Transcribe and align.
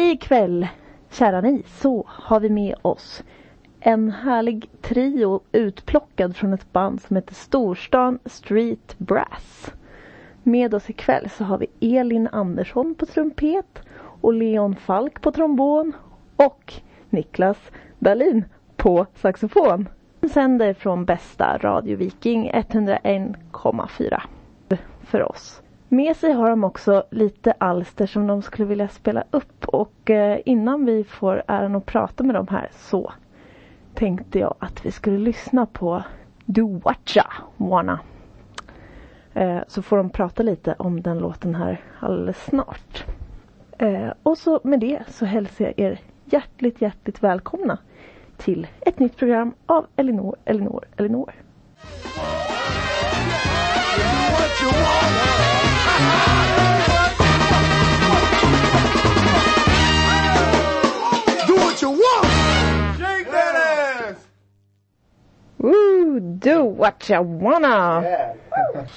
Ikväll, 0.00 0.68
kära 1.10 1.40
ni, 1.40 1.62
så 1.66 2.04
har 2.06 2.40
vi 2.40 2.50
med 2.50 2.74
oss 2.82 3.24
en 3.80 4.10
härlig 4.10 4.70
trio 4.80 5.40
utplockad 5.52 6.36
från 6.36 6.52
ett 6.52 6.72
band 6.72 7.02
som 7.02 7.16
heter 7.16 7.34
Storstan 7.34 8.18
Street 8.24 8.98
Brass. 8.98 9.72
Med 10.42 10.74
oss 10.74 10.90
ikväll 10.90 11.30
så 11.30 11.44
har 11.44 11.58
vi 11.58 11.96
Elin 11.96 12.28
Andersson 12.32 12.94
på 12.94 13.06
trumpet 13.06 13.78
och 14.20 14.32
Leon 14.32 14.76
Falk 14.76 15.20
på 15.20 15.32
trombon 15.32 15.92
och 16.36 16.74
Niklas 17.10 17.58
Dahlin 17.98 18.44
på 18.76 19.06
saxofon. 19.14 19.88
Sänder 20.32 20.74
från 20.74 21.04
bästa 21.04 21.58
Radio 21.58 21.96
Viking 21.96 22.50
101,4 22.50 24.20
för 25.00 25.22
oss. 25.22 25.62
Med 25.90 26.16
sig 26.16 26.32
har 26.32 26.50
de 26.50 26.64
också 26.64 27.04
lite 27.10 27.52
alster 27.52 28.06
som 28.06 28.26
de 28.26 28.42
skulle 28.42 28.68
vilja 28.68 28.88
spela 28.88 29.24
upp 29.30 29.64
och 29.68 30.10
eh, 30.10 30.40
innan 30.44 30.84
vi 30.84 31.04
får 31.04 31.42
äran 31.46 31.76
att 31.76 31.86
prata 31.86 32.24
med 32.24 32.34
dem 32.34 32.46
här 32.50 32.68
så 32.72 33.12
tänkte 33.94 34.38
jag 34.38 34.54
att 34.58 34.86
vi 34.86 34.90
skulle 34.90 35.18
lyssna 35.18 35.66
på 35.66 36.02
Do 36.44 36.78
Watcha 36.78 37.32
Wanna. 37.56 38.00
Eh, 39.34 39.58
så 39.68 39.82
får 39.82 39.96
de 39.96 40.10
prata 40.10 40.42
lite 40.42 40.74
om 40.78 41.02
den 41.02 41.18
låten 41.18 41.54
här 41.54 41.80
alldeles 42.00 42.44
snart. 42.44 43.04
Eh, 43.78 44.08
och 44.22 44.38
så 44.38 44.60
med 44.64 44.80
det 44.80 45.02
så 45.08 45.24
hälsar 45.24 45.64
jag 45.64 45.74
er 45.78 46.00
hjärtligt, 46.24 46.80
hjärtligt 46.80 47.22
välkomna 47.22 47.78
till 48.36 48.66
ett 48.80 48.98
nytt 48.98 49.16
program 49.16 49.54
av 49.66 49.86
Elinor, 49.96 50.36
Elinor, 50.44 50.84
Elinor. 50.96 51.32
Do 54.60 55.27
Woo, 65.68 66.20
do 66.20 66.74
what 66.78 67.10
you 67.10 67.40
wanna! 67.42 68.04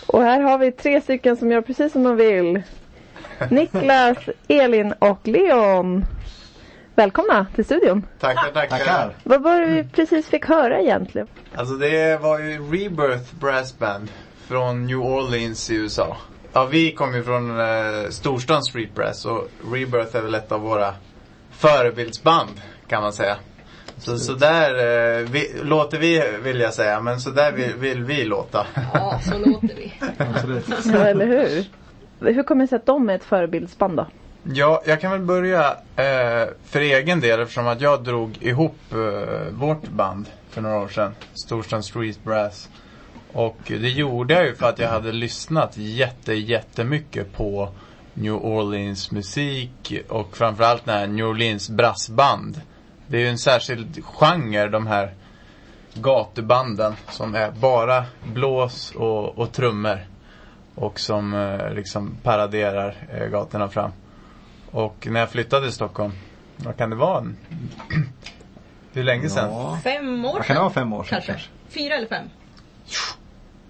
Och 0.08 0.24
här 0.24 0.40
har 0.42 0.58
vi 0.58 0.72
tre 0.72 1.02
stycken 1.02 1.38
som 1.38 1.52
gör 1.52 1.62
precis 1.62 1.94
som 1.94 2.04
de 2.04 2.16
vill. 2.16 2.62
Niklas, 3.50 4.18
Elin 4.48 4.94
och 5.00 5.28
Leon. 5.28 6.06
Välkomna 6.96 7.46
till 7.56 7.66
studion. 7.66 8.06
Tackar, 8.20 8.52
tackar. 8.54 8.78
Tackar. 8.78 9.16
Vad 9.24 9.42
var 9.42 9.60
det 9.60 9.66
vi 9.66 9.84
precis 9.84 10.28
fick 10.28 10.46
höra 10.46 10.80
egentligen? 10.80 11.28
Alltså 11.56 11.74
det 11.74 12.22
var 12.22 12.40
ju 12.40 12.58
Rebirth 12.58 13.36
Brass 13.40 13.78
Band 13.80 14.12
från 14.48 14.86
New 14.88 15.00
Orleans 15.00 15.70
i 15.70 15.76
USA. 15.76 16.18
Ja, 16.54 16.66
vi 16.66 16.92
kommer 16.92 17.18
ju 17.18 17.24
från 17.24 17.60
eh, 17.60 18.10
storstan 18.10 18.64
Street 18.64 18.96
Brass 18.96 19.26
och 19.26 19.48
Rebirth 19.74 20.16
är 20.16 20.22
väl 20.22 20.36
ett 20.36 20.52
av 20.52 20.62
våra 20.62 20.94
förebildsband 21.52 22.62
kan 22.88 23.04
man 23.04 23.14
säga. 23.14 23.38
Så, 24.02 24.18
så 24.18 24.34
där 24.34 24.70
eh, 25.20 25.30
vi, 25.30 25.54
låter 25.64 26.00
vi 26.00 26.24
vill 26.44 26.60
jag 26.60 26.74
säga, 26.74 27.02
men 27.02 27.20
så 27.20 27.30
där 27.30 27.52
vill, 27.52 27.74
vill 27.76 28.04
vi 28.04 28.26
låta. 28.26 28.68
Ja, 28.94 29.20
så 29.24 29.38
låter 29.38 29.76
vi. 29.76 29.94
Ja, 30.94 31.08
eller 31.08 31.26
hur? 31.28 31.66
Hur 32.34 32.44
kommer 32.44 32.64
det 32.64 32.68
sig 32.68 32.76
att 32.76 32.86
de 32.86 33.10
är 33.10 33.16
ett 33.16 33.24
förebildsband 33.24 33.98
då? 33.98 34.08
Ja, 34.44 34.82
jag 34.86 35.02
kan 35.02 35.12
väl 35.12 35.22
börja 35.22 35.70
eh, 35.96 36.50
för 36.66 36.80
egen 36.80 37.20
del 37.20 37.40
eftersom 37.40 37.68
att 37.68 37.82
jag 37.82 38.04
drog 38.04 38.38
ihop 38.42 38.78
eh, 38.92 39.52
vårt 39.52 39.88
band 39.88 40.26
för 40.50 40.62
några 40.62 40.80
år 40.80 40.88
sedan. 40.88 41.16
Storstan 41.46 41.84
Street 41.84 42.24
Brass. 42.24 42.70
Och 43.34 43.58
det 43.68 43.90
gjorde 43.90 44.34
jag 44.34 44.46
ju 44.46 44.56
för 44.56 44.70
att 44.70 44.80
jag 44.80 44.90
hade 44.90 45.12
lyssnat 45.12 45.78
jätte, 45.78 46.34
jättemycket 46.34 47.34
på 47.34 47.70
New 48.14 48.34
Orleans 48.34 49.12
musik 49.12 49.94
och 50.10 50.38
framförallt 50.38 50.86
den 50.86 50.96
här 50.96 51.08
New 51.08 51.26
Orleans 51.26 51.70
brassband. 51.70 52.62
Det 53.12 53.18
är 53.18 53.22
ju 53.22 53.28
en 53.28 53.38
särskild 53.38 54.06
genre 54.06 54.68
de 54.68 54.88
här 54.88 55.14
gatubanden 55.94 56.96
som 57.10 57.36
är 57.36 57.52
bara 57.52 58.06
blås 58.34 58.92
och, 58.96 59.38
och 59.40 59.52
trummor. 59.52 60.00
Och 60.76 61.00
som 61.00 61.34
eh, 61.34 61.74
liksom 61.74 62.18
paraderar 62.24 62.96
eh, 63.14 63.28
gatorna 63.28 63.70
fram. 63.70 63.92
Och 64.72 65.08
när 65.12 65.20
jag 65.20 65.30
flyttade 65.30 65.66
till 65.66 65.76
Stockholm, 65.76 66.12
vad 66.58 66.78
kan 66.78 66.90
det 66.90 66.96
vara? 66.96 67.26
Hur 68.94 69.04
länge 69.04 69.30
sedan? 69.30 69.50
Ja. 69.52 69.80
Fem 69.84 70.26
år 70.26 70.34
Vad 70.34 70.34
kan 70.34 70.40
det 70.42 70.46
sedan, 70.54 70.62
vara 70.64 70.74
fem 70.74 70.94
år 70.94 71.04
sedan 71.04 71.10
kanske. 71.10 71.32
kanske? 71.32 71.50
Fyra 71.70 71.96
eller 71.96 72.08
fem. 72.08 72.26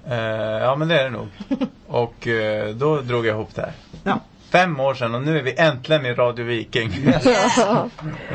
Eh, 0.08 0.64
ja 0.64 0.76
men 0.76 0.88
det 0.88 1.00
är 1.00 1.04
det 1.04 1.10
nog. 1.10 1.28
Och 1.88 2.28
eh, 2.28 2.76
då 2.76 3.02
drog 3.02 3.26
jag 3.26 3.36
ihop 3.36 3.56
det 3.56 3.62
här. 3.62 3.74
Ja. 4.04 4.20
Fem 4.52 4.80
år 4.80 4.94
sedan 4.94 5.16
och 5.16 5.22
nu 5.22 5.38
är 5.38 5.44
vi 5.44 5.56
äntligen 5.58 6.06
i 6.06 6.14
Radio 6.14 6.46
Viking. 6.46 6.90
Ja, 7.58 7.90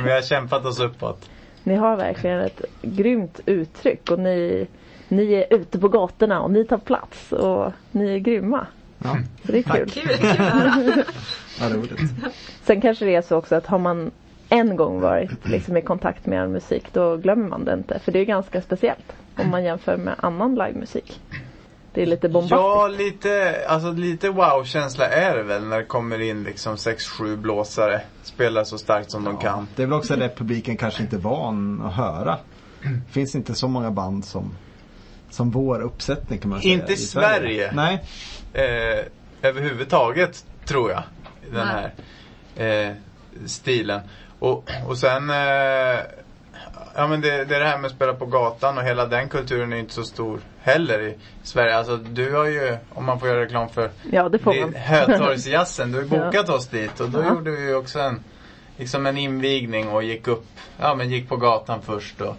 vi 0.05 0.13
har 0.13 0.23
kämpat 0.23 0.67
oss 0.67 0.81
uppåt. 0.81 1.31
ni 1.65 1.75
har 1.75 1.97
verkligen 1.97 2.41
ett 2.41 2.61
grymt 2.83 3.41
uttryck 3.47 4.11
och 4.11 4.19
ni, 4.19 4.67
ni 5.09 5.33
är 5.33 5.55
ute 5.55 5.79
på 5.79 5.89
gatorna 5.89 6.41
och 6.41 6.51
ni 6.51 6.65
tar 6.65 6.79
plats 6.79 7.33
och 7.33 7.73
ni 7.91 8.15
är 8.15 8.19
grymma. 8.19 8.67
Ja. 8.99 9.17
Så 9.47 9.53
det 9.53 9.59
är 9.59 9.63
kul. 9.63 9.91
Kul, 9.91 10.03
kul 10.03 10.31
att 10.31 10.37
höra. 10.37 11.05
ja, 11.61 11.69
roligt. 11.77 12.01
Sen 12.63 12.81
kanske 12.81 13.05
det 13.05 13.15
är 13.15 13.23
så 13.23 13.37
också 13.37 13.55
att 13.55 13.67
har 13.67 13.79
man 13.79 14.11
en 14.49 14.77
gång 14.77 15.01
varit 15.01 15.49
liksom 15.49 15.77
i 15.77 15.83
kontakt 15.83 16.27
med 16.27 16.43
er 16.43 16.47
musik 16.47 16.85
då 16.93 17.17
glömmer 17.17 17.49
man 17.49 17.65
det 17.65 17.73
inte. 17.73 17.99
För 17.99 18.13
det 18.13 18.19
är 18.19 18.25
ganska 18.25 18.63
speciellt 18.63 19.13
om 19.37 19.51
man 19.51 19.65
jämför 19.65 19.97
med 19.97 20.15
annan 20.19 20.55
livemusik. 20.55 21.21
Det 21.97 22.03
är 22.03 22.07
lite 22.07 22.29
bombastiskt. 22.29 22.61
Ja, 22.61 22.89
lite, 22.89 23.65
alltså 23.69 23.93
lite 23.93 24.31
wow-känsla 24.31 25.09
är 25.09 25.37
det 25.37 25.43
väl 25.43 25.65
när 25.65 25.79
det 25.79 25.85
kommer 25.85 26.21
in 26.21 26.45
liksom 26.45 26.77
6-7 26.77 27.37
blåsare. 27.37 28.01
Spelar 28.23 28.65
så 28.65 28.79
starkt 28.79 29.11
som 29.11 29.25
de 29.25 29.37
kan. 29.39 29.69
Det 29.77 29.83
är 29.83 29.87
väl 29.87 29.99
också 29.99 30.17
det 30.17 30.29
publiken 30.37 30.77
kanske 30.77 31.03
inte 31.03 31.17
är 31.17 31.21
van 31.21 31.83
att 31.83 31.95
höra. 31.95 32.39
Det 32.83 33.13
finns 33.13 33.35
inte 33.35 33.55
så 33.55 33.69
många 33.69 33.91
band 33.91 34.25
som, 34.25 34.55
som 35.31 35.51
vår 35.51 35.81
uppsättning 35.81 36.39
kan 36.39 36.51
man 36.51 36.61
säga. 36.61 36.75
Inte 36.75 36.93
i 36.93 36.97
Sverige. 36.97 37.73
Nej. 37.75 38.05
eh, 38.53 39.05
överhuvudtaget 39.43 40.45
tror 40.65 40.91
jag. 40.91 41.03
Den 41.53 41.67
Nej. 41.67 41.93
här 42.57 42.89
eh, 42.89 42.95
stilen. 43.47 44.01
Och, 44.39 44.71
och 44.87 44.99
sen 44.99 45.31
eh, 45.31 45.99
Ja 46.97 47.07
men 47.07 47.21
det, 47.21 47.45
det 47.45 47.57
är 47.57 47.61
det 47.61 47.67
här 47.67 47.79
med 47.79 47.89
att 47.89 47.95
spela 47.97 48.15
på 48.15 48.27
gatan 48.27 48.79
och 48.79 48.85
hela 48.85 49.07
den 49.07 49.29
kulturen 49.29 49.73
är 49.73 49.77
inte 49.77 49.95
så 49.95 50.03
stor 50.05 50.41
heller 50.61 51.01
i 51.01 51.15
Sverige. 51.43 51.77
Alltså 51.77 51.97
du 51.97 52.35
har 52.35 52.47
ju, 52.47 52.77
om 52.95 53.05
man 53.05 53.21
får 53.21 53.29
göra 53.29 53.41
reklam 53.41 53.69
för 53.69 53.91
Ja, 54.13 54.29
det 54.29 54.39
får 54.39 54.53
det- 54.55 54.61
man. 54.61 54.75
Hötorgsjazzen. 54.75 55.93
Du 55.93 55.99
har 55.99 56.05
ju 56.05 56.11
Ja. 56.17 56.25
bokat 56.27 56.49
oss 56.49 56.67
dit 56.69 57.01
och 57.01 57.11
då 57.11 57.21
Ja. 57.23 57.29
gjorde 57.29 57.51
vi 57.51 57.63
ju 57.69 57.75
också 57.75 57.99
en 57.99 58.21
Liksom 58.79 59.07
en 59.07 59.17
invigning 59.19 59.89
och 59.89 60.03
gick 60.03 60.29
upp, 60.29 60.47
ja 60.81 60.95
men 60.95 61.11
gick 61.11 61.29
på 61.29 61.37
gatan 61.37 61.83
först 61.83 62.21
och 62.21 62.37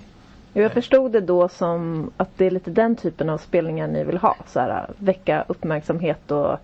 Jag 0.54 0.72
förstod 0.72 1.12
det 1.12 1.20
då 1.22 1.50
som 1.50 2.12
att 2.18 2.30
det 2.38 2.46
är 2.46 2.52
lite 2.52 2.72
den 2.72 2.96
typen 2.96 3.30
av 3.30 3.38
spelningar 3.38 3.88
ni 3.88 4.04
vill 4.04 4.18
ha. 4.18 4.36
Så 4.48 4.60
här, 4.60 4.90
väcka 4.98 5.46
uppmärksamhet 5.48 6.32
och 6.32 6.58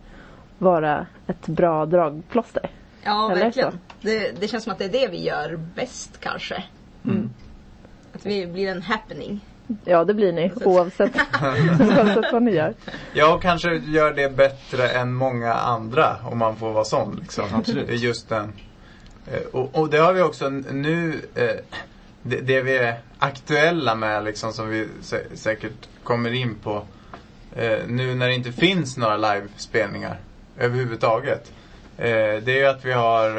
vara 0.58 1.06
ett 1.28 1.48
bra 1.48 1.86
dragplåster. 1.86 2.70
Ja, 3.04 3.32
Eller 3.32 3.44
verkligen. 3.44 3.80
Det, 4.02 4.40
det 4.42 4.48
känns 4.48 4.64
som 4.64 4.74
att 4.74 4.80
det 4.80 4.86
är 4.86 4.90
det 5.02 5.08
vi 5.08 5.24
gör 5.24 5.60
bäst 5.76 6.20
kanske. 6.20 6.64
Mm. 7.06 7.30
Att 8.24 8.28
vi 8.32 8.48
blir 8.48 8.68
en 8.68 8.82
happening. 8.82 9.40
Ja, 9.86 10.04
det 10.04 10.14
blir 10.14 10.32
ni 10.34 10.52
oavsett, 10.56 11.12
oavsett 11.80 12.32
vad 12.34 12.44
ni 12.44 12.52
gör. 12.52 12.74
Jag 13.14 13.42
kanske 13.42 13.74
gör 13.76 14.14
det 14.14 14.30
bättre 14.36 14.90
än 14.90 15.14
många 15.14 15.54
andra 15.54 16.16
om 16.26 16.38
man 16.38 16.56
får 16.56 16.72
vara 16.74 16.84
sån. 16.86 17.18
Liksom. 17.22 17.46
Absolut. 17.54 17.88
Det 17.88 17.94
är 17.94 17.98
Just 17.98 18.30
den. 18.30 18.54
Eh, 19.32 19.42
Och, 19.52 19.76
och 19.80 19.90
det 19.90 19.98
har 19.98 20.14
vi 20.14 20.22
också 20.22 20.50
nu, 20.50 21.22
eh, 21.36 21.50
det, 22.22 22.40
det 22.42 22.62
vi 22.62 22.78
är 22.78 23.00
aktuella 23.20 23.96
med 23.96 24.24
liksom 24.24 24.54
som 24.54 24.70
vi 24.70 24.88
sä- 25.02 25.36
säkert 25.36 25.88
kommer 26.04 26.34
in 26.34 26.56
på. 26.64 26.86
Eh, 27.56 27.80
nu 27.88 28.16
när 28.16 28.28
det 28.28 28.34
inte 28.36 28.52
finns 28.52 28.98
några 28.98 29.18
livespelningar 29.18 30.18
överhuvudtaget. 30.60 31.52
Det 31.98 32.48
är 32.48 32.58
ju 32.60 32.66
att 32.66 32.86
vi 32.86 32.92
har 32.92 33.30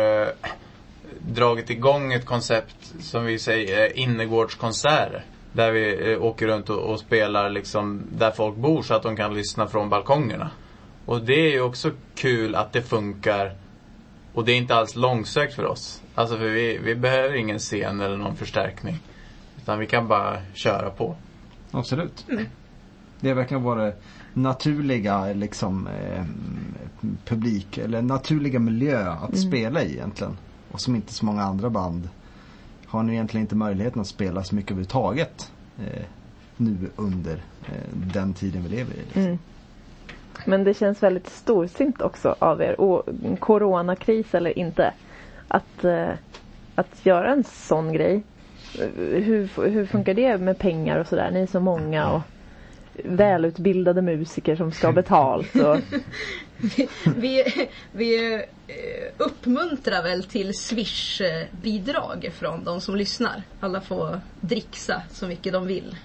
dragit 1.29 1.71
igång 1.71 2.12
ett 2.12 2.27
koncept 2.27 2.95
som 3.01 3.25
vi 3.25 3.39
säger 3.39 3.78
är 3.78 3.98
innergårdskonserter. 3.98 5.25
Där 5.53 5.72
vi 5.72 6.13
eh, 6.13 6.22
åker 6.22 6.47
runt 6.47 6.71
och, 6.71 6.78
och 6.78 7.01
spelar 7.01 7.51
liksom 7.51 8.03
där 8.19 8.31
folk 8.31 8.57
bor 8.57 8.83
så 8.83 8.95
att 8.95 9.03
de 9.03 9.16
kan 9.16 9.34
lyssna 9.34 9.66
från 9.66 9.91
balkongerna. 9.91 10.51
Och 11.07 11.22
det 11.22 11.47
är 11.47 11.51
ju 11.51 11.60
också 11.60 11.91
kul 12.15 12.54
att 12.54 12.72
det 12.72 12.83
funkar 12.83 13.57
och 14.34 14.45
det 14.45 14.53
är 14.53 14.57
inte 14.57 14.75
alls 14.75 14.97
långsökt 14.97 15.54
för 15.54 15.65
oss. 15.65 16.03
Alltså 16.15 16.37
för 16.37 16.48
vi, 16.48 16.78
vi 16.78 16.95
behöver 16.95 17.34
ingen 17.34 17.59
scen 17.59 18.01
eller 18.01 18.16
någon 18.16 18.37
förstärkning. 18.37 18.98
Utan 19.63 19.78
vi 19.78 19.87
kan 19.87 20.09
bara 20.09 20.37
köra 20.54 20.91
på. 20.91 21.16
Absolut. 21.71 22.27
Det 23.21 23.31
är 23.31 23.34
verkligen 23.34 23.63
vår 23.63 23.95
naturliga 24.33 25.33
liksom 25.33 25.87
eh, 25.87 26.25
publik 27.25 27.78
eller 27.78 28.03
naturliga 28.03 28.59
miljö 28.59 29.10
att 29.10 29.39
spela 29.39 29.83
i 29.83 29.93
egentligen. 29.93 30.37
Och 30.74 30.80
som 30.80 30.97
inte 30.97 31.12
så 31.12 31.24
många 31.24 31.42
andra 31.42 31.71
band 31.71 32.09
har 32.86 33.03
ni 33.03 33.12
egentligen 33.12 33.44
inte 33.44 33.54
möjligheten 33.56 34.00
att 34.00 34.06
spela 34.06 34.44
så 34.44 34.54
mycket 34.54 34.71
överhuvudtaget 34.71 35.53
eh, 35.78 36.04
nu 36.56 36.76
under 36.97 37.34
eh, 37.66 37.88
den 37.92 38.34
tiden 38.34 38.62
vi 38.62 38.68
lever 38.68 38.94
i. 38.94 38.97
Liksom. 38.97 39.22
Mm. 39.22 39.38
Men 40.47 40.65
det 40.65 40.74
känns 40.74 41.03
väldigt 41.03 41.28
storsint 41.28 42.03
också 42.03 42.36
av 42.38 42.62
er, 42.62 42.80
och 42.80 43.03
coronakris 43.41 44.34
eller 44.34 44.59
inte, 44.59 44.94
att 45.48 45.84
eh, 45.84 46.10
att 46.74 47.06
göra 47.06 47.32
en 47.32 47.44
sån 47.44 47.92
grej? 47.92 48.22
Hur, 48.97 49.68
hur 49.71 49.86
funkar 49.86 50.15
det 50.15 50.38
med 50.38 50.59
pengar 50.59 50.98
och 50.98 51.06
sådär? 51.06 51.30
Ni 51.30 51.41
är 51.41 51.47
så 51.47 51.60
många 51.60 52.10
och 52.12 52.22
välutbildade 53.04 54.03
musiker 54.03 54.56
som 54.56 54.72
ska 54.72 54.86
ha 54.86 54.92
betalt. 54.92 55.54
Och, 55.54 55.78
Vi, 57.16 57.45
vi 57.92 58.34
eh, 58.34 58.41
uppmuntrar 59.16 60.03
väl 60.03 60.24
till 60.24 60.54
Swish-bidrag 60.54 62.30
från 62.39 62.65
de 62.65 62.80
som 62.80 62.97
lyssnar. 62.97 63.42
Alla 63.60 63.80
får 63.80 64.21
dricksa 64.41 65.03
så 65.10 65.27
mycket 65.27 65.53
de 65.53 65.66
vill. 65.66 65.97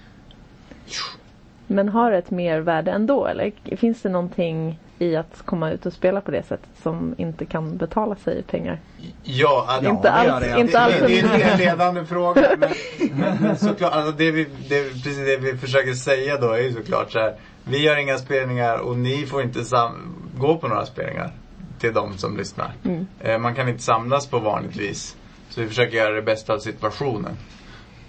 men 1.66 1.88
har 1.88 2.10
det 2.10 2.18
ett 2.18 2.30
mervärde 2.30 2.90
ändå 2.90 3.26
eller 3.26 3.76
finns 3.76 4.02
det 4.02 4.08
någonting 4.08 4.78
i 4.98 5.16
att 5.16 5.42
komma 5.44 5.70
ut 5.70 5.86
och 5.86 5.92
spela 5.92 6.20
på 6.20 6.30
det 6.30 6.42
sättet 6.42 6.68
som 6.82 7.14
inte 7.18 7.46
kan 7.46 7.76
betala 7.76 8.16
sig 8.16 8.38
i 8.38 8.42
pengar? 8.42 8.80
Ja, 9.22 9.80
Ja, 9.82 9.90
inte 9.90 10.02
det 10.18 10.24
gör 10.26 10.32
alls, 10.34 10.44
det. 10.54 10.60
inte 10.60 10.72
det, 10.72 10.78
alls 10.80 10.94
det, 11.00 11.06
det 11.06 11.18
är 11.20 11.24
en- 11.44 11.50
en 11.52 11.58
ledande 11.58 12.04
fråga. 12.06 12.56
Men, 12.58 12.70
men, 13.12 13.36
men 13.42 13.56
såklart, 13.58 13.92
alltså 13.92 14.12
det 14.12 14.30
vi, 14.30 14.44
det, 14.44 14.90
precis 14.90 15.16
det 15.16 15.36
vi 15.36 15.56
försöker 15.58 15.92
säga 15.94 16.36
då 16.36 16.50
är 16.52 16.58
ju 16.62 16.72
såklart 16.72 17.12
så 17.12 17.18
här. 17.18 17.34
Vi 17.64 17.78
gör 17.82 17.96
inga 17.96 18.18
spelningar 18.18 18.78
och 18.78 18.96
ni 18.98 19.26
får 19.26 19.42
inte 19.42 19.64
sam- 19.64 20.29
gå 20.40 20.56
på 20.56 20.68
några 20.68 20.86
spelningar. 20.86 21.32
Till 21.78 21.92
de 21.92 22.18
som 22.18 22.36
lyssnar. 22.36 22.72
Mm. 22.84 23.06
Eh, 23.20 23.38
man 23.38 23.54
kan 23.54 23.68
inte 23.68 23.82
samlas 23.82 24.26
på 24.26 24.38
vanligt 24.38 24.76
vis. 24.76 25.16
Så 25.48 25.60
vi 25.60 25.68
försöker 25.68 25.96
göra 25.96 26.14
det 26.14 26.22
bästa 26.22 26.54
av 26.54 26.58
situationen. 26.58 27.36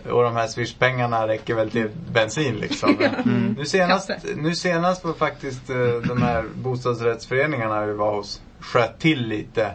Och 0.10 0.24
de 0.24 0.36
här 0.36 0.48
swishpengarna 0.48 1.28
räcker 1.28 1.56
väl 1.56 1.72
till 1.72 1.90
bensin 2.12 2.56
liksom. 2.56 2.98
Nu, 3.58 3.66
senast, 3.66 4.10
nu 4.36 4.56
senast 4.56 5.04
var 5.06 5.14
faktiskt 5.14 5.70
eh, 5.70 5.78
de 6.08 6.22
här 6.22 6.46
bostadsrättsföreningarna 6.56 7.86
vi 7.86 7.94
var 7.94 8.16
hos 8.16 8.42
sköt 8.60 9.00
till 9.00 9.28
lite. 9.28 9.72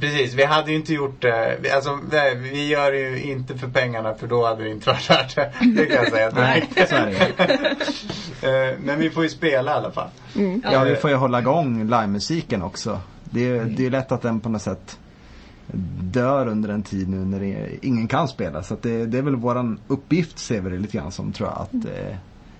Precis, 0.00 0.34
vi 0.34 0.44
hade 0.44 0.70
ju 0.70 0.76
inte 0.76 0.94
gjort 0.94 1.22
det. 1.22 1.58
vi- 1.62 1.70
Alltså, 1.70 1.98
nej, 2.12 2.36
vi 2.36 2.66
gör 2.68 2.92
det 2.92 2.98
ju 2.98 3.22
inte 3.22 3.58
för 3.58 3.68
pengarna 3.68 4.14
för 4.14 4.26
då 4.26 4.46
hade 4.46 4.64
det 4.64 4.70
inte 4.70 4.86
varit 4.90 5.10
värt 5.10 5.36
det. 5.36 5.52
Det 5.76 5.86
kan 5.86 5.96
jag 5.96 6.10
säga. 6.12 6.30
Nej, 6.34 6.68
så 6.88 6.94
är 6.96 7.06
det 7.06 7.76
Eh, 8.72 8.78
Men 8.84 8.98
vi 8.98 9.10
får 9.10 9.22
ju 9.22 9.28
spela 9.28 9.70
i 9.70 9.74
alla 9.74 9.90
fall. 9.90 10.08
Ja, 10.72 10.84
vi 10.84 10.96
får 10.96 11.10
ju 11.10 11.16
hålla 11.16 11.38
igång 11.38 11.84
livemusiken 11.84 12.62
också. 12.62 13.00
Det 13.24 13.48
är, 13.48 13.64
det 13.64 13.86
är 13.86 13.90
lätt 13.90 14.12
att 14.12 14.22
den 14.22 14.40
på 14.40 14.48
något 14.48 14.62
sätt 14.62 14.98
dör 16.02 16.46
under 16.48 16.68
en 16.68 16.82
tid 16.82 17.08
nu 17.08 17.16
när 17.16 17.40
det, 17.40 17.68
ingen 17.86 18.08
kan 18.08 18.28
spela. 18.28 18.62
Så 18.62 18.74
att 18.74 18.82
det, 18.82 19.06
det 19.06 19.18
är 19.18 19.22
väl 19.22 19.36
våran 19.36 19.80
uppgift 19.88 20.38
ser 20.38 20.60
vi 20.60 20.70
det 20.70 20.78
lite 20.78 20.96
grann 20.96 21.12
som 21.12 21.32
tror 21.32 21.48
jag. 21.48 21.58
Att 21.62 21.84
eh, 21.98 22.16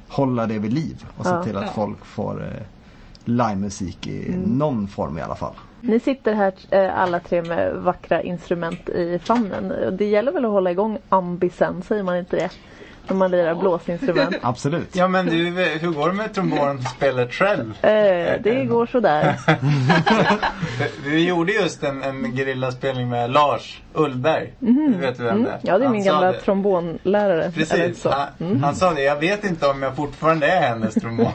hålla 0.08 0.46
det 0.46 0.58
vid 0.58 0.73
liv 0.73 1.05
och 1.17 1.25
se 1.26 1.31
Ja. 1.32 1.44
till 1.44 1.56
att 1.56 1.64
Ja. 1.67 1.73
folk 1.75 2.05
får 2.05 2.43
eh, 2.44 2.62
livemusik 3.25 4.06
i 4.06 4.35
någon 4.46 4.88
form 4.88 5.19
i 5.19 5.23
alla 5.23 5.35
fall. 5.37 5.55
Ni 5.81 6.00
sitter 6.00 6.35
här 6.35 6.53
eh, 6.71 6.99
alla 6.99 7.21
tre 7.21 7.43
med 7.43 7.75
vackra 7.75 8.23
instrument 8.23 8.88
i 8.88 9.19
famnen. 9.19 9.97
Det 9.97 10.05
gäller 10.05 10.32
väl 10.32 10.44
att 10.44 10.50
hålla 10.50 10.71
igång 10.71 10.99
ambisen, 11.09 11.82
säger 11.82 12.03
man 12.03 12.17
inte 12.19 12.37
det? 12.37 12.50
När 13.11 13.17
man 13.17 13.31
lirar 13.31 13.55
blåsinstrument. 13.55 14.37
Absolut. 14.43 14.97
Ja 14.97 15.09
men 15.09 15.27
du, 15.27 15.45
hur 15.81 15.91
går 15.91 16.09
det 16.09 16.15
med 16.15 16.35
trombonspelet 16.35 17.33
själv? 17.33 17.85
Eh, 17.85 17.91
det 18.43 18.65
går 18.69 18.87
sådär. 18.87 19.35
Vi 21.05 21.29
gjorde 21.29 21.53
just 21.53 21.83
en, 21.85 22.03
en 22.03 22.33
gerillaspelning 22.37 23.09
med 23.09 23.31
Lars 23.33 23.81
Ullberg. 23.95 24.53
Du 24.59 24.95
vet 25.01 25.19
vem 25.21 25.43
det 25.43 25.49
är? 25.51 25.53
Mm. 25.55 25.61
Ja, 25.62 25.79
det 25.79 25.85
är 25.85 25.87
Han 25.87 25.93
min 25.97 26.05
gamla 26.05 26.33
det. 26.33 26.39
trombonlärare. 26.41 27.51
Precis. 27.55 28.01
så. 28.03 28.11
Han, 28.11 28.27
Mm. 28.41 28.62
han 28.62 28.75
sa 28.75 28.91
det, 28.95 29.03
jag 29.03 29.17
vet 29.17 29.45
inte 29.45 29.67
om 29.67 29.83
jag 29.83 29.97
fortfarande 29.97 30.47
är 30.47 30.69
hennes 30.69 30.95
trombon. 30.95 31.33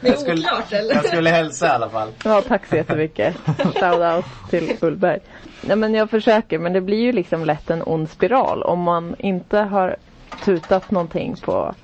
Det 0.00 0.08
är 0.08 0.16
oklart 0.32 0.72
eller? 0.72 0.94
jag 0.94 1.04
skulle 1.06 1.30
hälsa 1.30 1.66
i 1.66 1.70
alla 1.70 1.88
fall. 1.88 2.08
Ja, 2.24 2.42
tack 2.48 2.66
så 2.66 2.76
jättemycket. 2.76 3.36
Shout-out 3.58 4.24
till 4.50 4.76
Ullberg. 4.80 5.18
Nej, 5.66 5.76
men 5.76 5.94
jag 5.94 6.10
försöker, 6.10 6.58
men 6.58 6.72
det 6.72 6.80
blir 6.80 7.00
ju 7.00 7.12
liksom 7.12 7.44
lätt 7.44 7.70
en 7.70 7.82
ond 7.86 8.10
spiral. 8.10 8.62
Om 8.62 8.80
man 8.80 9.14
inte 9.18 9.58
har 9.58 9.96
tutat 10.44 10.90
någonting 10.90 11.36
på 11.44 11.74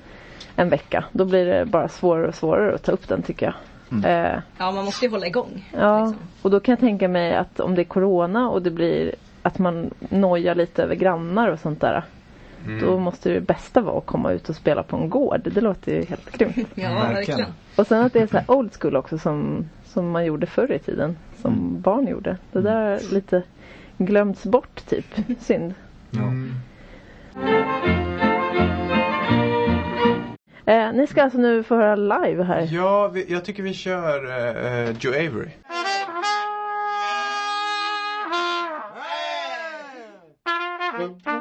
en 0.56 0.68
vecka, 0.68 1.04
då 1.12 1.24
blir 1.24 1.46
det 1.46 1.64
bara 1.64 1.88
svårare 1.88 2.28
och 2.28 2.34
svårare 2.34 2.74
att 2.74 2.82
ta 2.82 2.92
upp 2.92 3.08
den 3.08 3.22
tycker 3.22 3.46
jag. 3.46 3.54
Eh, 4.04 4.38
Ja, 4.58 4.70
man 4.72 4.84
måste 4.84 5.04
ju 5.04 5.10
hålla 5.10 5.26
igång. 5.26 5.70
ja, 5.78 6.00
liksom. 6.06 6.22
och 6.42 6.50
då 6.50 6.60
kan 6.60 6.72
jag 6.72 6.80
tänka 6.80 7.08
mig 7.08 7.34
att 7.36 7.60
om 7.60 7.74
det 7.74 7.82
är 7.82 7.84
Corona 7.84 8.48
och 8.50 8.62
det 8.62 8.70
blir 8.70 9.14
att 9.42 9.58
man 9.58 9.90
nojar 10.08 10.54
lite 10.54 10.82
över 10.82 10.94
grannar 10.94 11.48
och 11.48 11.58
sånt 11.58 11.80
där. 11.80 12.02
Då 12.80 12.98
måste 12.98 13.30
det 13.30 13.40
bästa 13.40 13.80
vara 13.80 13.98
att 13.98 14.06
komma 14.06 14.32
ut 14.32 14.48
och 14.48 14.56
spela 14.56 14.82
på 14.82 14.96
en 14.96 15.10
gård. 15.10 15.40
Det 15.54 15.60
låter 15.60 15.92
ju 15.92 16.04
helt 16.04 16.32
grymt. 16.32 16.68
Ja, 16.74 16.88
verkligen. 16.94 17.46
Och 17.76 17.86
sen 17.86 18.02
att 18.04 18.12
det 18.12 18.20
är 18.20 18.26
så 18.26 18.36
här 18.36 18.50
old 18.50 18.70
school 18.80 18.96
också 18.96 19.18
som, 19.18 19.68
som 19.88 20.10
man 20.10 20.24
gjorde 20.24 20.46
förr 20.46 20.72
i 20.72 20.78
tiden. 20.78 21.16
Som 21.42 21.80
barn 21.80 22.06
gjorde. 22.06 22.36
Det 22.52 22.60
där 22.60 22.80
är 22.80 23.12
lite 23.12 23.42
glömts 23.98 24.44
bort 24.44 24.86
typ. 24.86 25.06
Synd. 25.40 25.74
Mm. 26.14 26.54
Eh, 30.66 30.92
ni 30.92 31.06
ska 31.06 31.22
alltså 31.22 31.38
nu 31.38 31.62
få 31.62 31.76
höra 31.76 31.96
live 31.96 32.44
här. 32.44 32.68
Ja, 32.70 33.08
vi, 33.08 33.32
jag 33.32 33.44
tycker 33.44 33.62
vi 33.62 33.74
kör 33.74 34.24
uh, 34.24 34.96
Joe 35.00 35.12
Avery. 35.12 35.50
Åh, 41.00 41.37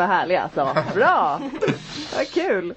för 0.00 0.06
härliga 0.06 0.42
alltså. 0.42 0.76
Bra! 0.94 1.40
Vad 2.16 2.28
kul! 2.28 2.74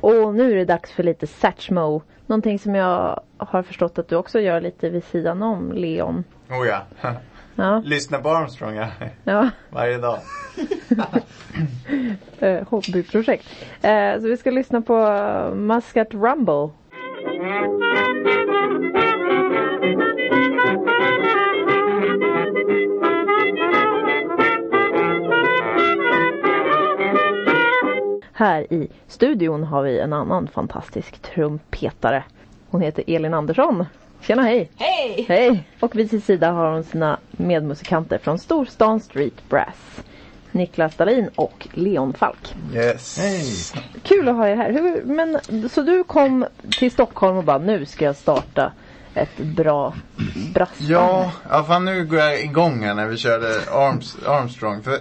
Och 0.00 0.34
nu 0.34 0.52
är 0.52 0.56
det 0.56 0.64
dags 0.64 0.92
för 0.92 1.02
lite 1.02 1.26
Satchmo. 1.26 2.02
Någonting 2.26 2.58
som 2.58 2.74
jag 2.74 3.20
har 3.36 3.62
förstått 3.62 3.98
att 3.98 4.08
du 4.08 4.16
också 4.16 4.40
gör 4.40 4.60
lite 4.60 4.90
vid 4.90 5.04
sidan 5.04 5.42
om, 5.42 5.72
Leon. 5.72 6.24
Oh 6.50 6.66
ja. 6.66 7.10
Ja, 7.56 7.82
Lyssna 7.84 8.18
på 8.18 8.28
Armstrong 8.28 8.74
ja. 8.74 8.88
ja. 9.24 9.50
varje 9.70 9.98
dag. 9.98 10.18
eh, 12.38 12.68
hobbyprojekt. 12.68 13.46
Eh, 13.82 14.20
så 14.20 14.28
vi 14.28 14.36
ska 14.36 14.50
lyssna 14.50 14.80
på 14.80 14.96
uh, 14.96 15.54
Muscat 15.54 16.14
Rumble. 16.14 16.70
Här 28.36 28.72
i 28.72 28.88
studion 29.08 29.64
har 29.64 29.82
vi 29.82 30.00
en 30.00 30.12
annan 30.12 30.48
fantastisk 30.48 31.22
trumpetare. 31.22 32.24
Hon 32.70 32.80
heter 32.80 33.04
Elin 33.06 33.34
Andersson. 33.34 33.86
Tjena 34.20 34.42
hej! 34.42 34.70
Hej! 34.76 35.24
Hej! 35.28 35.68
Och 35.80 35.96
vid 35.96 36.10
sin 36.10 36.20
sida 36.20 36.50
har 36.50 36.72
hon 36.72 36.84
sina 36.84 37.18
medmusikanter 37.30 38.18
från 38.18 38.38
Storstan 38.38 39.00
Street 39.00 39.48
Brass. 39.48 40.02
Niklas 40.50 40.96
Dahlin 40.96 41.30
och 41.34 41.68
Leon 41.72 42.12
Falk. 42.12 42.54
Yes. 42.74 43.18
Hej! 43.18 43.44
Kul 44.02 44.28
att 44.28 44.36
ha 44.36 44.48
er 44.48 44.56
här. 44.56 44.72
Hur, 44.72 45.02
men, 45.04 45.40
så 45.70 45.82
du 45.82 46.04
kom 46.04 46.46
till 46.78 46.90
Stockholm 46.90 47.36
och 47.36 47.44
bara 47.44 47.58
nu 47.58 47.86
ska 47.86 48.04
jag 48.04 48.16
starta 48.16 48.72
ett 49.14 49.36
bra 49.38 49.94
brassband. 50.54 50.90
Ja, 50.90 51.32
ja 51.50 51.64
fan 51.64 51.84
nu 51.84 52.06
går 52.06 52.18
jag 52.18 52.40
igång 52.40 52.84
här 52.84 52.94
när 52.94 53.06
vi 53.06 53.16
körde 53.16 53.46
Arms, 53.72 54.16
Armstrong. 54.26 54.82
För 54.82 54.98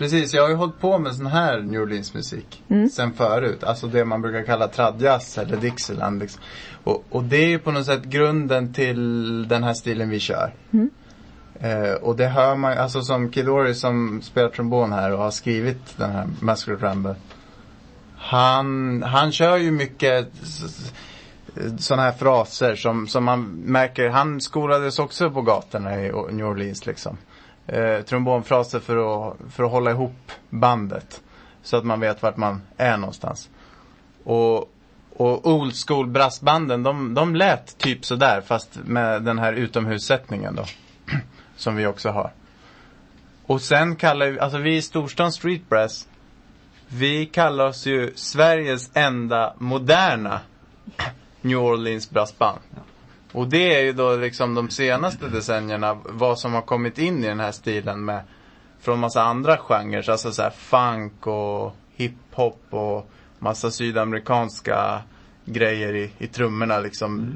Precis, 0.00 0.34
jag 0.34 0.42
har 0.42 0.48
ju 0.48 0.54
hållit 0.54 0.80
på 0.80 0.98
med 0.98 1.14
sån 1.14 1.26
här 1.26 1.60
New 1.60 1.82
Orleans 1.82 2.14
musik 2.14 2.62
sen 2.92 3.12
förut. 3.12 3.64
Alltså 3.64 3.86
det 3.86 4.04
man 4.04 4.22
brukar 4.22 4.42
kalla 4.42 4.68
tradjazz 4.68 5.38
eller 5.38 5.56
Dixieland. 5.56 6.20
Liksom. 6.20 6.42
Och, 6.84 7.04
och 7.10 7.24
det 7.24 7.36
är 7.36 7.48
ju 7.48 7.58
på 7.58 7.72
något 7.72 7.86
sätt 7.86 8.04
grunden 8.04 8.72
till 8.72 9.48
den 9.48 9.62
här 9.62 9.74
stilen 9.74 10.08
vi 10.10 10.20
kör. 10.20 10.54
Eh, 11.60 11.92
och 11.92 12.16
det 12.16 12.26
hör 12.26 12.56
man 12.56 12.78
alltså 12.78 13.02
som 13.02 13.32
Kidori 13.32 13.74
som 13.74 14.22
spelar 14.22 14.48
trombon 14.48 14.92
här 14.92 15.12
och 15.12 15.18
har 15.18 15.30
skrivit 15.30 15.98
den 15.98 16.10
här 16.10 16.26
Masquerade 16.40 16.86
Ramble. 16.86 17.14
Han, 18.16 19.02
han 19.02 19.32
kör 19.32 19.56
ju 19.56 19.70
mycket 19.70 20.32
sådana 21.78 22.02
här 22.02 22.12
fraser 22.12 22.74
som, 22.76 23.08
som 23.08 23.24
man 23.24 23.42
märker, 23.50 24.08
han 24.08 24.40
skolades 24.40 24.98
också 24.98 25.30
på 25.30 25.42
gatorna 25.42 26.04
i 26.04 26.12
New 26.30 26.46
Orleans 26.46 26.86
liksom. 26.86 27.16
Eh, 27.66 28.00
trombonfraser 28.00 28.80
för 28.80 29.28
att, 29.28 29.36
för 29.52 29.64
att 29.64 29.70
hålla 29.70 29.90
ihop 29.90 30.32
bandet. 30.50 31.22
Så 31.62 31.76
att 31.76 31.84
man 31.84 32.00
vet 32.00 32.22
vart 32.22 32.36
man 32.36 32.62
är 32.76 32.96
någonstans. 32.96 33.50
Och, 34.24 34.58
och 35.16 35.46
old 35.46 35.74
school 35.86 36.06
brassbanden, 36.06 36.82
de, 36.82 37.14
de 37.14 37.36
lät 37.36 37.78
typ 37.78 38.04
sådär 38.04 38.40
fast 38.40 38.78
med 38.84 39.22
den 39.22 39.38
här 39.38 39.52
utomhussättningen 39.52 40.54
då. 40.54 40.64
som 41.56 41.76
vi 41.76 41.86
också 41.86 42.08
har. 42.10 42.32
Och 43.46 43.60
sen 43.60 43.96
kallar 43.96 44.26
vi, 44.26 44.40
alltså 44.40 44.58
vi 44.58 44.76
i 44.76 44.82
Storstan 44.82 45.32
Street 45.32 45.68
Brass, 45.68 46.08
vi 46.88 47.26
kallar 47.26 47.66
oss 47.66 47.86
ju 47.86 48.12
Sveriges 48.14 48.90
enda 48.94 49.54
moderna 49.58 50.40
New 51.40 51.58
Orleans 51.58 52.10
brassband. 52.10 52.60
Och 53.32 53.48
det 53.48 53.74
är 53.74 53.82
ju 53.82 53.92
då 53.92 54.16
liksom 54.16 54.54
de 54.54 54.70
senaste 54.70 55.28
decennierna 55.28 55.98
vad 56.04 56.38
som 56.38 56.54
har 56.54 56.62
kommit 56.62 56.98
in 56.98 57.24
i 57.24 57.28
den 57.28 57.40
här 57.40 57.52
stilen 57.52 58.04
med 58.04 58.20
från 58.80 58.98
massa 58.98 59.22
andra 59.22 59.56
genrer, 59.56 60.10
alltså 60.10 60.32
så 60.32 60.42
här 60.42 60.50
funk 60.50 61.26
och 61.26 61.76
hiphop 61.90 62.62
och 62.70 63.10
massa 63.38 63.70
sydamerikanska 63.70 65.02
grejer 65.44 65.94
i, 65.94 66.10
i 66.18 66.26
trummorna 66.26 66.78
liksom. 66.78 67.34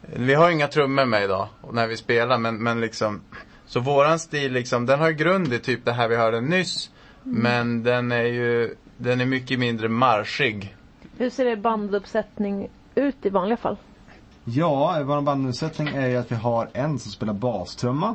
Vi 0.00 0.34
har 0.34 0.50
inga 0.50 0.68
trummor 0.68 1.04
med 1.04 1.24
idag 1.24 1.48
när 1.72 1.86
vi 1.86 1.96
spelar 1.96 2.38
men, 2.38 2.62
men 2.62 2.80
liksom 2.80 3.20
Så 3.66 3.80
våran 3.80 4.18
stil 4.18 4.52
liksom, 4.52 4.86
den 4.86 5.00
har 5.00 5.10
grund 5.10 5.52
i 5.52 5.58
typ 5.58 5.84
det 5.84 5.92
här 5.92 6.08
vi 6.08 6.16
hörde 6.16 6.40
nyss 6.40 6.90
Men 7.28 7.82
den 7.82 8.12
är 8.12 8.22
ju, 8.24 8.74
den 8.96 9.20
är 9.20 9.26
mycket 9.26 9.58
mindre 9.58 9.88
marschig. 9.88 10.76
Hur 11.18 11.30
ser 11.30 11.46
er 11.46 11.56
banduppsättning 11.56 12.68
ut 12.94 13.26
i 13.26 13.30
vanliga 13.30 13.56
fall? 13.56 13.76
Ja, 14.48 15.02
vår 15.04 15.20
bandutsättning 15.20 15.88
är 15.88 16.08
ju 16.08 16.16
att 16.16 16.32
vi 16.32 16.36
har 16.36 16.68
en 16.72 16.98
som 16.98 17.12
spelar 17.12 17.32
bastrumma. 17.32 18.14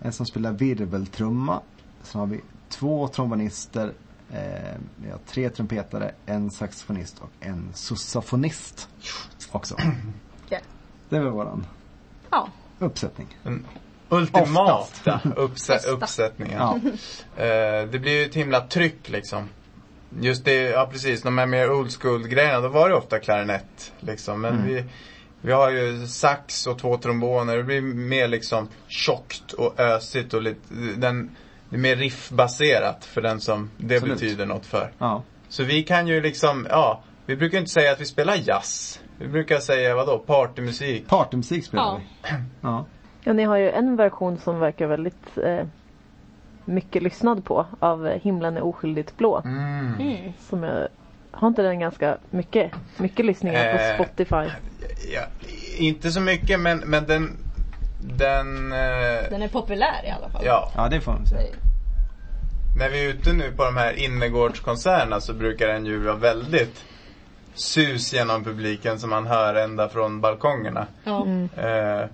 En 0.00 0.12
som 0.12 0.26
spelar 0.26 0.52
virveltrumma. 0.52 1.60
Sen 2.02 2.20
har 2.20 2.26
vi 2.26 2.40
två 2.68 3.08
trombonister. 3.08 3.92
Eh, 4.32 4.74
vi 4.96 5.10
har 5.10 5.18
tre 5.26 5.50
trumpetare, 5.50 6.14
en 6.26 6.50
saxofonist 6.50 7.18
och 7.18 7.30
en 7.40 7.70
sussafonist 7.74 8.88
också. 9.52 9.76
Ja. 10.48 10.58
Det 11.08 11.16
är 11.16 11.20
väl 11.20 11.30
våran 11.32 11.66
Ja. 12.30 12.48
uppsättning. 12.78 13.26
Den 13.42 13.66
ultimata 14.08 15.20
uppsä- 15.36 15.86
uppsättningen. 15.88 16.58
Ja. 16.58 16.78
Eh, 17.44 17.88
det 17.90 17.98
blir 17.98 18.20
ju 18.20 18.24
ett 18.26 18.34
himla 18.34 18.60
tryck 18.60 19.08
liksom. 19.08 19.48
Just 20.20 20.44
det, 20.44 20.54
ja 20.54 20.88
precis, 20.92 21.22
de 21.22 21.38
här 21.38 21.46
mer 21.46 21.70
old 21.72 21.92
school 22.00 22.28
grejerna, 22.28 22.60
då 22.60 22.68
var 22.68 22.88
det 22.88 22.94
ofta 22.94 23.18
klarinett 23.18 23.92
liksom. 24.00 24.40
Men 24.40 24.52
Mm. 24.54 24.66
vi, 24.66 24.84
vi 25.44 25.52
har 25.52 25.70
ju 25.70 26.06
sax 26.06 26.66
och 26.66 26.78
två 26.78 26.96
tromboner. 26.96 27.56
Det 27.56 27.62
blir 27.62 27.80
mer 27.80 28.28
liksom 28.28 28.68
tjockt 28.88 29.52
och 29.52 29.80
ösigt 29.80 30.34
och 30.34 30.42
lite, 30.42 30.60
den, 30.96 31.30
det 31.68 31.76
är 31.76 31.80
mer 31.80 31.96
riffbaserat 31.96 33.04
för 33.04 33.20
den 33.22 33.40
som 33.40 33.70
det 33.76 33.94
Absolut. 33.96 34.20
betyder 34.20 34.46
något 34.46 34.66
för. 34.66 34.92
Ja. 34.98 35.22
Så 35.48 35.64
vi 35.64 35.82
kan 35.82 36.06
ju 36.08 36.20
liksom, 36.20 36.66
ja, 36.70 37.02
vi 37.26 37.36
brukar 37.36 37.58
inte 37.58 37.70
säga 37.70 37.92
att 37.92 38.00
vi 38.00 38.04
spelar 38.04 38.36
jazz. 38.48 39.00
Vi 39.18 39.28
brukar 39.28 39.58
säga 39.58 39.94
vadå, 39.94 40.18
partymusik. 40.18 41.08
Partymusik 41.08 41.64
spelar 41.64 41.84
Ja. 41.84 42.00
vi. 42.22 42.36
Ja. 42.60 42.84
Ja, 43.24 43.32
ni 43.32 43.44
har 43.44 43.56
ju 43.56 43.70
en 43.70 43.96
version 43.96 44.38
som 44.38 44.58
verkar 44.58 44.86
väldigt 44.86 45.38
eh, 45.38 45.66
mycket 46.64 47.02
lyssnad 47.02 47.44
på 47.44 47.66
av 47.80 48.08
Himlen 48.08 48.56
är 48.56 48.64
oskyldigt 48.64 49.16
blå. 49.16 49.42
Mm. 49.44 49.94
Mm. 50.00 50.32
Som 50.48 50.62
jag, 50.62 50.88
har 51.36 51.48
inte 51.48 51.62
den 51.62 51.80
ganska 51.80 52.16
mycket, 52.30 52.70
mycket 52.96 53.26
lyssningar 53.26 53.74
Eh, 53.74 53.96
på 53.96 54.04
Spotify? 54.04 54.50
Ja, 55.14 55.22
inte 55.76 56.10
så 56.10 56.20
mycket 56.20 56.60
men, 56.60 56.78
men 56.78 57.06
den, 57.06 57.36
den, 58.00 58.72
eh, 58.72 59.30
Den 59.30 59.42
är 59.42 59.48
populär 59.48 60.04
i 60.04 60.10
alla 60.10 60.28
fall. 60.28 60.42
ja. 60.44 60.72
ja, 60.76 60.88
det 60.88 61.00
får 61.00 61.12
man 61.12 61.26
säga. 61.26 61.54
När 62.78 62.88
vi 62.90 63.04
är 63.04 63.08
ute 63.08 63.32
nu 63.32 63.52
på 63.52 63.64
de 63.64 63.76
här 63.76 63.92
innergårdskonserterna 63.92 65.20
så 65.20 65.32
brukar 65.34 65.68
den 65.68 65.86
ju 65.86 65.98
vara 65.98 66.16
väldigt 66.16 66.84
sus 67.54 68.12
genom 68.12 68.44
publiken 68.44 68.98
som 68.98 69.10
man 69.10 69.26
hör 69.26 69.54
ända 69.54 69.88
från 69.88 70.20
balkongerna. 70.20 70.86
Ja. 71.04 71.22
Mm. 71.22 71.48
Eh, 71.56 72.06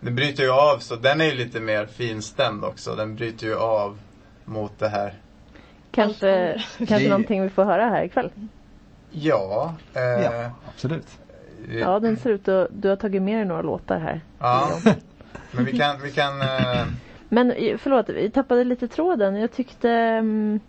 det 0.00 0.10
bryter 0.10 0.42
ju 0.42 0.50
av 0.50 0.78
så 0.78 0.96
den 0.96 1.20
är 1.20 1.24
ju 1.24 1.34
lite 1.34 1.60
mer 1.60 1.86
finstämd 1.86 2.64
också. 2.64 2.94
Den 2.94 3.16
bryter 3.16 3.46
ju 3.46 3.56
av 3.56 3.98
mot 4.44 4.78
det 4.78 4.88
här. 4.88 5.14
Kanske, 5.94 6.62
kanske 6.78 6.98
Vi- 6.98 7.08
någonting 7.08 7.42
vi 7.42 7.48
får 7.50 7.64
höra 7.64 7.84
här 7.88 8.04
ikväll? 8.04 8.30
Ja. 9.10 9.74
Eh, 9.94 10.02
Ja, 10.02 10.50
absolut. 10.68 11.18
vi- 11.68 11.80
Ja, 11.80 12.00
den 12.00 12.16
ser 12.16 12.30
ut 12.30 12.48
att 12.48 12.68
du 12.72 12.88
har 12.88 12.96
tagit 12.96 13.22
med 13.22 13.36
dig 13.38 13.44
några 13.44 13.62
låtar 13.62 13.98
här. 13.98 14.20
ja. 14.38 14.68
Men 15.50 15.64
vi 15.64 15.78
kan, 15.78 16.02
vi 16.02 16.10
kan 16.12 16.40
eh, 16.42 16.86
Men 17.28 17.50
eh, 17.52 17.76
förlåt, 17.78 18.08
vi 18.08 18.30
tappade 18.30 18.64
lite 18.64 18.88
tråden. 18.88 19.36
Jag 19.36 19.52
tyckte... 19.52 19.90
mm, 19.90 20.60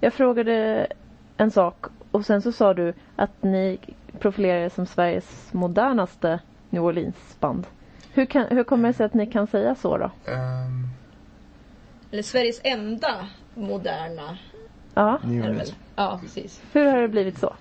jag 0.00 0.14
frågade 0.14 0.86
en 1.36 1.50
sak 1.50 1.86
och 2.10 2.26
sen 2.26 2.42
så 2.42 2.52
sa 2.52 2.74
du 2.74 2.92
att 3.16 3.42
ni 3.42 3.78
profilerar 4.18 4.58
er 4.58 4.68
som 4.68 4.86
Sveriges 4.86 5.48
modernaste 5.52 6.40
New 6.70 6.82
Orleans-band. 6.84 7.66
Hur, 8.12 8.26
kan, 8.26 8.46
hur 8.50 8.64
kommer 8.64 8.88
det 8.88 8.94
sig 8.94 9.06
att 9.06 9.14
ni 9.14 9.26
kan 9.26 9.46
säga 9.46 9.74
så 9.74 9.96
då? 9.98 10.10
ehm, 10.32 10.86
Eller 12.10 12.22
Sveriges 12.22 12.60
enda 12.64 13.26
moderna. 13.56 14.38
Ja. 14.94 15.18
Ja, 15.96 16.20
precis. 16.22 16.60
hur 16.72 16.86
har 16.86 16.98
det 17.00 17.08
blivit 17.08 17.38
så? 17.38 17.54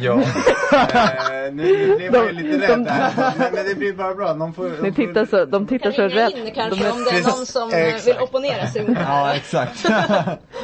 Ja. 0.00 0.12
eh, 0.72 1.52
nu, 1.52 1.96
blev 1.96 2.12
man 2.12 2.26
ju 2.26 2.32
De- 2.32 2.32
lite 2.32 2.66
de- 2.66 2.66
rädd 2.84 2.88
här. 2.88 3.32
Men, 3.38 3.54
men 3.54 3.66
det 3.66 3.74
blir 3.74 3.92
bara 3.92 4.14
bra. 4.14 4.34
De 4.34 4.54
får, 4.54 4.70
de 4.82 4.92
tittar 4.92 5.26
så, 5.26 5.44
de 5.44 5.66
tittar 5.66 5.90
så 5.92 6.02
rätt. 6.02 6.36
in 6.36 6.54
kanske 6.54 6.80
De 6.80 6.86
är- 6.86 6.92
om 6.92 7.04
det 7.04 7.10
är 7.18 7.22
någon 7.22 7.46
som 7.46 7.70
eh, 7.70 7.78
Exakt. 7.78 8.06
vill 8.06 8.18
opponera 8.22 8.66
sig 8.66 8.86
mot 8.88 8.96
det 8.96 9.02
Ja, 9.02 9.34
exakt. 9.34 9.84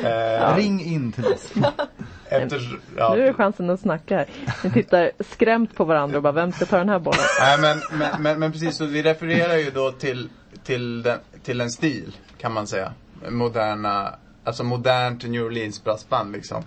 Eh, 0.05 0.57
Ring 0.57 0.81
in 0.85 1.13
till 1.13 1.27
oss. 1.27 1.53
Eftersom, 2.29 2.81
ja. 2.97 3.15
Nu 3.15 3.23
är 3.23 3.27
det 3.27 3.33
chansen 3.35 3.71
att 3.71 3.81
snacka 3.81 4.17
här. 4.17 4.27
Ni 4.65 4.71
tittar 4.71 5.11
skrämt 5.21 5.75
på 5.75 5.85
varandra 5.85 6.17
och 6.17 6.23
bara, 6.23 6.33
vem 6.33 6.53
ska 6.53 6.67
ta 6.67 6.79
den 6.79 6.89
här 6.89 6.99
bollen? 6.99 7.21
Nej 7.41 7.59
men, 7.61 7.99
men, 7.99 8.23
men, 8.23 8.39
men 8.41 8.53
precis, 8.53 8.77
så 8.77 8.85
vi 8.85 9.03
refererar 9.03 9.57
ju 9.57 9.71
då 9.71 9.91
till, 9.93 10.29
till, 10.65 11.03
den, 11.03 11.19
till 11.43 11.61
en 11.61 11.71
stil 11.71 12.17
kan 12.41 12.53
man 12.53 12.67
säga. 12.67 12.93
Moderna, 13.29 14.15
alltså 14.47 14.65
modernt 14.65 15.25
New 15.29 15.43
Orleans 15.43 15.85
brassband 15.85 16.33
liksom. 16.33 16.63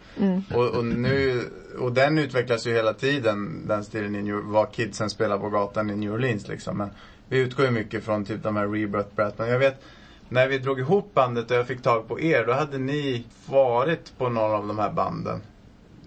Och, 0.54 0.68
och, 0.68 0.86
nu, 0.86 1.50
och 1.80 1.92
den 1.92 2.18
utvecklas 2.18 2.68
ju 2.68 2.74
hela 2.74 2.94
tiden, 2.94 3.68
den 3.68 3.84
stilen 3.84 4.16
i 4.16 4.22
New, 4.22 4.36
vad 4.44 4.72
kidsen 4.72 5.10
spelar 5.10 5.38
på 5.38 5.50
gatan 5.50 5.90
i 5.90 5.96
New 5.96 6.14
Orleans 6.14 6.48
liksom. 6.48 6.78
Men 6.78 6.90
vi 7.28 7.40
utgår 7.40 7.66
ju 7.66 7.72
mycket 7.72 8.04
från 8.04 8.26
typ 8.26 8.44
de 8.44 8.56
här 8.56 8.68
Rebirth 8.68 9.16
brassband. 9.16 9.52
Jag 9.52 9.60
vet, 9.60 9.82
när 10.30 10.48
vi 10.48 10.58
drog 10.58 10.80
ihop 10.80 11.14
bandet 11.14 11.52
och 11.52 11.58
jag 11.58 11.68
fick 11.68 11.82
tag 11.82 12.08
på 12.08 12.20
er, 12.20 12.46
då 12.46 12.54
hade 12.54 12.78
ni 12.78 13.26
varit 13.46 14.18
på 14.18 14.30
någon 14.30 14.52
av 14.52 14.68
de 14.68 14.80
här 14.80 14.92
banden. 14.92 15.42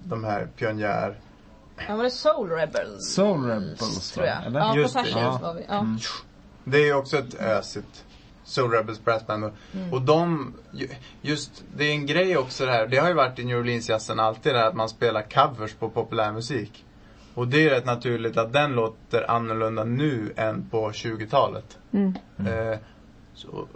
De 0.04 0.24
här 0.24 0.48
pionjär... 0.56 1.16
Ja, 1.88 1.96
var 1.96 2.04
det 2.04 2.10
Soul 2.10 2.50
Rebels? 2.50 3.14
Soul 3.14 3.44
Rebels, 3.44 4.10
Tror 4.10 4.26
jag. 4.26 4.46
Eller? 4.46 4.60
Ja, 4.60 4.76
Just 4.76 4.94
på 4.94 5.02
det. 5.02 5.12
Passions 5.12 5.38
Ja. 5.40 5.46
var 5.48 5.54
vi. 5.54 5.64
Ja. 5.68 5.86
Det 6.64 6.76
är 6.78 6.84
ju 6.84 6.94
också 6.94 7.16
ett 7.18 7.34
ösigt 7.40 8.04
Soul 8.52 8.70
Rebels 8.70 9.04
Brassband. 9.04 9.44
Och, 9.44 9.52
och 9.92 10.02
de, 10.02 10.54
ju- 10.72 10.88
just, 11.20 11.64
det 11.76 11.84
är 11.84 11.92
en 11.92 12.06
grej 12.06 12.36
också 12.36 12.66
det 12.66 12.72
här. 12.72 12.86
Det 12.86 12.96
har 12.96 13.08
ju 13.08 13.14
varit 13.14 13.38
i 13.38 13.44
New 13.44 13.58
Orleans-jazzen 13.58 14.20
alltid 14.20 14.54
det 14.54 14.58
här 14.58 14.66
att 14.66 14.74
man 14.74 14.88
spelar 14.88 15.22
covers 15.22 15.74
på 15.74 15.88
populärmusik. 15.88 16.84
Och 17.34 17.48
det 17.48 17.66
är 17.66 17.70
rätt 17.70 17.86
naturligt 17.86 18.36
att 18.36 18.52
den 18.52 18.72
låter 18.72 19.30
annorlunda 19.30 19.84
nu 19.84 20.32
än 20.36 20.68
på 20.70 20.90
20-talet. 20.90 21.78
Mm. 21.92 22.14
Eh, 22.38 22.78
så, 23.34 23.66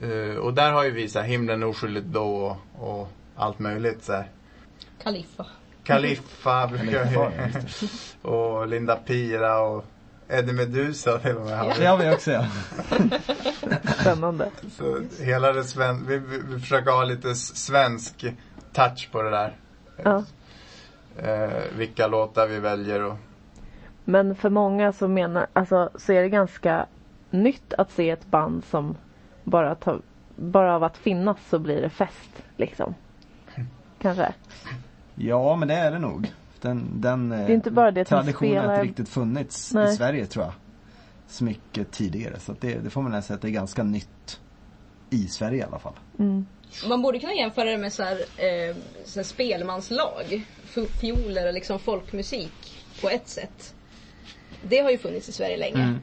eh, 0.00 0.36
och 0.36 0.54
där 0.54 0.72
har 0.72 0.84
ju 0.84 0.90
vi 0.90 1.08
så 1.08 1.18
här, 1.18 1.26
himlen 1.26 1.62
är 1.62 1.66
oskyldigt 1.66 2.06
då 2.06 2.22
och, 2.22 2.56
och 2.90 3.08
allt 3.36 3.58
möjligt 3.58 4.04
så 4.04 4.12
här. 4.12 4.30
Kaliffa. 5.02 5.46
Kaliffa 5.84 6.66
brukar 6.66 7.04
Kaliffa, 7.04 7.32
ja, 7.36 7.48
vi 8.22 8.28
Och 8.28 8.68
Linda 8.68 8.96
Pira 8.96 9.60
och 9.60 9.84
Eddie 10.28 10.52
Meduza 10.52 11.18
till 11.18 11.36
och 11.36 11.44
med. 11.44 11.74
Det 11.78 11.86
har 11.86 11.96
vi 11.96 12.14
också 12.14 12.30
ja. 12.30 12.46
Spännande. 14.00 14.50
Så 14.70 15.02
hela 15.20 15.52
det 15.52 15.64
sven... 15.64 16.06
vi, 16.06 16.18
vi, 16.18 16.38
vi 16.38 16.60
försöker 16.60 16.90
ha 16.90 17.04
lite 17.04 17.34
svensk 17.34 18.34
touch 18.72 19.08
på 19.12 19.22
det 19.22 19.30
där. 19.30 19.56
Ja. 20.02 20.24
Eh, 21.18 21.62
vilka 21.76 22.06
låtar 22.06 22.46
vi 22.46 22.58
väljer 22.58 23.02
och 23.02 23.16
Men 24.04 24.34
för 24.36 24.50
många 24.50 24.92
så 24.92 25.08
menar, 25.08 25.46
alltså 25.52 25.90
så 25.94 26.12
är 26.12 26.22
det 26.22 26.28
ganska 26.28 26.86
nytt 27.30 27.74
att 27.74 27.90
se 27.90 28.10
ett 28.10 28.26
band 28.26 28.64
som 28.64 28.96
bara 29.44 29.74
tar, 29.74 30.00
bara 30.36 30.74
av 30.74 30.84
att 30.84 30.96
finnas 30.96 31.36
så 31.48 31.58
blir 31.58 31.80
det 31.82 31.90
fest 31.90 32.42
liksom. 32.56 32.94
Kanske. 33.98 34.34
Ja 35.14 35.56
men 35.56 35.68
det 35.68 35.74
är 35.74 35.90
det 35.90 35.98
nog. 35.98 36.32
Den, 36.64 37.00
den 37.00 37.28
Det 37.28 37.36
är 37.36 37.50
inte 37.50 37.70
bara 37.70 37.90
det 37.90 38.04
traditionen 38.04 38.56
har 38.56 38.62
spelar- 38.62 38.74
inte 38.74 38.88
riktigt 38.88 39.08
funnits 39.08 39.72
i 39.72 39.74
Nej. 39.74 39.96
Sverige 39.96 40.26
tror 40.26 40.44
jag. 40.44 40.54
Så 41.28 41.44
mycket 41.44 41.90
tidigare. 41.92 42.40
Så 42.40 42.52
att 42.52 42.60
det, 42.60 42.74
det 42.84 42.90
får 42.90 43.02
man 43.02 43.12
nästan 43.12 43.22
säga 43.26 43.34
att 43.34 43.42
det 43.42 43.48
är 43.48 43.52
ganska 43.52 43.82
nytt. 43.82 44.40
I 45.10 45.28
Sverige 45.28 45.58
i 45.58 45.62
alla 45.62 45.78
fall. 45.78 45.92
Mm. 46.18 46.46
Man 46.88 47.02
borde 47.02 47.18
kunna 47.18 47.34
jämföra 47.34 47.70
det 47.70 47.78
med 47.78 47.92
så 47.92 48.02
här, 48.02 48.16
eh, 48.16 48.76
så 49.04 49.18
här 49.18 49.24
spelmanslag. 49.24 50.46
Fioler 51.00 51.46
och 51.48 51.54
liksom 51.54 51.78
folkmusik 51.78 52.84
på 53.00 53.08
ett 53.10 53.28
sätt. 53.28 53.74
Det 54.68 54.78
har 54.78 54.90
ju 54.90 54.98
funnits 54.98 55.28
i 55.28 55.32
Sverige 55.32 55.56
länge. 55.56 55.82
Mm. 55.82 55.98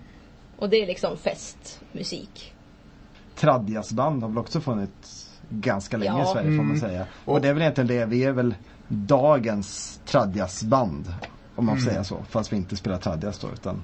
Och 0.58 0.70
det 0.70 0.78
är 0.84 0.88
liksom 0.88 1.18
festmusik. 1.18 2.54
Tradjazzband 3.36 4.22
har 4.24 4.30
väl 4.30 4.38
också 4.38 4.62
funnits 4.62 5.30
ganska 5.50 5.98
länge 5.98 6.12
Ja. 6.12 6.24
i 6.30 6.34
Sverige 6.34 6.48
får 6.58 6.64
man 6.64 6.76
Mm. 6.76 6.80
säga. 6.80 7.06
Och 7.26 7.42
det 7.42 7.48
är 7.48 7.54
väl 7.54 7.62
egentligen 7.62 7.88
det, 7.88 8.06
vi 8.06 8.24
är 8.24 8.32
väl 8.32 8.56
dagens 8.92 10.00
tradjazzband. 10.06 11.14
Om 11.56 11.66
man 11.66 11.78
får 11.78 11.90
säga 11.90 12.04
så. 12.04 12.26
Fast 12.30 12.54
vi 12.54 12.58
inte 12.58 12.76
spelar 12.76 12.98
tradjazz 12.98 13.40
då 13.40 13.48
utan 13.54 13.82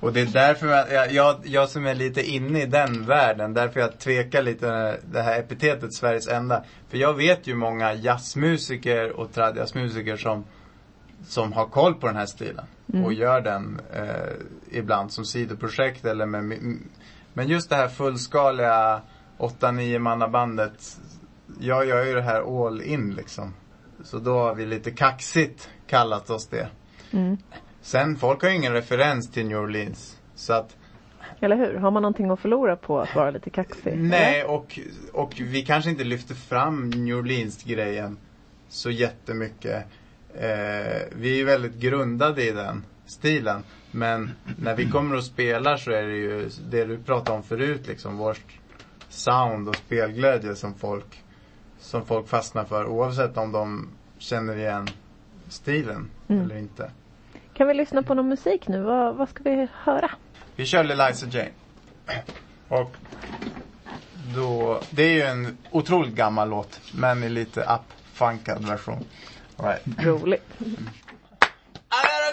Och 0.00 0.12
det 0.12 0.20
är 0.20 0.26
därför 0.26 0.66
jag, 0.66 1.12
jag, 1.12 1.36
jag, 1.44 1.68
som 1.68 1.86
är 1.86 1.94
lite 1.94 2.30
inne 2.30 2.62
i 2.62 2.66
den 2.66 3.06
världen, 3.06 3.54
därför 3.54 3.80
jag 3.80 3.98
tvekar 3.98 4.42
lite 4.42 4.98
det 5.12 5.22
här 5.22 5.40
epitetet 5.40 5.94
Sveriges 5.94 6.28
enda. 6.28 6.64
För 6.88 6.98
jag 6.98 7.14
vet 7.14 7.46
ju 7.46 7.54
många 7.54 7.94
jazzmusiker 7.94 9.10
och 9.10 9.32
tradjazzmusiker 9.32 10.16
som, 10.16 10.44
som 11.26 11.52
har 11.52 11.66
koll 11.66 11.94
på 11.94 12.06
den 12.06 12.16
här 12.16 12.26
stilen. 12.26 12.64
Och 13.04 13.12
gör 13.12 13.40
den 13.40 13.80
eh, 13.92 14.78
ibland 14.78 15.12
som 15.12 15.24
sidoprojekt 15.24 16.04
eller 16.04 16.26
med 16.26 16.78
Men 17.32 17.48
just 17.48 17.70
det 17.70 17.76
här 17.76 17.88
fullskaliga 17.88 19.00
8-9 19.38 19.98
mannabandet. 19.98 20.98
Jag 21.60 21.86
gör 21.86 22.04
ju 22.04 22.14
det 22.14 22.22
här 22.22 22.66
all 22.66 22.82
in 22.82 23.14
liksom. 23.14 23.54
Så 24.04 24.18
då 24.18 24.38
har 24.38 24.54
vi 24.54 24.66
lite 24.66 24.90
kaxigt 24.90 25.68
kallat 25.86 26.30
oss 26.30 26.46
det. 26.46 26.68
Mm. 27.12 27.36
Sen, 27.80 28.16
folk 28.16 28.42
har 28.42 28.50
ju 28.50 28.56
ingen 28.56 28.72
referens 28.72 29.30
till 29.30 29.46
New 29.46 29.58
Orleans. 29.58 30.20
Så 30.34 30.52
att, 30.52 30.76
Eller 31.40 31.56
hur? 31.56 31.74
Har 31.74 31.90
man 31.90 32.02
någonting 32.02 32.30
att 32.30 32.40
förlora 32.40 32.76
på 32.76 33.00
att 33.00 33.14
vara 33.14 33.30
lite 33.30 33.50
kaxig? 33.50 33.98
nej 33.98 34.44
och, 34.44 34.78
och 35.12 35.32
vi 35.40 35.62
kanske 35.62 35.90
inte 35.90 36.04
lyfter 36.04 36.34
fram 36.34 36.90
New 36.90 37.16
Orleans-grejen 37.16 38.16
så 38.68 38.90
jättemycket. 38.90 39.84
Eh, 40.34 41.02
vi 41.12 41.40
är 41.40 41.44
väldigt 41.44 41.74
grundade 41.74 42.48
i 42.48 42.50
den 42.50 42.84
stilen. 43.06 43.62
Men 43.90 44.30
när 44.58 44.76
vi 44.76 44.90
kommer 44.90 45.16
och 45.16 45.24
spelar 45.24 45.76
så 45.76 45.90
är 45.90 46.02
det 46.02 46.16
ju 46.16 46.50
det 46.70 46.84
du 46.84 46.98
pratade 46.98 47.38
om 47.38 47.42
förut 47.42 47.86
liksom. 47.86 48.16
Vårt 48.16 48.60
sound 49.08 49.68
och 49.68 49.76
spelglädje 49.76 50.54
som 50.54 50.74
folk, 50.74 51.23
som 51.84 52.06
folk 52.06 52.28
fastnar 52.28 52.64
för. 52.64 52.86
Oavsett 52.86 53.36
om 53.36 53.52
de 53.52 53.88
känner 54.18 54.56
igen 54.56 54.88
stilen 55.48 56.10
Mm. 56.28 56.42
eller 56.42 56.56
inte. 56.56 56.90
Kan 57.54 57.68
vi 57.68 57.74
lyssna 57.74 58.02
på 58.02 58.14
någon 58.14 58.28
musik 58.28 58.68
nu? 58.68 58.82
Vad, 58.82 59.14
vad 59.16 59.28
ska 59.28 59.42
vi 59.42 59.68
höra? 59.72 60.10
Vi 60.56 60.66
kör 60.66 60.84
Liza 60.84 61.26
Jane. 61.26 61.50
Och 62.68 62.96
då, 64.34 64.80
det 64.90 65.02
är 65.02 65.10
ju 65.12 65.22
en 65.22 65.56
otroligt 65.70 66.14
gammal 66.14 66.48
låt, 66.50 66.80
men 66.94 67.22
i 67.24 67.28
lite 67.28 67.60
uppfunkad 67.62 68.66
version. 68.66 69.04
All 69.56 69.66
right. 69.66 69.82
Roligt. 70.06 70.44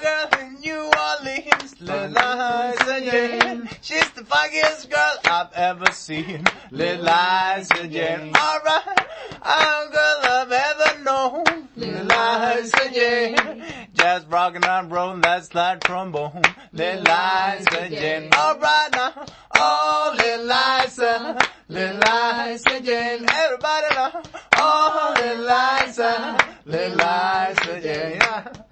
I 0.02 0.04
got 0.04 0.34
a 0.34 0.38
girl 0.38 0.48
in 0.48 0.60
New 0.62 0.92
Orleans, 0.98 1.76
Liza 1.80 3.12
Jane. 3.12 3.70
She's 3.82 4.10
the 4.12 4.24
funkiest 4.24 4.90
girl 4.90 5.14
I've 5.26 5.54
ever 5.54 5.92
seen, 5.92 6.46
Lil 6.72 7.02
Liza 7.02 7.88
Jane. 7.88 8.34
Alright, 8.36 9.08
I'm 9.44 9.92
girl 9.92 10.20
I've 10.24 10.52
ever 10.52 11.04
known, 11.04 11.44
Lil 11.76 12.04
Liza 12.04 12.92
Jane. 12.94 13.64
Jazz 13.94 14.26
rockin' 14.26 14.64
and 14.64 14.92
rollin' 14.92 15.22
that 15.22 15.46
slide 15.46 15.82
trombone, 15.82 16.42
Lil 16.74 17.00
Liza 17.00 17.90
Jane. 17.90 18.30
Alright 18.34 18.92
now, 18.94 19.26
oh 19.56 20.16
Lil 20.18 20.44
Liza, 20.44 21.38
uh, 21.38 21.46
Lil 21.70 21.94
Liza 21.94 22.82
Jane. 22.82 23.26
Everybody 23.30 23.96
now, 23.96 24.24
oh 24.58 25.14
Lil 25.20 25.42
Liza, 25.42 26.08
uh, 26.08 26.40
Lil 26.66 26.92
Liza 26.92 27.82
Jane. 27.82 28.71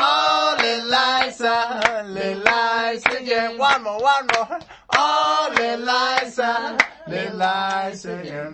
Yeah. 0.00 0.06
Oh, 0.06 0.56
Lil 0.60 0.84
Liza, 0.86 2.04
Lil 2.06 2.38
Liza, 2.38 3.22
yeah. 3.22 3.56
One 3.56 3.82
more, 3.82 4.00
one 4.00 4.26
more. 4.34 4.58
Oh, 4.96 5.52
Lil 5.56 5.80
Liza, 5.80 6.78
Lil 7.06 7.34
Liza, 7.34 8.22
yeah. 8.24 8.52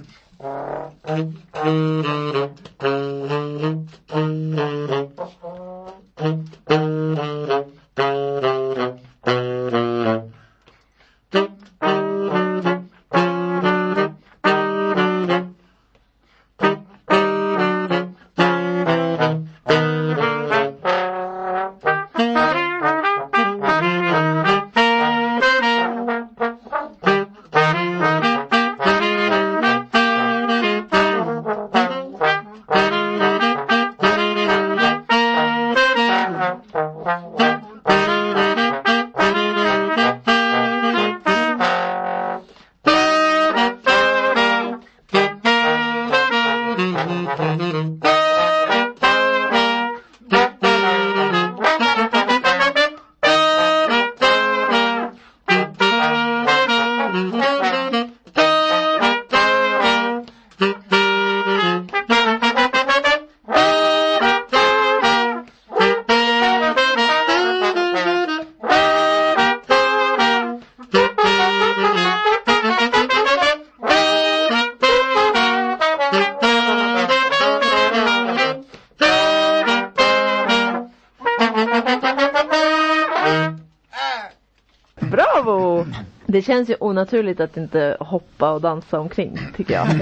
Känns 86.46 86.70
ju 86.70 86.76
onaturligt 86.80 87.40
att 87.40 87.56
inte 87.56 87.96
hoppa 88.00 88.52
och 88.52 88.61
dansa 88.61 89.00
omkring 89.00 89.38
tycker 89.56 89.74
jag. 89.74 89.88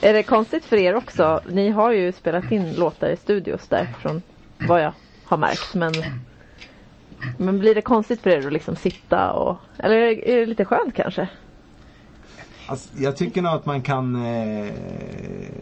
Är, 0.00 0.12
det 0.12 0.22
konstigt 0.22 0.64
för 0.64 0.76
er 0.76 0.94
också? 0.94 1.40
Ni 1.48 1.70
har 1.70 1.92
ju 1.92 2.12
spelat 2.12 2.52
in 2.52 2.74
låtar 2.74 3.08
i 3.08 3.16
studios 3.16 3.68
där 3.68 3.88
från 4.02 4.22
vad 4.68 4.82
jag 4.82 4.92
har 5.24 5.36
märkt. 5.36 5.74
Men, 5.74 5.92
men 7.36 7.58
blir 7.58 7.74
det 7.74 7.82
konstigt 7.82 8.20
för 8.20 8.30
er 8.30 8.46
att 8.46 8.52
liksom 8.52 8.76
sitta 8.76 9.32
och 9.32 9.56
eller 9.78 9.96
är 9.96 10.06
det, 10.06 10.32
är 10.32 10.36
det 10.36 10.46
lite 10.46 10.64
skönt 10.64 10.94
kanske? 10.94 11.28
Alltså, 12.66 12.88
jag 12.98 13.16
tycker 13.16 13.42
nog 13.42 13.52
att 13.52 13.66
man 13.66 13.82
kan 13.82 14.26
eh, 14.26 14.72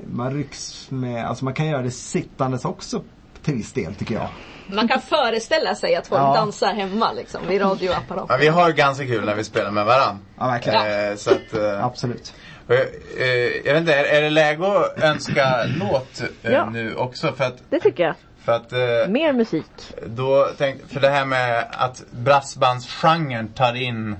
Man 0.07 0.35
rycks 0.35 0.91
med, 0.91 1.27
alltså 1.27 1.45
man 1.45 1.55
kan 1.55 1.67
göra 1.67 1.83
det 1.83 1.91
sittandes 1.91 2.65
också 2.65 3.03
till 3.49 3.57
viss 3.57 3.73
del 3.73 3.95
tycker 3.95 4.15
jag. 4.15 4.29
Man 4.67 4.89
kan 4.89 5.01
föreställa 5.01 5.75
sig 5.75 5.95
att 5.97 6.07
folk 6.07 6.21
Ja. 6.21 6.35
dansar 6.35 6.73
hemma 6.75 7.13
liksom 7.13 7.41
vid 7.49 7.61
radioapparaten. 7.61 8.27
Ja, 8.31 8.37
vi 8.37 8.49
har 8.49 8.71
ganska 8.73 9.05
kul 9.07 9.25
när 9.25 9.35
vi 9.35 9.45
spelar 9.45 9.71
med 9.71 9.85
varann. 9.85 10.19
Ja 10.39 10.47
verkligen. 10.47 11.11
Eh, 11.11 11.17
så 11.17 11.31
att, 11.31 11.55
eh, 11.55 11.85
Absolut. 11.85 12.35
Och 12.69 12.75
jag, 12.75 12.81
eh, 13.19 13.27
jag 13.65 13.73
vet 13.73 13.81
inte, 13.81 13.95
är, 13.95 14.05
är 14.05 14.23
det 14.23 14.31
läge 14.31 14.67
att 14.67 15.03
önska 15.03 15.65
låt 15.81 16.21
eh, 16.43 16.53
Ja. 16.53 16.71
nu 16.71 16.95
också? 16.95 17.33
För 17.33 17.45
att, 17.45 17.57
Det 17.71 17.81
tycker 17.81 18.03
jag. 18.05 18.15
för 18.45 18.53
att 18.53 18.73
eh, 18.73 18.79
Mer 19.09 19.33
musik. 19.33 19.65
då 20.07 20.49
tänk, 20.59 20.89
för 20.93 21.01
det 21.01 21.09
här 21.11 21.25
med 21.25 21.65
att 21.73 22.03
brassbandsgenren 22.11 23.49
tar 23.49 23.75
in 23.75 24.17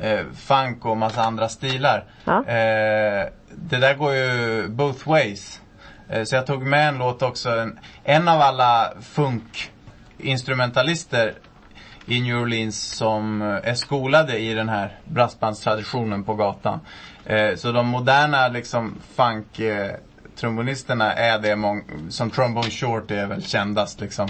eh, 0.00 0.20
funk 0.36 0.84
och 0.86 0.96
massa 0.96 1.22
andra 1.22 1.48
stilar. 1.48 2.04
Ja. 2.24 2.38
Eh, 2.38 3.26
det 3.54 3.76
där 3.76 3.94
går 3.94 4.14
ju 4.14 4.68
both 4.68 5.08
ways. 5.08 5.60
Eh, 6.08 6.24
så 6.24 6.34
jag 6.34 6.46
tog 6.46 6.62
med 6.62 6.88
en 6.88 6.98
låt 6.98 7.22
också. 7.22 7.50
En, 7.50 7.78
en 8.04 8.28
av 8.28 8.40
alla 8.40 8.92
funkinstrumentalister 9.00 11.34
i 12.06 12.20
New 12.20 12.36
Orleans 12.36 12.82
som 12.82 13.42
eh, 13.42 13.48
är 13.48 13.74
skolade 13.74 14.38
i 14.38 14.54
den 14.54 14.68
här 14.68 14.98
brassbandstraditionen 15.04 16.24
på 16.24 16.34
gatan. 16.34 16.80
Eh, 17.24 17.54
så 17.56 17.72
de 17.72 17.86
moderna 17.86 18.48
liksom 18.48 18.94
funk-trombonisterna 19.14 21.12
är 21.12 21.38
det 21.38 21.56
mång- 21.56 22.10
som 22.10 22.30
Trombone 22.30 22.70
Short 22.70 23.10
är 23.10 23.26
väl 23.26 23.42
kändast 23.42 24.00
liksom. 24.00 24.28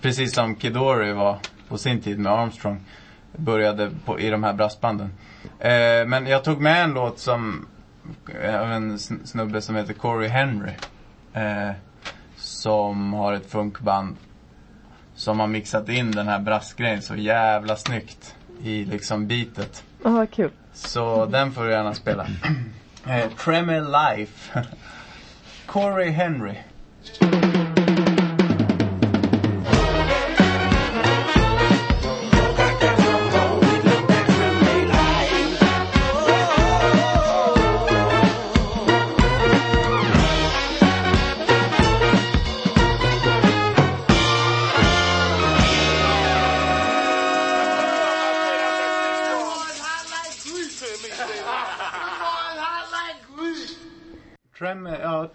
Precis 0.00 0.34
som 0.34 0.56
Kidori 0.56 1.12
var 1.12 1.38
på 1.68 1.78
sin 1.78 2.00
tid 2.00 2.18
med 2.18 2.32
Armstrong. 2.32 2.80
Började 3.36 3.90
på, 4.04 4.20
i 4.20 4.30
de 4.30 4.44
här 4.44 4.52
brassbanden. 4.52 5.12
Men 6.06 6.26
jag 6.26 6.44
tog 6.44 6.60
med 6.60 6.84
en 6.84 6.92
låt 6.92 7.18
som 7.18 7.66
av 8.60 8.72
en 8.72 8.98
snubbe 8.98 9.60
som 9.60 9.76
heter 9.76 9.92
Corey 9.92 10.28
Henry. 10.28 10.72
Eh, 11.38 11.72
som 12.36 13.12
har 13.12 13.32
ett 13.32 13.50
funkband 13.50 14.16
som 15.14 15.40
har 15.40 15.46
mixat 15.46 15.88
in 15.88 16.10
den 16.10 16.28
här 16.28 16.38
brassgrejen 16.38 17.02
så 17.02 17.16
jävla 17.16 17.76
snyggt 17.76 18.34
i 18.62 18.84
liksom. 18.84 19.46
Åh, 20.04 20.12
vad 20.12 20.30
kul. 20.30 20.50
Så 20.72 21.26
den 21.26 21.52
får 21.52 21.64
du 21.64 21.70
gärna 21.70 21.94
spela. 21.94 22.26
Eh, 23.06 23.30
Tremor 23.30 24.16
Life. 24.16 24.64
Corey 25.66 26.10
Henry. 26.10 26.54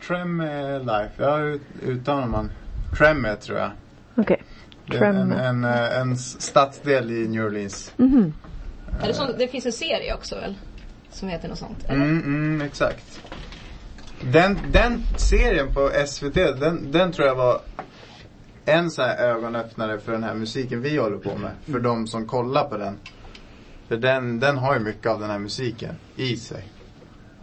Trem, 0.07 0.39
Trem 0.39 0.85
Life. 0.85 1.11
Ja, 1.17 1.39
ut, 1.39 1.61
uttalar 1.81 2.27
man. 2.27 2.51
Tremor 2.97 3.35
tror 3.35 3.59
jag. 3.59 3.71
Okej. 4.15 4.43
Det 4.87 4.97
är 4.97 5.03
En, 5.03 5.31
en, 5.31 5.63
eh, 5.63 5.99
en 5.99 6.17
stadsdel 6.17 7.11
i 7.11 7.27
New 7.27 7.45
Orleans. 7.45 7.93
Är 7.97 9.07
det, 9.07 9.13
sånt, 9.13 9.37
det 9.37 9.47
finns 9.47 9.65
en 9.65 9.71
serie 9.71 10.13
också 10.13 10.35
väl? 10.35 10.55
Som 11.09 11.27
heter 11.29 11.49
något 11.49 11.57
sånt? 11.57 11.89
Mm, 11.89 12.23
mm, 12.23 12.61
exakt. 12.61 13.21
Den, 14.21 14.59
den 14.71 15.03
serien 15.17 15.73
på 15.73 15.91
SVT, 16.07 16.33
den, 16.33 16.91
den 16.91 17.11
tror 17.11 17.27
jag 17.27 17.35
var 17.35 17.61
en 18.65 18.91
så 18.91 19.01
här 19.01 19.17
ögonöppnare 19.17 19.99
för 19.99 20.11
den 20.11 20.23
här 20.23 20.33
musiken 20.33 20.81
vi 20.81 20.97
håller 20.97 21.17
på 21.17 21.35
med. 21.35 21.51
För 21.65 21.79
de 21.79 22.07
som 22.07 22.27
kollar 22.27 22.63
på 22.69 22.77
den. 22.77 22.97
För 23.87 23.97
den, 23.97 24.39
den 24.39 24.57
har 24.57 24.73
ju 24.73 24.79
mycket 24.79 25.11
av 25.11 25.19
den 25.19 25.29
här 25.29 25.39
musiken 25.39 25.95
i 26.15 26.37
sig. 26.37 26.63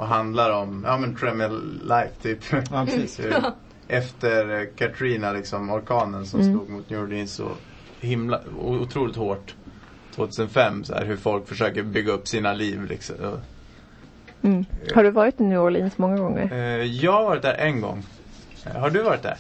Och 0.00 0.06
handlar 0.06 0.50
om, 0.50 0.84
ja 0.86 0.98
men 0.98 1.16
Tremor 1.16 1.60
Life 1.82 2.10
typ. 2.22 2.38
Ja, 2.70 2.86
Efter 3.88 4.60
eh, 4.60 4.66
Katrina 4.76 5.32
liksom, 5.32 5.70
orkanen 5.70 6.26
som 6.26 6.40
Mm. 6.40 6.52
slog 6.52 6.68
mot 6.70 6.90
New 6.90 7.00
Orleans 7.00 7.32
så 7.32 7.48
himla, 8.00 8.40
otroligt 8.60 9.16
hårt. 9.16 9.54
2005 10.14 10.84
så 10.84 10.94
här, 10.94 11.04
hur 11.04 11.16
folk 11.16 11.48
försöker 11.48 11.82
bygga 11.82 12.12
upp 12.12 12.28
sina 12.28 12.52
liv 12.52 12.84
liksom. 12.84 13.16
Mm. 14.42 14.64
Har 14.94 15.04
du 15.04 15.10
varit 15.10 15.40
i 15.40 15.44
New 15.44 15.60
Orleans 15.60 15.98
många 15.98 16.16
gånger? 16.16 16.52
Eh, 16.52 16.84
jag 16.84 17.12
har 17.12 17.24
varit 17.24 17.42
där 17.42 17.54
en 17.54 17.80
gång. 17.80 18.02
Eh, 18.66 18.72
Har 18.80 18.90
du 18.90 19.02
varit 19.02 19.22
där? 19.22 19.36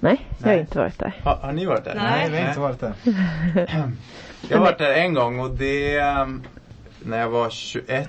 Nej, 0.00 0.26
jag 0.38 0.46
har 0.46 0.52
nej. 0.52 0.60
inte 0.60 0.78
varit 0.78 0.98
där. 0.98 1.14
Har, 1.24 1.36
har 1.36 1.52
ni 1.52 1.66
varit 1.66 1.84
där? 1.84 1.94
Nej. 1.94 2.04
Nej, 2.04 2.30
vi 2.30 2.38
har 2.40 2.48
inte 2.48 2.60
varit 2.60 2.80
där. 2.80 2.92
Jag 4.48 4.58
har 4.58 4.64
varit 4.64 4.78
där 4.78 4.92
en 4.94 5.14
gång 5.14 5.40
och 5.40 5.50
det 5.50 5.96
ehm, 5.98 6.42
när 7.02 7.18
jag 7.18 7.30
var 7.30 7.50
21 7.50 8.08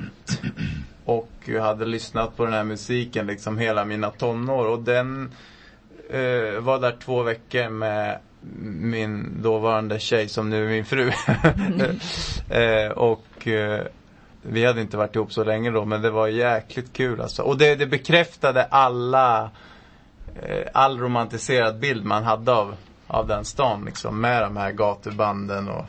och 1.18 1.50
hade 1.62 1.86
lyssnat 1.86 2.38
på 2.38 2.46
den 2.46 2.54
här 2.54 2.64
musiken 2.64 3.28
liksom 3.28 3.58
hela 3.58 3.86
mina 3.86 4.10
tonår 4.10 4.66
och 4.66 4.80
den 4.80 5.32
eh, 6.10 6.60
var 6.60 6.80
där 6.80 6.96
två 7.04 7.24
veckor 7.24 7.70
med 7.70 8.20
min 8.70 9.42
dåvarande 9.42 10.00
tjej 10.00 10.28
som 10.28 10.50
nu 10.50 10.66
är 10.66 10.70
min 10.70 10.86
fru. 10.86 11.12
eh, 12.50 12.92
och 12.92 13.48
eh, 13.48 13.82
vi 14.42 14.66
hade 14.66 14.82
inte 14.82 14.98
varit 14.98 15.16
ihop 15.16 15.34
så 15.34 15.44
länge 15.44 15.72
då 15.72 15.86
men 15.86 16.02
det 16.02 16.10
var 16.10 16.28
jäkligt 16.28 16.94
kul 16.94 17.22
alltså. 17.22 17.42
Och 17.42 17.58
det, 17.58 17.76
det 17.76 17.86
bekräftade 17.86 18.64
alla 18.64 19.50
eh, 20.44 20.68
all 20.74 21.00
romantiserad 21.00 21.80
bild 21.80 22.06
man 22.06 22.24
hade 22.24 22.52
av, 22.52 22.76
av 23.08 23.28
den 23.28 23.46
stan 23.46 23.86
liksom 23.86 24.22
med 24.22 24.42
de 24.42 24.58
här 24.58 24.72
gatubanden 24.72 25.70
och 25.70 25.86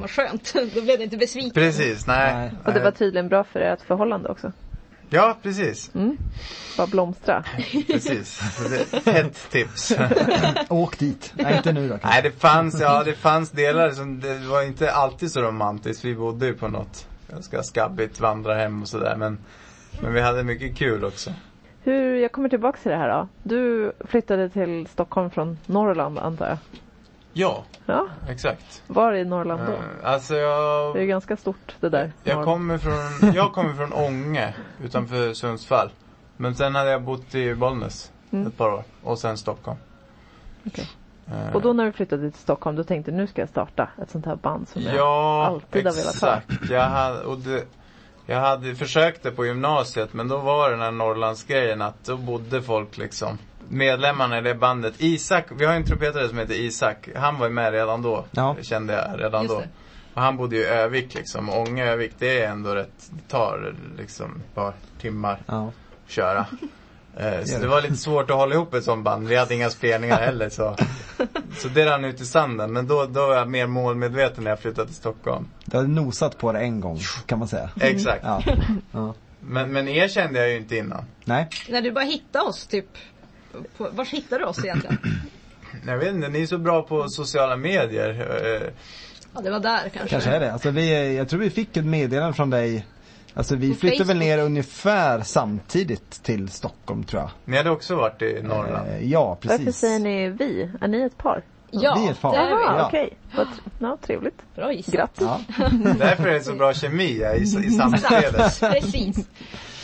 Vad 0.00 0.10
skönt. 0.10 0.54
Då 0.74 0.82
blev 0.82 0.98
det 0.98 1.04
inte 1.04 1.16
besviken. 1.16 1.50
Precis, 1.50 2.06
nej. 2.06 2.34
Nej. 2.34 2.50
Och 2.64 2.72
det 2.72 2.80
var 2.80 2.90
tydligen 2.90 3.28
bra 3.28 3.44
för 3.44 3.60
ert 3.60 3.80
förhållande 3.80 4.28
också. 4.28 4.52
Ja, 5.12 5.36
precis. 5.42 5.94
Mm. 5.94 6.16
Bara 6.76 6.86
blomstra. 6.86 7.44
Precis. 7.86 8.40
Ett 9.06 9.50
tips. 9.50 9.92
Åk 10.68 10.98
dit. 10.98 11.32
Nej, 11.34 11.56
inte 11.56 11.72
nu 11.72 11.88
då. 11.88 11.98
Nej, 12.02 12.22
det 12.22 12.30
fanns, 12.30 12.80
ja, 12.80 13.04
det 13.04 13.14
fanns 13.14 13.50
delar 13.50 13.90
som, 13.90 14.20
det 14.20 14.38
var 14.38 14.62
inte 14.62 14.92
alltid 14.92 15.30
så 15.30 15.42
romantiskt. 15.42 16.04
Vi 16.04 16.14
bodde 16.14 16.46
ju 16.46 16.54
på 16.54 16.68
något 16.68 17.06
ganska 17.30 17.62
skabbigt 17.62 18.20
vandrarhem 18.20 18.82
och 18.82 18.88
sådär. 18.88 19.16
Men, 19.16 19.38
men 20.02 20.12
vi 20.12 20.20
hade 20.20 20.42
mycket 20.42 20.76
kul 20.76 21.04
också. 21.04 21.30
Hur, 21.82 22.14
jag 22.16 22.32
kommer 22.32 22.48
tillbaka 22.48 22.78
till 22.78 22.90
det 22.90 22.96
här 22.96 23.08
då. 23.08 23.28
Du 23.42 23.92
flyttade 24.04 24.50
till 24.50 24.86
Stockholm 24.86 25.30
från 25.30 25.58
Norrland 25.66 26.18
antar 26.18 26.48
jag? 26.48 26.58
Ja, 27.32 27.64
Ja, 27.86 28.06
exakt. 28.28 28.82
var 28.86 29.12
i 29.12 29.24
Norrland 29.24 29.60
då? 29.66 29.72
Eh, 29.72 29.78
Alltså 30.12 30.34
jag... 30.36 30.94
Det 30.94 30.98
är 30.98 31.02
ju 31.02 31.08
ganska 31.08 31.36
stort 31.36 31.74
det 31.80 31.88
där. 31.88 32.12
Jag 32.22 32.36
Norrland. 32.36 32.44
kommer 32.46 32.78
från, 32.78 33.32
jag 33.34 33.52
kommer 33.52 33.74
från 33.74 33.92
Ånge 33.92 34.54
utanför 34.84 35.32
Sundsvall. 35.34 35.90
Men 36.36 36.54
sen 36.54 36.74
hade 36.74 36.90
jag 36.90 37.02
bott 37.02 37.34
i 37.34 37.54
Bollnäs 37.54 38.12
Mm. 38.32 38.46
ett 38.46 38.56
par 38.56 38.72
år. 38.72 38.84
Och 39.02 39.18
sen 39.18 39.36
Stockholm. 39.38 39.78
Okej. 40.66 40.88
Eh, 41.26 41.54
Och 41.56 41.62
då 41.62 41.72
när 41.72 41.84
du 41.84 41.92
flyttade 41.92 42.30
till 42.30 42.40
Stockholm 42.40 42.76
du 42.76 42.84
tänkte 42.84 43.12
nu 43.12 43.26
ska 43.26 43.42
jag 43.42 43.48
starta 43.48 43.88
ett 44.02 44.10
sånt 44.10 44.26
här 44.26 44.36
band 44.36 44.68
som 44.68 44.82
jag 44.82 44.94
Ja, 44.94 45.46
alltid 45.46 45.86
har 45.86 45.92
velat 45.92 46.20
ha. 46.20 46.36
exakt. 46.36 46.70
Jag 46.70 46.82
hade, 46.82 47.20
och 47.20 47.38
det, 47.38 47.64
jag 48.26 48.40
hade 48.40 48.74
försökt 48.74 49.22
det 49.22 49.30
på 49.30 49.46
gymnasiet 49.46 50.12
men 50.12 50.28
då 50.28 50.36
var 50.38 50.68
det 50.70 50.74
den 50.76 50.84
här 50.84 50.90
Norrlandsgrejen 50.90 51.82
att 51.82 52.04
då 52.04 52.16
bodde 52.16 52.62
folk 52.62 52.96
liksom 52.98 53.38
Medlemmarna 53.72 54.38
i 54.38 54.40
det 54.40 54.54
bandet, 54.54 54.94
Isak, 54.98 55.44
vi 55.58 55.64
har 55.64 55.74
en 55.74 55.84
trumpetare 55.84 56.28
som 56.28 56.38
heter 56.38 56.54
Isak, 56.54 57.08
han 57.16 57.38
var 57.38 57.46
ju 57.46 57.52
med 57.52 57.72
redan 57.72 58.02
då, 58.02 58.24
Ja. 58.30 58.56
kände 58.62 58.92
jag 58.92 59.20
redan 59.20 59.42
Just 59.42 59.54
då. 59.54 59.60
det. 59.60 59.68
Och 60.14 60.22
han 60.22 60.36
bodde 60.36 60.56
ju 60.56 60.62
i 60.62 60.66
Övik 60.66 61.14
liksom, 61.14 61.48
och 61.50 61.60
Ånge 61.68 61.86
Övik 61.90 62.12
det 62.18 62.42
är 62.42 62.48
ändå 62.50 62.74
rätt, 62.74 63.10
det 63.10 63.28
tar 63.28 63.74
liksom 63.98 64.36
ett 64.48 64.54
par 64.54 64.72
timmar 65.00 65.38
Ja. 65.46 65.66
att 66.06 66.10
köra. 66.10 66.46
Eh, 67.16 67.44
så 67.44 67.54
det. 67.54 67.60
det 67.62 67.68
var 67.68 67.82
lite 67.82 67.96
svårt 67.96 68.30
att 68.30 68.36
hålla 68.36 68.54
ihop 68.54 68.74
ett 68.74 68.84
sånt 68.84 69.04
band. 69.04 69.28
Vi 69.28 69.36
hade 69.36 69.54
inga 69.54 69.70
spelningar 69.70 70.16
heller 70.20 70.48
så. 70.48 70.76
Så 71.58 71.68
det 71.68 71.86
rann 71.86 72.04
ut 72.04 72.20
i 72.20 72.24
sanden. 72.26 72.72
Men 72.72 72.86
då, 72.86 73.06
då 73.06 73.26
var 73.26 73.34
jag 73.34 73.48
mer 73.48 73.66
målmedveten 73.66 74.44
när 74.44 74.50
jag 74.50 74.60
flyttade 74.60 74.86
till 74.86 74.96
Stockholm. 74.96 75.48
Du 75.64 75.76
hade 75.76 75.88
nosat 75.88 76.38
på 76.38 76.52
det 76.52 76.58
en 76.58 76.80
gång 76.80 76.98
kan 77.26 77.38
man 77.38 77.48
säga. 77.48 77.70
Exakt. 77.80 78.22
Ja. 78.24 78.42
ja. 78.92 79.14
Men, 79.40 79.72
men 79.72 79.88
er 79.88 80.08
kände 80.08 80.38
jag 80.38 80.48
ju 80.50 80.56
inte 80.56 80.76
innan. 80.76 81.04
Nej. 81.24 81.48
När 81.68 81.82
du 81.82 81.92
bara 81.92 82.04
hittade 82.04 82.44
oss 82.44 82.66
typ. 82.66 82.86
På, 83.76 83.88
var 83.92 84.04
hittade 84.04 84.44
du 84.44 84.48
oss 84.48 84.64
egentligen? 84.64 84.98
Jag 85.86 85.98
vet 85.98 86.08
inte, 86.14 86.28
ni 86.28 86.42
är 86.42 86.46
så 86.46 86.58
bra 86.58 86.82
på 86.82 87.08
sociala 87.08 87.56
medier. 87.56 88.10
Eh, 88.62 88.68
Ja 89.34 89.40
det 89.40 89.50
var 89.50 89.60
där 89.60 89.78
kanske. 89.88 90.08
Kanske 90.08 90.30
är 90.30 90.40
det. 90.40 90.52
Alltså 90.52 90.70
vi, 90.70 91.16
jag 91.16 91.28
tror 91.28 91.40
vi 91.40 91.50
fick 91.50 91.76
ett 91.76 91.84
meddelande 91.84 92.32
från 92.34 92.50
dig. 92.50 92.86
Alltså 93.34 93.56
vi 93.56 93.68
På 93.74 93.80
flyttade 93.80 94.04
väl 94.04 94.18
ner 94.18 94.38
ungefär 94.38 95.20
samtidigt 95.22 96.10
till 96.22 96.48
Stockholm 96.48 97.04
tror 97.04 97.22
jag. 97.22 97.30
Ni 97.44 97.56
hade 97.56 97.70
också 97.70 97.96
varit 97.96 98.22
i 98.22 98.42
Norrland. 98.42 98.88
Eh, 98.88 99.10
ja, 99.10 99.38
precis. 99.40 99.58
Varför 99.58 99.72
säger 99.72 99.98
ni 99.98 100.28
vi? 100.28 100.70
Är 100.80 100.88
ni 100.88 101.00
ett 101.02 101.16
par? 101.18 101.42
Ja, 101.70 101.96
Vi 102.00 102.06
är 102.06 102.10
ett 102.12 102.20
par. 102.20 102.32
det 102.32 102.38
är 102.38 102.50
Jaha, 102.50 102.58
vi. 102.72 102.78
Ja. 102.78 102.86
okej. 102.86 103.16
Vad 103.36 103.46
tr- 103.46 103.70
Ja, 103.78 103.98
trevligt. 104.06 104.42
Bra 104.56 104.72
gissat. 104.72 104.94
Grattis. 104.94 105.26
Ja. 105.26 105.40
Därför 105.98 106.28
är 106.28 106.32
det 106.34 106.42
så 106.42 106.54
bra 106.54 106.72
kemi 106.74 107.04
i, 107.04 107.40
i 107.42 107.70
samspelet. 107.70 108.60
Precis. 108.60 109.26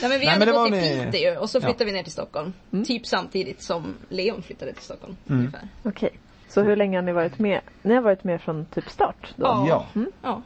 Nej 0.01 0.11
men 0.11 0.21
vi 0.21 0.27
Nej, 0.27 0.39
hade 0.39 0.53
gått 0.53 0.71
med- 0.71 1.13
Piteå 1.13 1.41
och 1.41 1.51
så 1.51 1.59
Ja. 1.59 1.63
flyttade 1.63 1.85
vi 1.85 1.93
ner 1.93 2.03
till 2.03 2.13
Stockholm. 2.13 2.53
Mm. 2.73 2.85
Typ 2.85 3.07
samtidigt 3.07 3.63
som 3.63 3.95
Leon 4.09 4.43
flyttade 4.43 4.73
till 4.73 4.83
Stockholm. 4.83 5.17
Mm. 5.29 5.39
Ungefär. 5.41 5.69
Okej. 5.83 6.11
Så 6.49 6.63
hur 6.63 6.77
länge 6.77 6.97
har 6.99 7.03
ni 7.03 7.13
varit 7.13 7.39
med? 7.39 7.61
Ni 7.83 7.95
har 7.95 8.03
varit 8.03 8.25
med 8.25 8.41
från 8.41 8.67
typ 8.67 8.91
start 8.91 9.33
då? 9.37 9.45
Ja. 9.47 9.67
Ja. 9.95 10.03
Ja. 10.23 10.43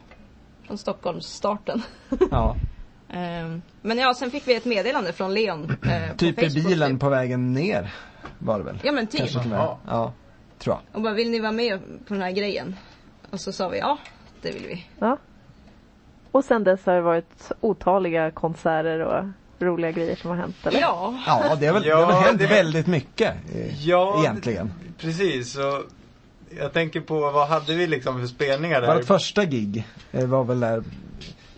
Från 0.67 0.79
Stockholmsstarten. 0.79 1.83
ja. 2.31 2.57
Ehm, 3.13 3.63
Men 3.83 3.99
ja, 3.99 4.15
sen 4.15 4.31
fick 4.31 4.49
vi 4.49 4.55
ett 4.55 4.65
meddelande 4.65 5.13
från 5.13 5.35
Leon 5.35 5.65
eh, 5.71 6.11
på 6.13 6.17
Typ 6.17 6.39
i 6.39 6.51
Facebook, 6.51 6.69
bilen 6.69 6.91
typ. 6.91 7.01
på 7.01 7.09
vägen 7.09 7.53
ner 7.53 7.95
var 8.39 8.59
det 8.59 8.65
väl? 8.65 8.79
Ja 8.83 8.93
men 8.93 9.07
typ. 9.07 9.31
Jaha. 9.35 9.77
Ja, 9.87 10.13
tror 10.59 10.77
jag. 10.77 10.97
Och 10.97 11.03
bara, 11.03 11.15
vill 11.15 11.31
ni 11.31 11.41
vara 11.41 11.53
med 11.53 11.81
på 12.07 12.15
den 12.15 12.23
här 12.23 12.31
grejen? 12.31 12.77
Och 13.31 13.41
så 13.41 13.53
sa 13.53 13.69
vi 13.69 13.79
ja, 13.79 13.99
det 14.43 14.51
vill 14.53 14.67
vi. 14.67 14.87
Ja. 14.99 15.17
Och 16.31 16.45
sen 16.45 16.65
dess 16.65 16.87
har 16.87 16.95
det 16.95 17.01
varit 17.01 17.53
otaliga 17.61 18.31
konserter 18.31 19.01
och 19.01 19.25
roliga 19.63 19.91
grejer 19.91 20.17
som 20.17 20.31
har 20.31 20.37
hänt 20.37 20.57
eller? 20.65 20.81
Ja, 20.81 21.15
Ja, 21.27 21.57
det 21.61 21.67
har 21.67 21.75
väl, 21.75 21.87
Ja, 21.87 21.99
det 21.99 22.05
har 22.13 22.23
hänt 22.23 22.39
det- 22.39 22.47
väldigt 22.47 22.87
mycket. 22.87 23.35
eh, 23.55 23.87
Ja, 23.89 24.21
Egentligen. 24.21 24.73
Precis, 24.99 25.53
så 25.53 25.83
jag 26.59 26.73
tänker 26.73 27.01
på 27.01 27.21
vad 27.21 27.49
hade 27.49 27.75
vi 27.75 27.87
liksom 27.87 28.21
för 28.21 28.27
spelningar 28.27 28.81
där? 28.81 28.95
Vårt 28.95 29.05
första 29.05 29.45
gig 29.45 29.85
eh, 30.13 30.27
var 30.27 30.45
väl 30.45 30.61
där 30.61 30.83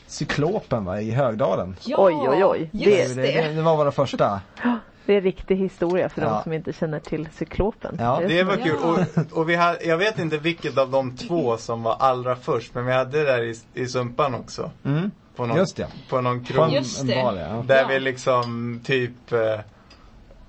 Cyklopen 0.06 0.84
va, 0.84 1.00
i 1.00 1.10
Högdalen. 1.10 1.76
ja 1.84 1.96
Oj, 1.98 2.14
oj, 2.28 2.44
oj. 2.44 2.70
Just 2.72 3.14
det, 3.16 3.22
det. 3.22 3.42
det, 3.42 3.48
det 3.54 3.62
var 3.62 3.76
våra 3.76 3.92
första. 3.92 4.40
Det 5.06 5.16
är 5.16 5.20
riktig 5.20 5.56
historia 5.56 6.08
för 6.08 6.22
Ja. 6.22 6.28
de 6.28 6.42
som 6.42 6.52
inte 6.52 6.72
känner 6.72 7.00
till 7.00 7.28
Cyklopen. 7.32 7.96
Ja, 8.00 8.20
är 8.22 8.28
Det 8.28 8.42
var 8.42 8.56
kul. 8.56 8.76
Och, 8.82 9.38
och 9.38 9.48
vi 9.50 9.54
hade, 9.56 9.84
jag 9.84 9.96
vet 9.98 10.18
inte 10.18 10.38
vilket 10.38 10.78
av 10.78 10.90
de 10.90 11.16
två 11.16 11.56
som 11.56 11.82
var 11.82 11.96
allra 12.00 12.36
först, 12.36 12.74
men 12.74 12.86
vi 12.86 12.92
hade 12.92 13.18
det 13.18 13.24
där 13.24 13.42
i, 13.42 13.54
i 13.74 13.86
Sumpan 13.86 14.34
också. 14.34 14.70
Mm. 14.84 15.10
På 15.36 15.46
någon, 15.46 15.56
Just 15.56 15.76
det. 15.76 15.86
På 16.08 16.20
någon 16.20 16.44
krog. 16.44 16.72
Just 16.72 17.00
en 17.00 17.06
det. 17.06 17.14
bar, 17.14 17.36
ja. 17.36 17.64
Där 17.66 17.80
Ja. 17.82 17.86
vi 17.88 18.00
liksom 18.00 18.80
typ 18.84 19.32
eh, 19.32 19.60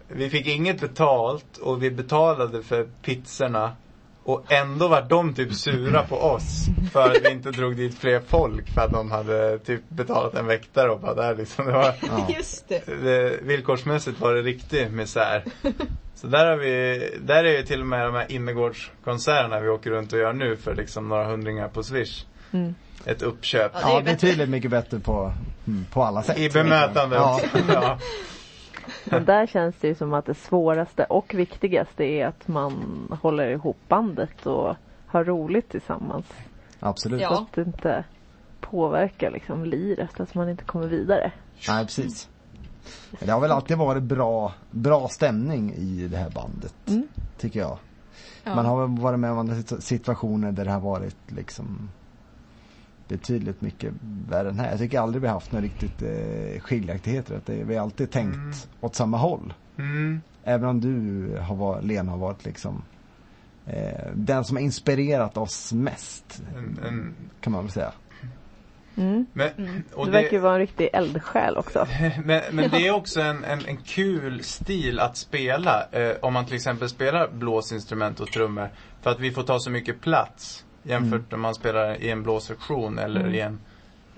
Vi 0.07 0.29
fick 0.29 0.47
inget 0.47 0.81
betalt 0.81 1.57
och 1.57 1.83
vi 1.83 1.91
betalade 1.91 2.63
för 2.63 2.83
pizzorna 3.01 3.71
Och 4.23 4.51
ändå 4.51 4.87
var 4.87 5.01
de 5.01 5.33
typ 5.33 5.53
sura 5.53 6.03
på 6.03 6.15
oss 6.15 6.65
för 6.93 7.09
att 7.11 7.17
vi 7.23 7.29
inte 7.31 7.51
drog 7.51 7.75
dit 7.75 7.97
fler 7.97 8.19
folk 8.27 8.69
för 8.73 8.81
att 8.81 8.91
de 8.91 9.11
hade 9.11 9.59
typ 9.59 9.81
betalat 9.89 10.35
en 10.35 10.45
väktare 10.45 10.89
och 10.91 10.99
bara 10.99 11.13
där 11.13 11.35
liksom. 11.35 11.65
Det 11.65 11.71
var, 11.71 11.93
Ja. 12.01 12.27
Just 12.37 12.67
det. 12.69 12.85
det, 13.03 13.39
villkorsmässigt 13.43 14.19
var 14.19 14.33
det 14.33 14.41
riktig 14.41 14.91
misär. 14.91 15.43
Så 16.15 16.27
där 16.27 16.45
har 16.49 16.57
vi, 16.57 16.99
där 17.21 17.43
är 17.43 17.57
ju 17.57 17.63
till 17.63 17.81
och 17.81 17.87
med 17.87 18.05
de 18.05 18.13
här 18.15 18.31
innergårdskonserterna 18.31 19.59
vi 19.59 19.69
åker 19.69 19.91
runt 19.91 20.13
och 20.13 20.19
gör 20.19 20.33
nu 20.33 20.55
för 20.57 20.75
liksom 20.75 21.09
några 21.09 21.25
hundringar 21.25 21.67
på 21.67 21.83
swish. 21.83 22.25
Mm. 22.51 22.75
Ett 23.05 23.21
uppköp. 23.21 23.71
Ja, 23.81 23.87
det 24.01 24.09
är 24.09 24.13
betydligt 24.13 24.49
mycket 24.49 24.71
bättre 24.71 24.99
på, 24.99 25.33
mm, 25.67 25.85
på 25.91 26.03
alla 26.03 26.23
sätt. 26.23 26.37
I 26.37 26.49
bemötande 26.49 27.15
Ja. 27.15 27.39
Ja. 27.67 27.97
Men 29.05 29.25
där 29.25 29.47
känns 29.47 29.75
det 29.81 29.87
ju 29.87 29.95
som 29.95 30.13
att 30.13 30.25
det 30.25 30.33
svåraste 30.33 31.03
och 31.03 31.33
viktigaste 31.33 32.03
är 32.03 32.27
att 32.27 32.47
man 32.47 32.73
håller 33.21 33.47
ihop 33.51 33.77
bandet 33.87 34.45
och 34.45 34.75
har 35.07 35.23
roligt 35.23 35.69
tillsammans. 35.69 36.25
Absolut. 36.79 37.21
Ja. 37.21 37.29
Så 37.35 37.41
att 37.43 37.53
det 37.53 37.61
inte 37.61 38.03
påverkar 38.61 39.31
liksom 39.31 39.65
liret, 39.65 40.19
att 40.19 40.35
man 40.35 40.49
inte 40.49 40.63
kommer 40.63 40.87
vidare. 40.87 41.31
Nej, 41.67 41.85
precis. 41.85 42.29
Det 43.19 43.31
har 43.31 43.39
väl 43.39 43.51
alltid 43.51 43.77
varit 43.77 44.03
bra, 44.03 44.53
bra 44.71 45.07
stämning 45.07 45.73
i 45.73 46.07
det 46.07 46.17
här 46.17 46.29
bandet. 46.29 46.75
Mm. 46.87 47.07
Tycker 47.37 47.59
jag. 47.59 47.77
Ja. 48.43 48.55
Man 48.55 48.65
har 48.65 48.87
väl 48.87 48.99
varit 49.01 49.19
med 49.19 49.31
om 49.31 49.37
andra 49.37 49.55
situ- 49.55 49.79
situationer 49.81 50.51
där 50.51 50.65
det 50.65 50.71
har 50.71 50.79
varit 50.79 51.17
liksom 51.31 51.89
betydligt 53.07 53.61
mycket 53.61 53.93
värre 54.29 54.49
än 54.49 54.59
här. 54.59 54.69
Jag 54.69 54.79
tycker 54.79 54.99
aldrig 54.99 55.21
vi 55.21 55.27
haft 55.27 55.51
några 55.51 55.65
riktigt 55.65 56.01
eh, 56.01 56.59
skiljaktigheter. 56.61 57.35
Att 57.37 57.45
det, 57.45 57.63
vi 57.63 57.75
har 57.75 57.83
alltid 57.83 58.11
tänkt 58.11 58.35
Mm. 58.35 58.51
åt 58.81 58.95
samma 58.95 59.17
håll. 59.17 59.53
Mm. 59.77 60.21
Även 60.43 60.69
om 60.69 60.81
du, 60.81 61.27
har 61.37 61.55
varit, 61.55 61.83
Lena, 61.83 62.11
har 62.11 62.17
varit 62.17 62.45
liksom 62.45 62.81
eh, 63.65 64.07
den 64.15 64.43
som 64.45 64.57
har 64.57 64.61
inspirerat 64.63 65.37
oss 65.37 65.73
mest. 65.73 66.43
En, 66.85 67.13
Kan 67.41 67.53
man 67.53 67.63
väl 67.63 67.71
säga. 67.71 67.91
Mm. 68.97 69.25
men, 69.33 69.49
och 69.93 70.05
Du 70.05 70.11
verkar 70.11 70.31
ju 70.31 70.39
vara 70.39 70.53
en 70.53 70.59
riktig 70.59 70.89
eldsjäl 70.93 71.57
också. 71.57 71.87
Men, 72.25 72.41
men 72.51 72.69
det 72.69 72.87
är 72.87 72.91
också 72.91 73.21
en, 73.21 73.43
en, 73.43 73.65
en 73.65 73.77
kul 73.77 74.43
stil 74.43 74.99
att 74.99 75.17
spela. 75.17 75.85
Eh, 75.91 76.15
om 76.21 76.33
man 76.33 76.45
till 76.45 76.55
exempel 76.55 76.89
spelar 76.89 77.29
blåsinstrument 77.31 78.19
och 78.19 78.27
trummor. 78.27 78.69
För 79.01 79.11
att 79.11 79.19
vi 79.19 79.31
får 79.31 79.43
ta 79.43 79.59
så 79.59 79.69
mycket 79.69 80.01
plats. 80.01 80.65
Jämfört 80.83 81.13
Mm. 81.13 81.25
när 81.29 81.37
man 81.37 81.55
spelar 81.55 82.01
i 82.01 82.09
en 82.09 82.23
blåsektion 82.23 82.99
eller 82.99 83.19
Mm. 83.21 83.33
i 83.35 83.39
en 83.39 83.59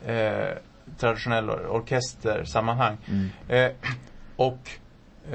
eh, 0.06 0.58
traditionell 0.98 1.50
or- 1.50 1.68
orkestersammanhang. 1.68 2.98
Mm. 3.06 3.30
Eh, 3.48 3.72
och 4.36 4.70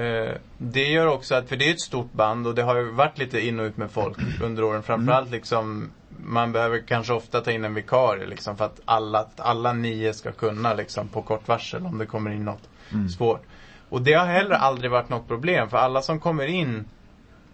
eh, 0.01 0.35
det 0.57 0.85
gör 0.85 1.07
också 1.07 1.35
att, 1.35 1.49
för 1.49 1.55
det 1.55 1.67
är 1.67 1.71
ett 1.71 1.81
stort 1.81 2.13
band 2.13 2.47
och 2.47 2.55
det 2.55 2.61
har 2.63 2.75
ju 2.75 2.91
varit 2.91 3.17
lite 3.17 3.47
in 3.47 3.59
och 3.59 3.63
ut 3.65 3.77
med 3.77 3.91
folk 3.91 4.17
under 4.43 4.63
åren. 4.63 4.83
Framförallt 4.83 5.31
liksom 5.31 5.91
man 6.23 6.51
behöver 6.51 6.79
kanske 6.87 7.13
ofta 7.13 7.41
ta 7.41 7.51
in 7.51 7.65
en 7.65 7.73
vikarie 7.73 8.25
liksom 8.25 8.57
för 8.57 8.65
att 8.65 8.81
alla, 8.85 9.27
alla 9.37 9.73
nio 9.73 10.13
ska 10.13 10.31
kunna 10.31 10.73
liksom 10.73 11.07
på 11.07 11.21
kort 11.21 11.47
varsel 11.47 11.85
om 11.85 11.97
det 11.97 12.05
kommer 12.05 12.31
in 12.31 12.45
något 12.45 12.69
Mm. 12.93 13.09
svårt. 13.09 13.41
Och 13.89 14.01
det 14.01 14.13
har 14.13 14.25
heller 14.25 14.55
aldrig 14.55 14.91
varit 14.91 15.09
något 15.09 15.27
problem 15.27 15.69
för 15.69 15.77
alla 15.77 16.01
som 16.01 16.19
kommer 16.19 16.45
in 16.47 16.85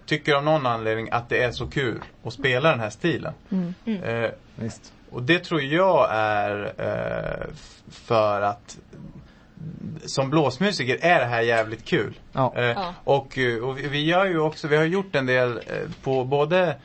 tycker 0.07 0.33
av 0.33 0.43
någon 0.43 0.65
anledning 0.65 1.09
att 1.11 1.29
det 1.29 1.43
är 1.43 1.51
så 1.51 1.67
kul 1.67 1.99
att 2.23 2.33
spela 2.33 2.69
den 2.71 2.79
här 2.79 2.89
stilen. 2.89 3.33
Mm. 3.49 3.73
Eh, 4.03 4.29
Visst. 4.55 4.93
och 5.11 5.23
det 5.23 5.39
tror 5.39 5.61
jag 5.61 6.07
är 6.11 6.73
eh, 6.77 7.47
för 7.91 8.41
att 8.41 8.77
som 10.05 10.29
blåsmusiker 10.29 10.97
är 11.01 11.19
det 11.19 11.25
här 11.25 11.41
jävligt 11.41 11.85
kul. 11.85 12.19
Ja. 12.31 12.53
Eh, 12.55 12.63
Ja. 12.65 12.93
och, 13.03 13.37
eh, 13.37 13.57
och 13.63 13.77
vi- 13.79 13.87
vi 13.87 14.05
gör 14.05 14.25
ju 14.25 14.39
också, 14.39 14.67
vi 14.67 14.77
har 14.77 14.83
gjort 14.83 15.15
en 15.15 15.25
del 15.25 15.51
eh, 15.57 15.63
på 16.03 16.23
både, 16.23 16.75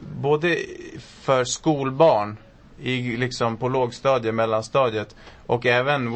både 0.00 0.56
för 1.00 1.44
skolbarn 1.44 2.36
i, 2.82 3.16
liksom 3.16 3.56
på 3.56 3.68
lågstadiet, 3.68 4.34
mellanstadiet 4.34 5.16
och 5.46 5.66
även 5.66 6.14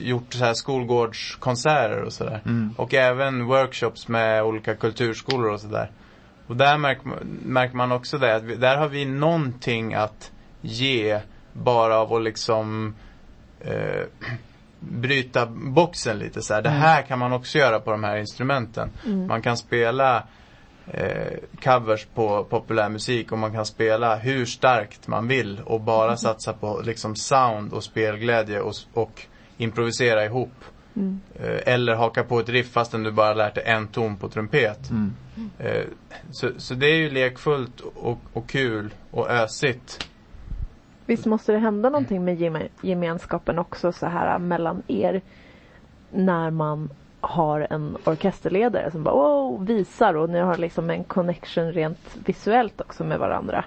gjort 0.00 0.32
så 0.32 0.44
här 0.44 0.54
skolgårdskonserter 0.54 2.02
och 2.02 2.12
sådär. 2.12 2.40
Mm. 2.44 2.74
Och 2.76 2.94
även 2.94 3.44
workshops 3.46 4.08
med 4.08 4.42
olika 4.42 4.74
kulturskolor 4.74 5.52
och 5.52 5.60
sådär. 5.60 5.90
Och 6.46 6.56
där 6.56 6.78
märker, 6.78 7.08
man- 7.08 7.38
märker 7.42 7.76
man 7.76 7.92
också 7.92 8.18
det, 8.18 8.36
att 8.36 8.42
vi, 8.42 8.56
där 8.56 8.76
har 8.76 8.88
vi 8.88 9.04
någonting 9.04 9.94
att 9.94 10.32
ge 10.60 11.20
bara 11.52 11.98
av 11.98 12.12
att 12.14 12.22
liksom 12.22 12.94
eh, 13.60 14.02
bryta 14.80 15.46
boxen 15.46 16.18
lite 16.18 16.42
så 16.42 16.54
här. 16.54 16.62
Det 16.62 16.68
här 16.70 17.02
kan 17.02 17.18
man 17.18 17.32
också 17.32 17.58
göra 17.58 17.80
på 17.80 17.90
de 17.90 18.04
här 18.04 18.16
instrumenten. 18.16 18.90
Mm. 19.06 19.26
Man 19.26 19.42
kan 19.42 19.56
spela 19.56 20.22
eh, 20.90 21.38
covers 21.62 22.06
på 22.14 22.44
populärmusik 22.44 23.32
och 23.32 23.38
man 23.38 23.52
kan 23.52 23.66
spela 23.66 24.16
hur 24.16 24.44
starkt 24.44 25.08
man 25.08 25.28
vill 25.28 25.60
och 25.64 25.80
bara 25.80 26.16
satsa 26.16 26.52
på 26.52 26.80
liksom 26.84 27.16
sound 27.16 27.72
och 27.72 27.84
spelglädje 27.84 28.60
och, 28.60 28.74
och 28.94 29.26
improvisera 29.56 30.24
ihop. 30.24 30.52
Mm. 30.96 31.20
Eh, 31.34 31.74
eller 31.74 31.94
haka 31.94 32.24
på 32.24 32.40
ett 32.40 32.48
riff 32.48 32.70
fastän 32.72 33.02
du 33.02 33.12
bara 33.12 33.34
lärt 33.34 33.54
dig 33.54 33.64
en 33.66 33.88
ton 33.88 34.16
på 34.16 34.28
trumpet. 34.28 34.90
Mm. 34.90 35.14
Eh, 35.58 35.84
så, 36.30 36.50
så 36.56 36.74
det 36.74 36.86
är 36.86 36.96
ju 36.96 37.10
lekfullt 37.10 37.80
och, 37.80 38.18
och 38.32 38.48
kul 38.48 38.94
och 39.10 39.30
ösigt. 39.30 40.06
Visst 41.06 41.26
måste 41.26 41.52
det 41.52 41.58
hända 41.58 41.90
någonting 41.90 42.24
med 42.24 42.38
geme- 42.38 42.68
gemenskapen 42.82 43.58
också 43.58 43.92
så 43.92 44.06
här 44.06 44.38
mellan 44.38 44.82
er 44.86 45.22
när 46.10 46.50
man 46.50 46.90
har 47.20 47.66
en 47.70 47.96
orkesterledare 48.04 48.90
som 48.90 49.02
bara 49.04 49.14
wow, 49.14 49.66
visar 49.66 50.14
och 50.14 50.30
ni 50.30 50.38
har 50.38 50.56
liksom 50.56 50.90
en 50.90 51.04
connection 51.04 51.72
rent 51.72 52.16
visuellt 52.24 52.80
också 52.80 53.04
med 53.04 53.18
varandra. 53.18 53.64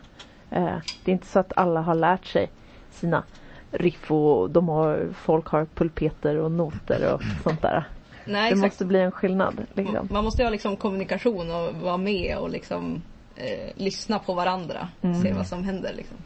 Eh, 0.50 0.76
det 1.06 1.12
är 1.12 1.14
inte 1.14 1.28
så 1.28 1.40
att 1.40 1.54
alla 1.56 1.82
har 1.82 1.96
lärt 1.96 2.26
sig 2.26 2.50
sina 2.92 3.24
riff 3.72 4.12
och 4.12 4.50
de 4.50 4.70
har, 4.70 5.08
folk 5.14 5.48
har 5.48 5.66
pulpeter 5.66 6.38
och 6.38 6.52
noter 6.52 7.14
och 7.14 7.22
sånt 7.44 7.62
där. 7.62 7.88
Nej, 8.26 8.42
Det 8.42 8.48
exakt. 8.48 8.62
måste 8.62 8.86
bli 8.86 9.00
en 9.00 9.12
skillnad. 9.12 9.66
Liksom. 9.74 10.08
Man 10.12 10.24
måste 10.24 10.44
ha 10.44 10.50
liksom 10.50 10.76
kommunikation 10.76 11.52
och 11.52 11.76
vara 11.82 11.98
med 11.98 12.38
och 12.38 12.50
liksom 12.50 13.02
eh, 13.36 13.72
lyssna 13.76 14.20
på 14.20 14.34
varandra. 14.34 14.88
Mm. 15.02 15.22
Se 15.22 15.34
vad 15.34 15.48
som 15.48 15.64
händer 15.64 15.94
liksom. 15.94 16.18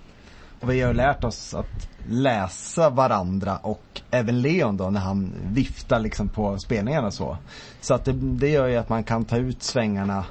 Och 0.62 0.72
vi 0.72 0.82
har 0.82 0.94
lärt 0.94 1.24
oss 1.24 1.54
att 1.54 1.88
läsa 2.10 2.90
varandra 2.90 3.58
och 3.58 4.02
även 4.12 4.42
Leon 4.42 4.78
då 4.78 4.90
när 4.90 5.00
han 5.00 5.34
viftar 5.44 6.00
liksom 6.00 6.30
på 6.30 6.58
spelningarna 6.58 7.08
och 7.08 7.14
så. 7.14 7.38
Så 7.82 7.94
att 7.94 8.06
det, 8.06 8.14
det 8.14 8.50
gör 8.50 8.68
ju 8.68 8.76
att 8.76 8.90
man 8.90 9.04
kan 9.04 9.26
ta 9.26 9.38
ut 9.38 9.64
svängarna 9.64 10.26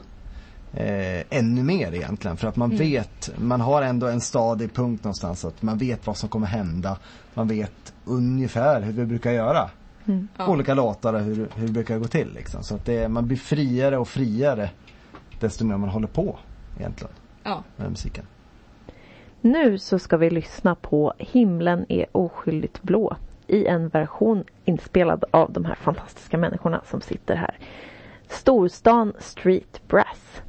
eh, 0.73 1.39
ännu 1.39 1.63
mer 1.63 1.95
egentligen. 1.95 2.37
För 2.37 2.49
att 2.49 2.57
man 2.57 2.77
vet, 2.77 3.31
man 3.39 3.61
har 3.61 3.83
ändå 3.83 4.07
en 4.07 4.21
stadig 4.21 4.75
punkt 4.75 5.05
någonstans. 5.05 5.45
Att 5.45 5.63
man 5.63 5.79
vet 5.79 6.07
vad 6.07 6.17
som 6.17 6.29
kommer 6.29 6.47
hända. 6.47 6.99
Man 7.35 7.49
vet 7.49 7.95
ungefär 8.05 8.81
hur 8.81 8.93
vi 8.93 9.07
brukar 9.07 9.33
göra. 9.33 9.71
Mm. 10.07 10.29
Ja. 10.37 10.49
Olika 10.49 10.75
låtar 10.75 11.15
och 11.15 11.21
hur, 11.21 11.49
hur 11.55 11.67
det 11.67 11.73
brukar 11.73 11.99
gå 11.99 12.05
till 12.05 12.33
liksom. 12.35 12.63
Så 12.63 12.75
att 12.75 12.85
det, 12.85 13.09
man 13.09 13.27
blir 13.27 13.37
friare 13.37 13.99
och 13.99 14.09
friare 14.09 14.71
desto 15.41 15.65
mer 15.65 15.77
man 15.77 15.91
håller 15.91 16.09
på 16.09 16.39
egentligen 16.79 17.13
Ja. 17.43 17.63
med 17.77 17.91
musiken. 17.91 18.27
Nu 19.47 19.79
så 19.79 19.99
ska 19.99 20.17
vi 20.17 20.31
lyssna 20.31 20.75
på 20.75 21.13
Himlen 21.19 21.87
är 21.89 22.07
oskyldigt 22.13 22.83
blå 22.83 23.17
i 23.47 23.67
en 23.67 23.89
version 23.89 24.45
inspelad 24.65 25.25
av 25.31 25.53
de 25.53 25.65
här 25.65 25.75
fantastiska 25.75 26.39
människorna 26.39 26.81
som 26.85 27.01
sitter 27.01 27.35
här. 27.35 27.59
Storstan 28.29 29.13
Street 29.19 29.81
Brass. 29.89 30.43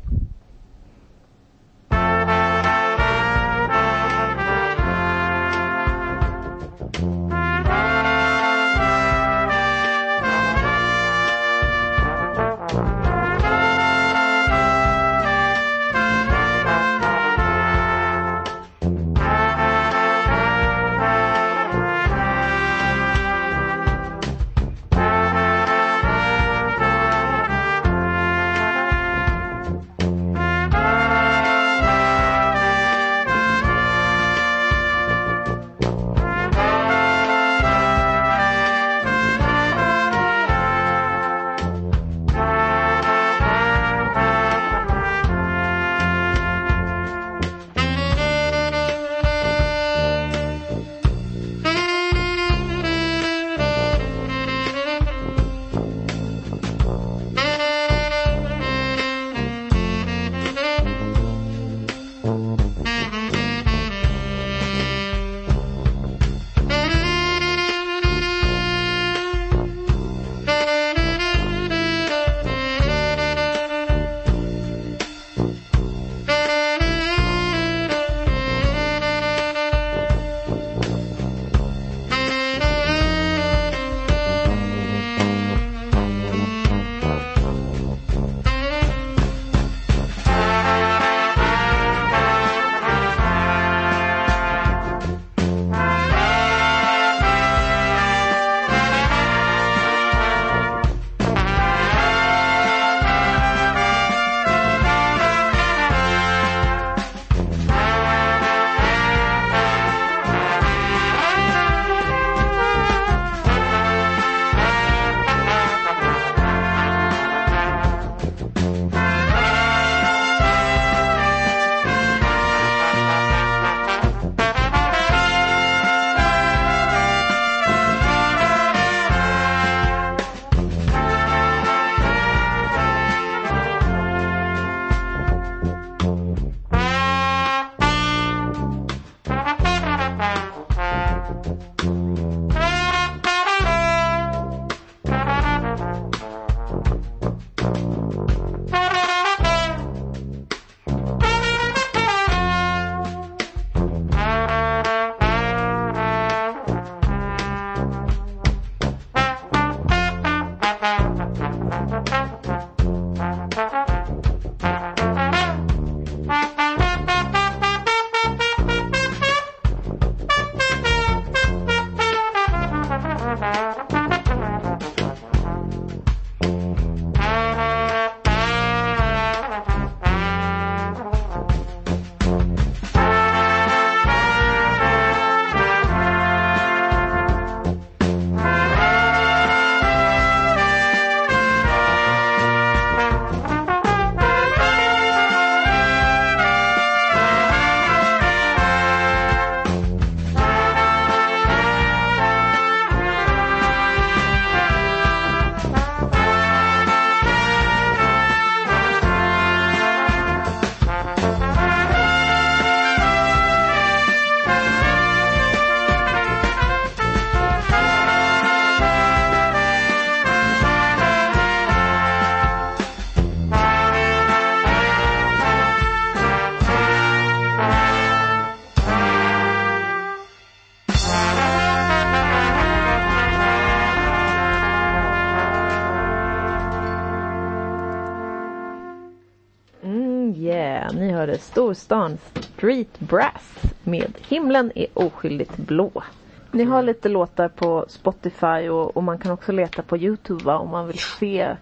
Storstan 241.76 242.18
Street 242.36 243.00
Brass 243.00 243.62
med 243.84 244.14
Himlen 244.28 244.72
är 244.76 244.88
oskyldigt 244.94 245.58
blå. 245.58 246.04
Ni 246.52 246.64
har 246.64 246.84
lite 246.84 247.10
låtar 247.10 247.48
på 247.50 247.86
Spotify 247.90 248.70
och, 248.70 248.98
och 248.98 249.04
man 249.04 249.18
kan 249.18 249.32
också 249.32 249.52
leta 249.52 249.82
på 249.82 249.98
Youtube 249.98 250.44
va, 250.44 250.58
om 250.58 250.70
man 250.70 250.88
vill 250.88 251.00
se. 251.00 251.56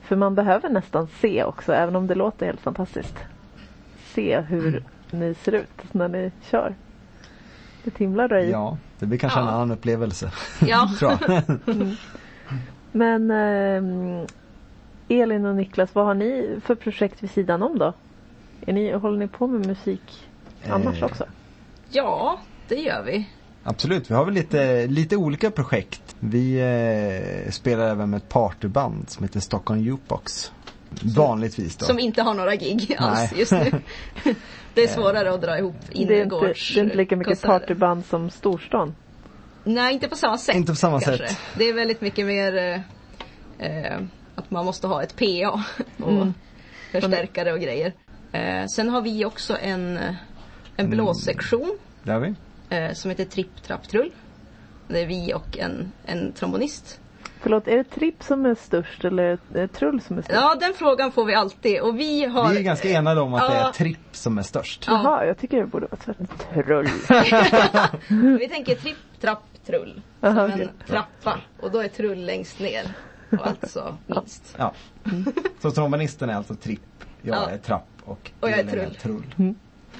För 0.00 0.16
man 0.16 0.34
behöver 0.34 0.68
nästan 0.68 1.06
se 1.20 1.44
också 1.44 1.72
även 1.72 1.96
om 1.96 2.06
det 2.06 2.14
låter 2.14 2.46
helt 2.46 2.60
fantastiskt. 2.60 3.14
Se 4.14 4.40
hur 4.40 4.84
ni 5.10 5.34
ser 5.34 5.52
ut 5.52 5.94
när 5.94 6.08
ni 6.08 6.32
kör. 6.50 6.74
Det 7.84 7.98
himlar 7.98 8.36
i. 8.38 8.50
Ja, 8.50 8.76
det 8.98 9.06
blir 9.06 9.18
kanske 9.18 9.40
en 9.40 9.46
Ja. 9.46 9.52
annan 9.52 9.70
upplevelse. 9.70 10.30
Ja. 10.66 10.90
tror 10.98 11.12
jag. 11.28 11.42
Men 12.92 13.30
ehm, 13.30 14.26
Elin 15.08 15.46
och 15.46 15.54
Niklas, 15.56 15.94
vad 15.94 16.04
har 16.06 16.14
ni 16.14 16.58
för 16.64 16.74
projekt 16.74 17.22
vid 17.22 17.30
sidan 17.30 17.62
om 17.62 17.78
då? 17.78 17.92
Är 18.66 18.72
ni, 18.72 18.92
håller 18.92 19.18
ni 19.18 19.28
på 19.28 19.46
med 19.46 19.66
musik 19.66 20.28
annars 20.68 20.98
Eh, 20.98 21.04
också? 21.04 21.24
ja, 21.90 22.40
det 22.68 22.74
gör 22.74 23.02
vi. 23.02 23.28
Absolut, 23.62 24.10
vi 24.10 24.14
har 24.14 24.24
väl 24.24 24.34
lite, 24.34 24.86
lite 24.86 25.16
olika 25.16 25.50
projekt. 25.50 26.16
Vi 26.20 26.54
eh, 27.46 27.50
spelar 27.50 27.88
även 27.88 28.10
med 28.10 28.16
ett 28.16 28.28
partyband 28.28 29.10
som 29.10 29.24
heter 29.24 29.40
Stockholm 29.40 29.80
Jukebox. 29.80 30.52
Vanligtvis 31.16 31.76
då. 31.76 31.84
Som 31.86 31.98
inte 31.98 32.22
har 32.22 32.34
några 32.34 32.54
gig 32.56 32.96
alls 32.98 33.18
Nej. 33.30 33.40
just 33.40 33.52
nu. 33.52 33.70
Det 34.74 34.82
är 34.82 34.88
svårare 34.88 35.34
att 35.34 35.40
dra 35.42 35.58
ihop 35.58 35.74
Det 35.80 35.98
är, 35.98 36.00
inte, 36.02 36.14
innergårds 36.14 36.74
det 36.74 36.80
är 36.80 36.84
inte 36.84 36.96
lika 36.96 37.16
mycket 37.16 37.28
konserter. 37.42 37.58
partyband 37.58 38.04
som 38.04 38.30
storstan. 38.30 38.94
Nej, 39.64 39.94
inte 39.94 40.08
på 40.08 40.16
samma 40.16 40.38
sätt. 40.38 40.54
Inte 40.56 40.72
på 40.72 40.76
samma 40.76 41.00
kanske. 41.00 41.28
sätt. 41.28 41.38
Det 41.58 41.64
är 41.68 41.74
väldigt 41.74 42.00
mycket 42.00 42.26
mer 42.26 42.56
eh, 42.56 42.80
eh, 43.92 43.98
att 44.34 44.50
man 44.50 44.64
måste 44.64 44.86
ha 44.86 45.02
ett 45.02 45.16
PA 45.16 45.62
och 46.04 46.12
Mm. 46.12 46.34
förstärkare 46.92 47.52
och 47.52 47.60
grejer. 47.60 47.92
Eh, 48.32 48.64
sen 48.66 48.88
har 48.88 49.00
vi 49.02 49.24
också 49.24 49.56
en, 49.60 49.96
en 49.96 50.16
Mm. 50.76 50.90
blåssektion 50.90 51.78
Där 52.02 52.12
har 52.12 52.20
vi. 52.20 52.34
eh, 52.76 52.92
som 52.92 53.10
heter 53.10 53.24
Tripp 53.24 53.62
Trapp 53.62 53.88
Trull. 53.88 54.12
Det 54.88 55.00
är 55.00 55.06
vi 55.06 55.34
och 55.34 55.58
en, 55.58 55.92
en 56.06 56.32
trombonist. 56.32 57.00
Förlåt, 57.42 57.68
är 57.68 57.76
det 57.76 57.84
Tripp 57.84 58.22
som 58.22 58.46
är 58.46 58.54
störst 58.54 59.04
eller 59.04 59.22
är 59.22 59.38
det 59.48 59.68
Trull 59.68 60.00
som 60.00 60.18
är 60.18 60.22
störst? 60.22 60.38
Ja, 60.40 60.56
den 60.60 60.74
frågan 60.74 61.12
får 61.12 61.24
vi 61.24 61.34
alltid 61.34 61.80
och 61.80 61.98
vi 61.98 62.24
har... 62.24 62.48
Vi 62.50 62.56
är 62.58 62.62
ganska 62.62 62.88
enade 62.90 63.20
om 63.20 63.34
att 63.34 63.50
det 63.50 63.56
är 63.56 63.60
Ja. 63.62 63.72
tripp 63.72 63.98
som 64.12 64.38
är 64.38 64.42
störst. 64.42 64.84
Ja. 64.86 64.92
Jaha, 65.04 65.26
jag 65.26 65.38
tycker 65.38 65.56
det 65.60 65.66
borde 65.66 65.86
vara 65.86 65.96
tvärtom. 66.00 66.26
Trull. 66.54 66.88
Vi 68.38 68.48
tänker 68.48 68.74
Tripp 68.74 68.96
Trapp 69.20 69.42
Trull. 69.66 70.02
Aha, 70.22 70.34
Som 70.34 70.50
okej. 70.54 70.62
en 70.62 70.86
trappa 70.86 71.38
och 71.60 71.70
då 71.70 71.78
är 71.78 71.88
Trull 71.88 72.26
längst 72.26 72.60
ner. 72.60 72.84
Och 73.30 73.46
alltså 73.46 73.96
minst. 74.06 74.54
Ja. 74.58 74.72
Så 75.62 75.70
trombonisten 75.70 76.30
är 76.30 76.34
alltså 76.34 76.54
tripp, 76.54 76.80
jag 77.22 77.36
Ja. 77.36 77.50
är 77.50 77.58
trapp 77.58 77.86
och, 78.04 78.30
Och 78.40 78.50
jag 78.50 78.58
är 78.58 78.76
Elin 78.76 78.94
trull. 78.94 79.54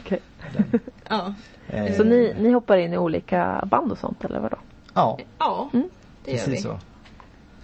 Okej. 0.05 0.21
Ja, 1.09 1.35
Eh, 1.69 1.97
Så 1.97 2.05
ni, 2.05 2.35
ni 2.41 2.51
hoppar 2.51 2.77
in 2.77 2.93
i 2.93 2.99
olika 2.99 3.65
band 3.71 3.93
och 3.93 3.99
sånt 3.99 4.25
eller 4.25 4.41
vadå? 4.41 4.57
Ja, 4.95 5.19
ja 5.39 5.71
Mm. 5.73 5.89
det 6.25 6.31
gör 6.31 6.39
vi. 6.39 6.45
precis 6.45 6.63
så. 6.63 6.79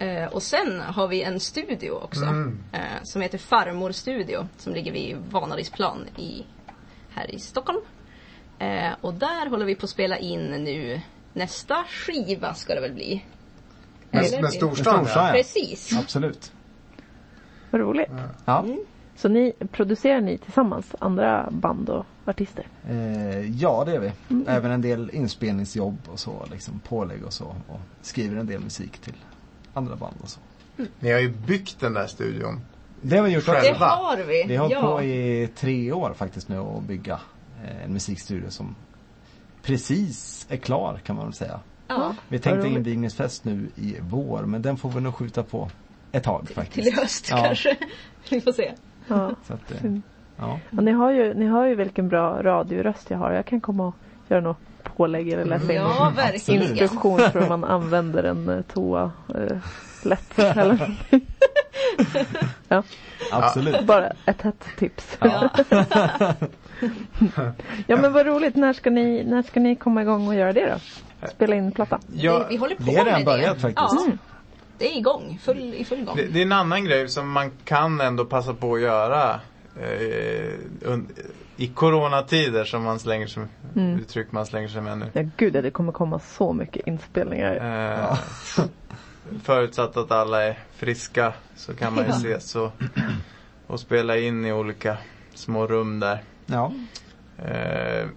Eh, 0.03 0.25
och 0.33 0.43
sen 0.43 0.81
har 0.81 1.07
vi 1.07 1.23
en 1.23 1.39
studio 1.39 1.91
också. 1.91 2.23
Mm. 2.25 2.59
Eh, 2.71 2.79
som 3.03 3.21
heter 3.21 3.37
Farmor 3.37 3.91
Studio. 3.91 4.47
Som 4.57 4.73
ligger 4.73 4.91
vid 4.91 5.17
Vanadisplan 5.31 6.05
i, 6.17 6.45
här 7.13 7.31
i 7.35 7.39
Stockholm. 7.39 7.79
Eh, 8.59 8.91
och 9.01 9.13
där 9.13 9.49
håller 9.49 9.65
vi 9.65 9.75
på 9.75 9.83
att 9.83 9.89
spela 9.89 10.17
in 10.17 10.39
nu 10.45 11.01
nästa 11.33 11.83
skiva 11.83 12.53
ska 12.53 12.75
det 12.75 12.81
väl 12.81 12.93
bli. 12.93 13.25
Med, 14.11 14.41
med 14.41 14.53
storstan 14.53 15.05
ja. 15.15 15.29
Precis. 15.33 15.97
Absolut. 15.99 16.51
Vad 17.71 17.81
roligt. 17.81 18.09
Ja. 18.45 18.65
Så 19.17 19.29
ni 19.29 19.53
producerar 19.71 20.21
ni 20.21 20.37
tillsammans 20.37 20.95
andra 20.99 21.49
band 21.51 21.89
och 21.89 22.05
artister? 22.25 22.67
Eh, 22.89 23.59
ja, 23.61 23.83
det 23.85 23.95
är 23.95 23.99
vi. 23.99 24.11
Även 24.47 24.71
en 24.71 24.81
del 24.81 25.09
inspelningsjobb 25.13 25.97
och 26.07 26.19
så, 26.19 26.45
liksom 26.51 26.79
pålägg 26.79 27.23
och 27.25 27.33
så. 27.33 27.45
Och 27.45 27.79
skriver 28.01 28.37
en 28.37 28.47
del 28.47 28.61
musik 28.61 28.97
till 28.97 29.13
andra 29.73 29.95
band 29.95 30.15
och 30.23 30.29
så. 30.29 30.39
Ni 30.99 31.11
har 31.11 31.19
ju 31.19 31.29
byggt 31.29 31.79
den 31.79 31.93
där 31.93 32.07
studion. 32.07 32.61
Det 33.01 33.17
har 33.17 33.23
vi 33.23 33.29
gjort 33.33 33.45
Det. 33.45 33.51
Själva. 33.51 33.85
har 33.85 34.17
vi. 34.17 34.43
Vi 34.47 34.55
har 34.55 34.71
ja. 34.71 34.81
på 34.81 35.03
i 35.03 35.49
tre 35.55 35.91
år 35.91 36.13
faktiskt 36.13 36.49
nu 36.49 36.57
att 36.57 36.83
bygga 36.83 37.19
eh, 37.65 37.83
en 37.83 37.93
musikstudio 37.93 38.49
som 38.49 38.75
precis 39.63 40.45
är 40.49 40.57
klar 40.57 40.99
kan 41.05 41.15
man 41.15 41.25
väl 41.25 41.33
säga. 41.33 41.59
ja. 41.87 42.15
Vi 42.27 42.39
tänkte 42.39 42.67
invigningsfest 42.67 43.45
nu 43.45 43.69
i 43.75 43.95
vår 44.01 44.41
men 44.45 44.61
den 44.61 44.77
får 44.77 44.89
vi 44.89 45.01
nog 45.01 45.15
skjuta 45.15 45.43
på 45.43 45.69
ett 46.11 46.23
tag 46.23 46.45
Till 46.47 46.55
faktiskt. 46.55 46.87
i 46.87 46.91
höst 46.91 47.27
Ja. 47.29 47.43
kanske. 47.43 47.77
Vi 48.29 48.41
får 48.41 48.51
se. 48.51 48.73
Ja. 49.07 49.31
Så 49.47 49.53
att, 49.53 49.71
eh, 49.71 49.91
ja. 50.37 50.59
Ja, 50.69 50.81
ni, 50.81 50.91
har 50.91 51.11
ju, 51.11 51.33
ni 51.33 51.45
har 51.45 51.65
ju 51.65 51.75
vilken 51.75 52.07
bra 52.09 52.43
radioröst 52.43 53.09
jag 53.11 53.17
har. 53.17 53.31
Jag 53.31 53.45
kan 53.45 53.61
komma 53.61 53.87
och 53.87 53.95
göra 54.27 54.41
något 54.41 54.57
pålägg 54.83 55.29
eller 55.29 55.45
läsa 55.45 55.73
in 55.73 55.81
Ja, 55.81 56.13
instruktion 56.47 57.19
för 57.19 57.39
hur 57.41 57.47
man 57.49 57.63
använder 57.63 58.23
en 58.23 58.49
eh, 58.49 58.61
toa 58.61 59.11
eh, 59.35 59.57
lätt. 60.03 60.39
Eller 60.39 60.97
ja, 62.67 62.83
Absolut. 63.31 63.85
bara 63.85 64.11
ett 64.25 64.41
hett 64.41 64.65
tips. 64.77 65.17
Ja. 65.21 65.49
Ja 67.87 67.97
men 67.97 68.13
vad 68.13 68.25
roligt. 68.25 68.55
När 68.55 68.73
ska 68.73 68.89
ni, 68.89 69.23
när 69.23 69.41
ska 69.41 69.59
ni 69.59 69.75
komma 69.75 70.01
igång 70.01 70.27
och 70.27 70.35
göra 70.35 70.53
det 70.53 70.65
då? 71.21 71.27
Spela 71.27 71.55
in 71.55 71.71
platta? 71.71 71.99
Ja, 72.13 72.37
vi, 72.39 72.45
vi 72.49 72.57
håller 72.57 72.75
på 72.75 72.83
vi 72.83 72.95
har 72.95 73.05
redan 73.05 73.19
med 73.19 73.25
börjat 73.25 73.55
det. 73.55 73.59
faktiskt. 73.61 73.77
Ja, 73.95 74.03
Mm. 74.05 74.17
Det 74.77 74.93
är 74.93 74.97
igång. 74.97 75.39
Full, 75.43 75.73
I 75.73 75.85
full 75.85 76.05
gång. 76.05 76.15
det, 76.15 76.25
det 76.27 76.39
är 76.39 76.43
en 76.43 76.51
annan 76.51 76.85
grej 76.85 77.09
som 77.09 77.31
man 77.31 77.51
kan 77.65 78.01
ändå 78.01 78.25
passa 78.25 78.53
på 78.53 78.75
att 78.75 78.81
göra 78.81 79.39
eh, 79.81 80.97
i 81.59 81.67
coronatider 81.67 82.63
som 82.65 82.83
man 82.83 82.99
slänger 82.99 83.27
sig, 83.27 83.43
Mm. 83.75 83.99
uttryck 83.99 84.31
man 84.31 84.45
slänger 84.45 84.67
sig 84.67 84.81
med 84.81 84.97
nu. 84.97 85.05
Ja 85.13 85.23
gud 85.37 85.55
ja, 85.55 85.61
det 85.61 85.71
kommer 85.71 85.91
komma 85.91 86.19
så 86.19 86.53
mycket 86.53 86.87
inspelningar. 86.87 87.55
Eh, 88.11 88.17
Förutsatt 89.43 89.97
att 89.97 90.11
alla 90.11 90.43
är 90.43 90.59
friska 90.75 91.33
så 91.55 91.73
kan 91.73 91.95
man 91.95 92.03
ju 92.03 92.09
Ja. 92.09 92.15
ses 92.17 92.55
och, 92.55 92.71
och 93.67 93.79
spela 93.79 94.17
in 94.17 94.45
i 94.45 94.51
olika 94.53 94.97
små 95.33 95.67
rum 95.67 95.99
där. 95.99 96.23
Ja. 96.45 96.71
Eh, 97.45 98.07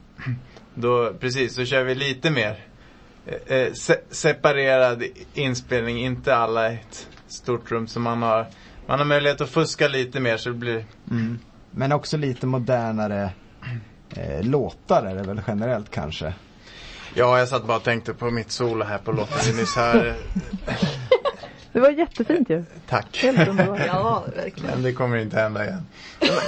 då, 0.74 1.12
precis, 1.20 1.54
så 1.54 1.64
kör 1.64 1.84
vi 1.84 1.94
lite 1.94 2.30
mer 2.30 2.64
eh, 3.26 3.56
eh, 3.56 3.72
se, 3.72 3.96
separerad 4.10 5.04
inspelning, 5.34 5.98
inte 6.04 6.36
alla 6.36 6.72
i 6.72 6.74
ett 6.74 7.08
stort 7.26 7.70
rum. 7.70 7.86
Så 7.86 8.00
man 8.00 8.22
har, 8.22 8.46
man 8.86 8.98
har 8.98 9.06
möjlighet 9.06 9.40
att 9.40 9.50
fuska 9.50 9.88
lite 9.88 10.20
mer 10.20 10.36
så 10.36 10.48
det 10.48 10.54
blir 10.54 10.84
Mm. 11.10 11.38
Men 11.70 11.92
också 11.92 12.16
lite 12.16 12.46
modernare 12.46 13.30
eh, 14.16 14.42
låtar 14.42 15.02
är 15.06 15.14
det 15.14 15.22
väl 15.22 15.40
generellt 15.46 15.90
kanske. 15.90 16.34
Ja, 17.14 17.38
jag 17.38 17.48
satt 17.48 17.66
bara 17.66 17.76
och 17.76 17.82
tänkte 17.82 18.14
på 18.14 18.30
mitt 18.30 18.50
solo 18.50 18.84
här 18.84 18.98
på 18.98 19.12
låten 19.12 19.38
vi 19.46 19.60
nyss 19.60 19.76
hörde. 19.76 20.14
Det 21.72 21.80
var 21.80 21.90
jättefint 21.90 22.50
ju. 22.50 22.64
Tack. 22.88 23.16
Helt 23.22 23.48
underbart. 23.48 23.80
Ja, 23.86 24.24
verkligen. 24.36 24.70
Men 24.74 24.82
det 24.82 24.92
kommer 24.92 25.16
inte 25.16 25.36
hända 25.40 25.64
igen. 25.66 25.86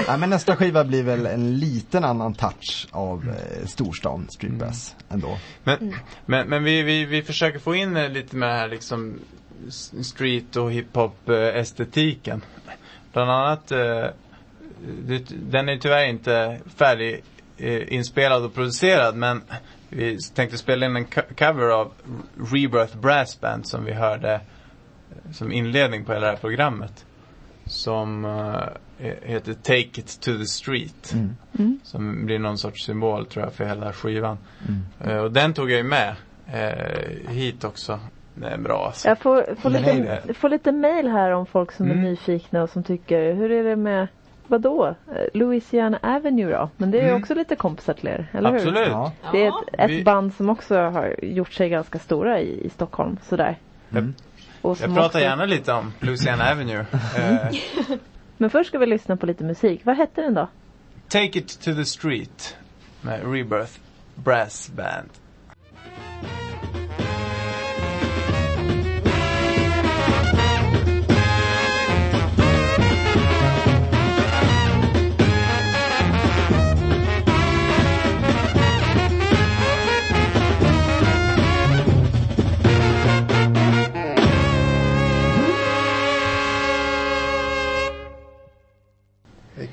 Ja, 0.06 0.16
men 0.16 0.30
nästa 0.30 0.56
skiva 0.56 0.84
blir 0.84 1.02
väl 1.02 1.26
en 1.26 1.58
liten 1.58 2.04
annan 2.04 2.34
touch 2.34 2.88
av 2.90 3.28
eh, 3.28 3.66
storstan 3.66 4.26
Street 4.30 4.52
Bass 4.54 4.96
ändå. 5.10 5.38
Men, 5.64 5.94
men, 6.26 6.48
men 6.48 6.64
vi, 6.64 6.82
vi, 6.82 7.04
vi 7.04 7.22
försöker 7.22 7.58
få 7.58 7.74
in 7.74 7.96
eh, 7.96 8.08
lite 8.08 8.36
med 8.36 8.48
här 8.58 8.68
liksom 8.68 9.18
street 10.02 10.56
och 10.56 10.72
hiphop 10.72 11.28
eh, 11.28 11.36
estetiken. 11.36 12.44
Bland 13.12 13.30
annat, 13.30 13.72
eh, 13.72 14.06
den 15.28 15.68
är 15.68 15.76
tyvärr 15.78 16.04
inte 16.08 16.60
färdig 16.76 17.22
eh, 17.56 17.92
inspelad 17.94 18.44
och 18.44 18.54
producerad 18.54 19.16
men 19.16 19.42
vi 19.88 20.18
tänkte 20.34 20.58
spela 20.58 20.86
in 20.86 20.96
en 20.96 21.04
co- 21.04 21.34
cover 21.38 21.68
av 21.68 21.92
Rebirth 22.52 22.96
Brass 22.96 23.40
Band 23.40 23.66
som 23.68 23.84
vi 23.84 23.92
hörde 23.92 24.34
eh, 24.34 24.40
som 25.32 25.52
inledning 25.52 26.04
på 26.04 26.12
hela 26.12 26.26
det 26.26 26.32
här 26.32 26.38
programmet. 26.38 27.04
Som 27.64 28.24
eh, 28.24 29.12
heter 29.22 29.54
Take 29.54 29.78
It 30.00 30.20
To 30.20 30.38
The 30.38 30.44
Street. 30.46 31.12
Mm. 31.12 31.36
Mm. 31.58 31.80
Som 31.84 32.26
blir 32.26 32.38
någon 32.38 32.58
sorts 32.58 32.84
symbol 32.84 33.26
tror 33.26 33.44
jag 33.44 33.52
för 33.52 33.64
hela 33.64 33.92
skivan. 33.92 34.38
Mm. 34.68 34.82
Eh, 35.16 35.22
och 35.22 35.32
den 35.32 35.54
tog 35.54 35.70
jag 35.70 35.76
ju 35.78 35.84
med 35.84 36.14
eh, 36.52 37.28
hit 37.32 37.64
också. 37.64 38.00
Det 38.34 38.46
är 38.46 38.58
bra 38.58 38.86
alltså. 38.86 39.08
Jag 39.08 39.18
får, 39.18 39.54
får, 39.60 39.70
lite, 39.70 40.22
det- 40.26 40.34
får 40.34 40.48
lite 40.48 40.72
mail 40.72 41.08
här 41.08 41.30
om 41.30 41.46
folk 41.46 41.72
som 41.72 41.86
är 41.86 41.90
Mm. 41.92 42.04
nyfikna 42.04 42.62
och 42.62 42.70
som 42.70 42.82
tycker, 42.82 43.32
hur 43.34 43.50
är 43.52 43.64
det 43.64 43.76
med 43.76 44.06
Vadå? 44.46 44.94
Louisiana 45.34 45.98
Avenue 46.02 46.50
då? 46.52 46.70
Men 46.76 46.90
det 46.90 46.98
är 46.98 47.02
ju 47.02 47.08
Mm. 47.08 47.20
också 47.22 47.34
lite 47.34 47.56
kompisar 47.56 47.92
till 47.94 48.08
er, 48.08 48.26
eller 48.32 48.50
hur? 48.50 48.56
Absolut. 48.56 48.88
Ja. 48.88 49.12
Det 49.32 49.44
är 49.44 49.48
ett, 49.48 49.80
ett 49.80 49.90
Vi- 49.90 50.04
band 50.04 50.34
som 50.34 50.50
också 50.50 50.76
har 50.76 51.16
gjort 51.22 51.52
sig 51.52 51.68
ganska 51.68 51.98
stora 51.98 52.40
i, 52.40 52.66
i 52.66 52.68
Stockholm, 52.68 53.16
sådär. 53.22 53.56
Mm. 53.92 54.14
Och 54.62 54.78
Jag 54.80 54.88
pratar 54.94 55.04
också- 55.06 55.20
gärna 55.20 55.44
lite 55.44 55.72
om 55.72 55.92
Louisiana 56.00 56.50
Avenue. 56.52 56.84
Eh, 57.16 57.56
Men 58.38 58.50
först 58.50 58.68
ska 58.68 58.78
vi 58.78 58.86
lyssna 58.86 59.16
på 59.16 59.26
lite 59.26 59.44
musik. 59.44 59.80
Vad 59.84 59.96
hette 59.96 60.20
den 60.22 60.34
då? 60.34 60.48
Take 61.08 61.38
It 61.38 61.60
To 61.60 61.74
The 61.74 61.84
Street 61.84 62.56
med 63.00 63.32
Rebirth 63.32 63.72
Brass 64.14 64.70
Band. 64.76 65.08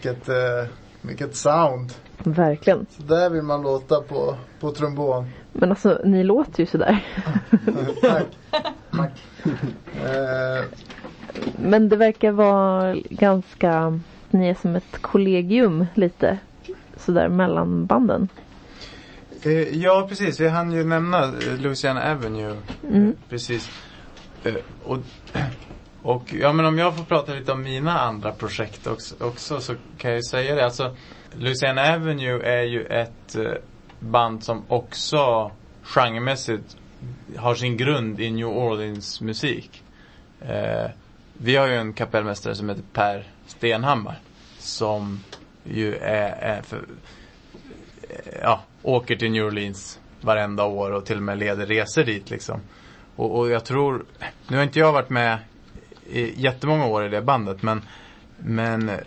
Eh, 0.06 0.68
vilket 1.02 1.36
sound. 1.36 1.93
Verkligen. 2.24 2.86
Så 2.89 3.04
där 3.04 3.30
vill 3.30 3.41
man 3.41 3.62
låta 3.62 4.02
på, 4.02 4.36
på 4.60 4.72
trombon. 4.72 5.26
Men 5.54 5.70
alltså, 5.70 6.02
ni 6.06 6.24
låter 6.24 6.60
ju 6.60 6.66
sådär. 6.66 7.06
Tack. 8.91 9.24
Eh, 10.04 10.64
Men 11.62 11.89
det 11.89 11.95
verkar 11.95 12.32
vara 12.32 12.95
ganska, 13.10 14.00
ni 14.30 14.50
är 14.50 14.56
som 14.56 14.76
ett 14.76 15.02
kollegium 15.02 15.86
lite. 15.93 16.38
Sådär 16.97 17.28
mellan 17.28 17.86
banden. 17.86 18.28
Eh, 19.43 19.78
ja, 19.78 20.06
precis. 20.10 20.39
Vi 20.39 20.47
hann 20.47 20.72
ju 20.72 20.84
nämna 20.84 21.24
eh, 21.24 21.60
Louisiana 21.60 22.12
Avenue. 22.12 22.56
Mm. 22.89 23.14
Precis. 23.30 23.70
Och, 24.84 24.97
och 26.04 26.34
ja, 26.34 26.54
men 26.54 26.66
om 26.66 26.78
jag 26.78 26.97
får 26.97 27.04
prata 27.04 27.34
lite 27.34 27.52
om 27.52 27.62
mina 27.62 28.00
andra 28.00 28.32
projekt 28.32 28.88
också, 28.88 29.16
också 29.20 29.62
så 29.62 29.76
kan 29.97 30.12
jag 30.12 30.18
ju 30.18 30.24
säga 30.24 30.56
det. 30.56 30.66
Alltså, 30.66 30.95
Louisiana 31.34 31.95
Avenue 31.95 32.43
är 32.43 32.64
ju 32.64 32.86
ett 32.86 33.36
eh, 33.36 33.52
band 34.00 34.43
som 34.43 34.64
också 34.68 35.52
genremässigt 35.84 36.78
har 37.38 37.56
sin 37.56 37.78
grund 37.78 38.20
i 38.20 38.32
New 38.32 38.47
Orleans 38.47 39.22
musik. 39.22 39.84
Eh, 40.41 40.89
vi 41.34 41.56
har 41.56 41.68
ju 41.68 41.76
en 41.76 41.93
kapellmästare 41.93 42.56
som 42.56 42.70
heter 42.70 42.84
Per 42.93 43.28
Stenhammar. 43.45 44.20
Som 44.58 45.24
ju 45.64 45.95
är, 45.95 46.32
är 46.32 46.62
för, 46.62 46.78
eh, 48.10 48.39
ja, 48.41 48.62
åker 48.84 49.16
till 49.16 49.32
New 49.32 49.45
Orleans 49.45 50.00
varenda 50.22 50.66
år 50.66 50.91
och 50.91 51.06
till 51.06 51.18
och 51.18 51.24
med 51.24 51.38
leder 51.38 51.66
resor 51.66 52.04
dit 52.04 52.30
liksom. 52.30 52.62
Och, 53.16 53.38
och 53.38 53.50
jag 53.50 53.66
tror, 53.66 54.06
nu 54.47 54.58
har 54.58 54.64
inte 54.64 54.80
jag 54.80 54.91
varit 54.91 55.10
med 55.10 55.38
jättemånga 56.36 56.86
år 56.86 57.05
i 57.05 57.10
det 57.10 57.22
bandet 57.22 57.62
men, 57.64 57.82
men 58.38 58.89
eh, 58.89 58.97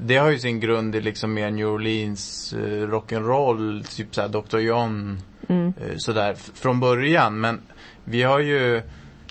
det 0.00 0.16
har 0.16 0.30
ju 0.30 0.38
sin 0.38 0.60
grund 0.60 0.96
i 0.96 1.00
liksom 1.00 1.34
mer 1.34 1.50
New 1.50 1.66
Orleans 1.68 2.52
eh, 2.52 2.58
rock'n'roll, 2.88 3.84
typ 3.96 4.14
såhär 4.14 4.28
Dr. 4.28 4.58
John, 4.58 5.20
Mm. 5.48 5.66
eh, 5.80 5.96
sådär 5.96 6.34
från 6.54 6.80
början. 6.80 7.40
Men 7.40 7.60
vi 8.04 8.22
har 8.22 8.38
ju 8.40 8.82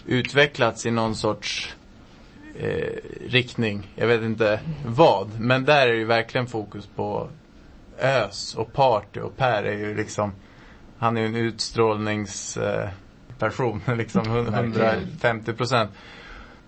utvecklats 0.05 0.85
i 0.85 0.91
någon 0.91 1.15
sorts 1.15 1.75
eh, 2.59 2.93
riktning. 3.29 3.87
Jag 3.95 4.07
vet 4.07 4.21
inte 4.21 4.59
vad. 4.85 5.39
Men 5.39 5.65
där 5.65 5.87
är 5.87 5.93
ju 5.93 6.05
verkligen 6.05 6.47
fokus 6.47 6.87
på 6.95 7.29
ös 7.99 8.55
och 8.55 8.73
party 8.73 9.19
och 9.19 9.37
Per 9.37 9.63
är 9.63 9.77
ju 9.77 9.95
liksom 9.95 10.31
Han 10.97 11.17
är 11.17 11.21
ju 11.21 11.27
en 11.27 11.35
utstrålningsperson 11.35 13.81
eh, 13.87 13.87
liksom 13.97 14.27
hun- 14.27 14.51
Verkligen. 14.51 14.93
150 14.93 15.53
procent. 15.53 15.91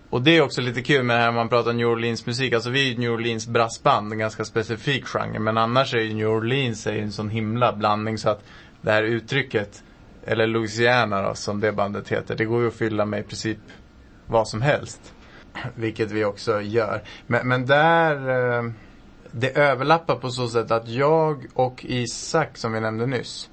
Och 0.10 0.22
det 0.22 0.38
är 0.38 0.42
också 0.42 0.62
lite 0.62 0.82
kul 0.82 1.04
med 1.04 1.16
det 1.16 1.20
här 1.20 1.32
när 1.32 1.36
man 1.36 1.50
pratar 1.50 1.74
New 1.74 1.88
Orleans 1.88 2.26
musik. 2.26 2.54
Alltså 2.54 2.70
vi 2.70 2.82
är 2.82 2.92
ju 2.94 2.98
New 2.98 3.12
Orleans 3.12 3.48
brassband, 3.48 4.14
en 4.14 4.20
ganska 4.20 4.46
specifik 4.46 5.06
genre. 5.06 5.40
Men 5.40 5.58
annars 5.58 5.94
är 5.94 6.00
ju 6.00 6.14
New 6.14 6.28
Orleans 6.28 6.88
är 6.88 6.94
ju 6.94 7.02
en 7.02 7.12
sån 7.12 7.30
himla 7.30 7.74
blandning 7.74 8.18
så 8.18 8.30
att 8.30 8.44
det 8.82 8.92
här 8.92 9.04
uttrycket, 9.04 9.84
eller 10.26 10.48
Louisiana 10.48 11.22
då, 11.22 11.36
som 11.36 11.60
det 11.60 11.72
bandet 11.72 12.10
heter, 12.10 12.36
det 12.36 12.46
går 12.46 12.62
ju 12.62 12.68
att 12.68 12.74
fylla 12.74 13.06
med 13.06 13.20
i 13.20 13.24
princip 13.24 13.58
vad 14.26 14.48
som 14.48 14.62
helst. 14.62 15.14
Vilket 15.76 16.12
vi 16.12 16.26
också 16.26 16.62
gör. 16.62 17.02
Men, 17.28 17.48
men 17.48 17.66
där, 17.66 18.30
eh, 18.30 18.72
det 19.32 19.58
överlappar 19.58 20.16
på 20.16 20.30
så 20.30 20.48
sätt 20.48 20.72
att 20.72 20.88
jag 20.88 21.46
och 21.54 21.86
Isak, 21.88 22.58
som 22.58 22.74
vi 22.74 22.80
nämnde 22.80 23.06
nyss, 23.06 23.50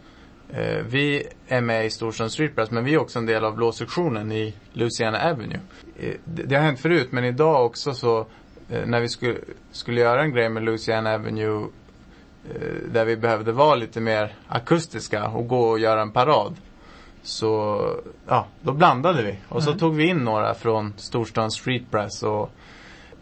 eh, 0.53 0.85
vi 0.89 1.27
är 1.49 1.61
med 1.61 1.87
i 1.87 1.91
Storsjön 1.91 2.31
Street 2.31 2.55
Press, 2.55 2.71
men 2.71 2.85
vi 2.85 2.95
är 2.95 2.99
också 2.99 3.19
en 3.19 3.27
del 3.27 3.45
av 3.45 3.57
blåsektionen 3.57 4.33
i 4.33 4.55
Louisiana 4.73 5.31
Avenue. 5.31 5.61
Eh, 5.99 6.15
det, 6.25 6.57
har 6.57 6.63
hänt 6.63 6.81
förut, 6.81 7.09
men 7.13 7.25
idag 7.25 7.67
också 7.67 7.95
så, 7.95 8.27
eh, 8.71 8.87
när 8.87 9.01
vi 9.01 9.09
skulle, 9.09 9.39
skulle 9.71 10.01
göra 10.01 10.23
en 10.23 10.33
grej 10.33 10.49
med 10.49 10.63
Louisiana 10.63 11.15
Avenue 11.15 11.67
eh, 12.55 12.91
där 12.93 13.05
vi 13.05 13.17
behövde 13.17 13.53
vara 13.53 13.75
lite 13.75 14.01
mer 14.01 14.35
akustiska 14.49 15.29
och 15.29 15.49
gå 15.49 15.61
och 15.61 15.79
göra 15.79 16.03
en 16.03 16.13
parad. 16.13 16.57
Så, 17.23 17.83
ja, 18.29 18.47
då 18.61 18.73
blandade 18.73 19.23
vi. 19.23 19.39
Och 19.49 19.63
så 19.63 19.73
tog 19.73 19.95
vi 19.95 20.07
in 20.07 20.19
några 20.19 20.55
från 20.55 20.95
Storstan 20.97 21.51
Street 21.51 21.91
Brass 21.91 22.23
och, 22.23 22.51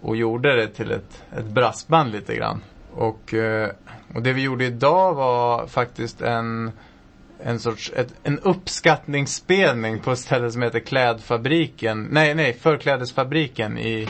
och 0.01 0.17
gjorde 0.17 0.57
det 0.57 0.69
till 0.69 0.91
ett, 0.91 1.23
ett 1.39 1.45
brassband 1.45 2.13
lite 2.13 2.37
grann. 2.37 2.63
Och, 2.93 3.35
och 4.15 4.23
det 4.23 4.33
vi 4.33 4.43
gjorde 4.43 4.65
idag 4.65 5.15
var 5.15 5.67
faktiskt 5.67 6.21
en, 6.21 6.73
en 7.43 7.59
sorts, 7.59 7.93
ett, 7.97 8.15
en 8.23 8.39
uppskattningsspelning 8.39 10.01
på 10.01 10.11
ett 10.13 10.19
ställe 10.19 10.51
som 10.51 10.63
heter 10.63 10.81
Klädfabriken. 10.81 12.09
Nej, 12.11 12.35
nej, 12.35 12.53
Förklädesfabriken 12.53 13.79
i, 13.79 14.09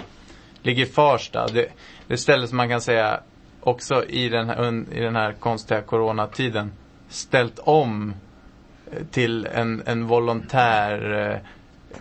ligger 0.62 0.82
i 0.82 0.86
Farsta. 0.86 1.46
Det, 1.46 1.52
det 1.52 2.12
är 2.12 2.14
ett 2.14 2.20
ställe 2.20 2.46
som 2.46 2.56
man 2.56 2.68
kan 2.68 2.80
säga 2.80 3.20
också 3.60 4.04
i 4.04 4.28
den 4.28 4.48
här, 4.48 4.60
un, 4.60 4.92
i 4.92 5.00
den 5.00 5.16
här 5.16 5.32
konstiga 5.32 5.82
coronatiden 5.82 6.72
ställt 7.08 7.58
om 7.58 8.14
eh, 8.92 9.04
till 9.10 9.46
en, 9.46 9.82
en 9.86 10.06
volontär 10.06 11.30
eh, 11.30 11.38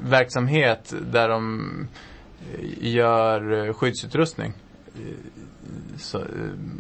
verksamhet 0.10 0.94
där 1.12 1.30
de 1.30 1.88
eh, 2.54 2.94
gör 2.94 3.68
eh, 3.68 3.74
skyddsutrustning 3.74 4.54
eh, 4.96 5.02
så, 5.98 6.18
eh, 6.20 6.26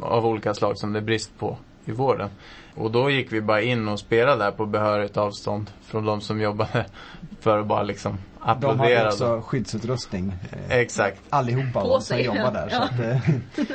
av 0.01 0.25
olika 0.25 0.53
slag 0.53 0.77
som 0.77 0.93
det 0.93 0.99
är 0.99 1.03
brist 1.03 1.39
på 1.39 1.57
i 1.85 1.91
vården. 1.91 2.29
Och 2.75 2.91
då 2.91 3.09
gick 3.09 3.31
vi 3.31 3.41
bara 3.41 3.61
in 3.61 3.87
och 3.87 3.99
spelade 3.99 4.43
där 4.43 4.51
på 4.51 4.65
behörigt 4.65 5.17
avstånd 5.17 5.71
från 5.85 6.05
de 6.05 6.21
som 6.21 6.41
jobbade 6.41 6.85
för 7.39 7.59
att 7.59 7.67
bara 7.67 7.83
liksom 7.83 8.17
De 8.41 8.47
hade 8.47 8.67
applådera. 8.67 9.07
också 9.07 9.41
skyddsutrustning. 9.45 10.33
Eh, 10.51 10.77
Exakt. 10.77 11.21
allihopa 11.29 11.81
På 11.81 11.87
var 11.87 11.99
som 11.99 12.19
jobbar 12.19 12.51
där. 12.51 12.69
Så 12.69 12.75
ja. 12.75 12.83
att, 12.83 12.99
eh, 12.99 13.65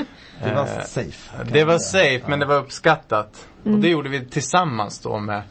det 0.45 0.55
var 0.55 0.63
Eh, 0.63 0.83
safe. 0.85 1.45
Det 1.53 1.65
var 1.65 1.79
safe 1.79 2.23
men 2.27 2.39
det 2.39 2.47
var 2.47 2.57
uppskattat. 2.57 3.49
Och 3.65 3.79
det 3.79 3.89
gjorde 3.89 4.09
vi 4.09 4.25
tillsammans 4.27 5.01
då 5.01 5.19
med 5.19 5.43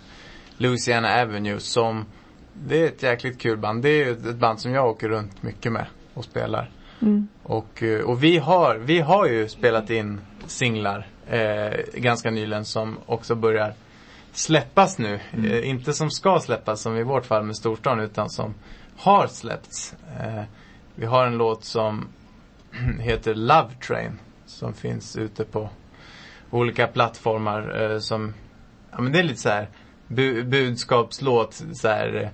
Louisiana 0.57 1.21
Avenue 1.21 1.59
som 1.59 2.05
Det 2.53 2.83
är 2.83 2.87
ett 2.87 3.03
jäkligt 3.03 3.39
kul 3.39 3.57
band. 3.57 3.83
Det 3.83 3.89
är 3.89 4.05
ju 4.05 4.11
ett 4.11 4.35
band 4.35 4.59
som 4.59 4.71
jag 4.71 4.87
åker 4.87 5.09
runt 5.09 5.43
mycket 5.43 5.71
med 5.71 5.85
och 6.13 6.23
spelar. 6.23 6.69
Mm. 7.01 7.27
Och, 7.43 7.83
och 8.05 8.23
vi, 8.23 8.37
har, 8.37 8.75
vi 8.75 8.99
har 8.99 9.27
ju 9.27 9.49
spelat 9.49 9.89
in 9.89 10.21
singlar 10.47 11.07
eh, 11.29 11.79
ganska 11.93 12.31
nyligen 12.31 12.65
som 12.65 12.97
också 13.05 13.35
börjar 13.35 13.73
släppas 14.31 14.97
nu. 14.97 15.19
Eh, 15.33 15.69
inte 15.69 15.93
som 15.93 16.11
ska 16.11 16.39
släppas 16.39 16.81
som 16.81 16.97
i 16.97 17.03
vårt 17.03 17.25
fall 17.25 17.43
med 17.43 17.55
Storstan 17.55 17.99
utan 17.99 18.29
som 18.29 18.53
har 18.97 19.27
släppts. 19.27 19.95
Eh, 20.19 20.43
vi 20.95 21.05
har 21.05 21.25
en 21.25 21.37
låt 21.37 21.63
som 21.63 22.07
heter 22.99 23.35
Love 23.35 23.69
Train 23.87 24.19
som 24.45 24.73
finns 24.73 25.15
ute 25.15 25.43
på 25.43 25.69
olika 26.49 26.87
plattformar 26.87 27.91
eh, 27.91 27.99
som 27.99 28.33
Ja 28.91 29.01
men 29.01 29.11
det 29.11 29.19
är 29.19 29.23
lite 29.23 29.39
så 29.41 29.49
här 29.49 29.67
bu 30.07 30.43
budskapslåt 30.43 31.63
så 31.73 31.87
här 31.87 32.31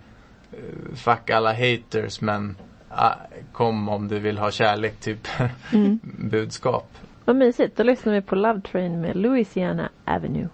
eh, 0.52 0.96
Fuck 0.96 1.30
alla 1.30 1.54
haters 1.54 2.22
men 2.22 2.56
ah, 2.90 3.14
kom 3.52 3.90
om 3.90 4.08
du 4.08 4.20
vill 4.20 4.38
ha 4.38 4.52
kärlek 4.52 5.00
typ 5.00 5.28
Mm. 5.74 6.00
budskap. 6.30 6.88
Vad 7.26 7.36
mysigt. 7.36 7.78
Då 7.78 7.84
lyssnar 7.84 8.14
vi 8.14 8.22
på 8.22 8.36
Love 8.36 8.62
Train 8.62 9.02
med 9.02 9.16
Louisiana 9.16 9.90
Avenue. 10.06 10.50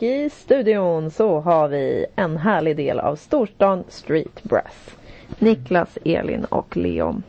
Och 0.00 0.04
i 0.04 0.30
studion 0.30 1.10
så 1.10 1.40
har 1.40 1.68
vi 1.68 2.06
en 2.16 2.36
härlig 2.36 2.76
del 2.76 3.00
av 3.00 3.16
Storstan 3.16 3.84
Street 3.88 4.42
Brass. 4.42 4.96
Niklas, 5.38 5.98
Elin 6.04 6.44
och 6.44 6.76
Leon. 6.76 7.22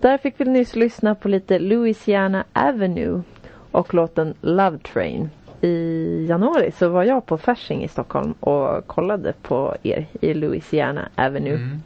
Där 0.00 0.18
fick 0.18 0.34
vi 0.36 0.44
nyss 0.44 0.76
lyssna 0.76 1.14
på 1.14 1.28
lite 1.28 1.58
Louisiana 1.58 2.44
Avenue 2.52 3.22
och 3.70 3.94
låten 3.94 4.34
Love 4.40 4.78
Train. 4.78 5.30
I 5.60 6.26
januari 6.28 6.72
så 6.78 6.88
var 6.88 7.04
jag 7.04 7.26
på 7.26 7.38
Fasching 7.38 7.84
i 7.84 7.88
Stockholm 7.88 8.32
och 8.32 8.86
kollade 8.86 9.32
på 9.42 9.76
er 9.82 10.06
i 10.20 10.34
Louisiana 10.34 11.08
Avenue. 11.14 11.54
Mm. 11.54 11.82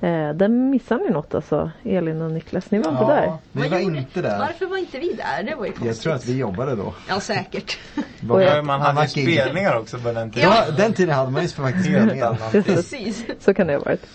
Eh, 0.00 0.30
där 0.34 0.48
missade 0.48 1.04
ni 1.04 1.10
något 1.10 1.34
alltså, 1.34 1.70
Elin 1.84 2.22
och 2.22 2.30
Niklas. 2.30 2.70
Ni 2.70 2.78
var 2.78 2.90
inte 2.90 3.04
där. 3.04 3.32
vi 3.52 3.68
var 3.68 3.78
inte 3.78 4.22
där. 4.22 4.38
Varför 4.38 4.66
var 4.66 4.76
inte 4.76 4.98
vi 4.98 5.12
där? 5.12 5.42
Det 5.42 5.54
var 5.54 5.66
ju 5.66 5.72
konstigt. 5.72 5.86
Jag 5.86 5.96
tror 5.96 6.12
att 6.14 6.26
vi 6.26 6.38
jobbade 6.38 6.76
då. 6.76 6.94
Ja, 7.08 7.20
säkert. 7.20 7.78
Jag, 8.28 8.64
man 8.64 8.80
hade 8.80 9.02
ju 9.02 9.08
spelningar 9.08 9.78
också 9.78 9.98
på 9.98 10.12
den 10.12 10.30
tiden. 10.30 10.50
Ja, 10.50 10.64
den 10.76 10.92
tiden 10.92 11.14
hade 11.14 11.30
man 11.30 11.42
ju 11.42 11.48
faktiskt 11.48 11.84
spelningar. 11.86 12.36
Precis. 12.62 13.24
så 13.40 13.54
kan 13.54 13.66
det 13.66 13.72
ha 13.74 13.80
varit. 13.80 14.06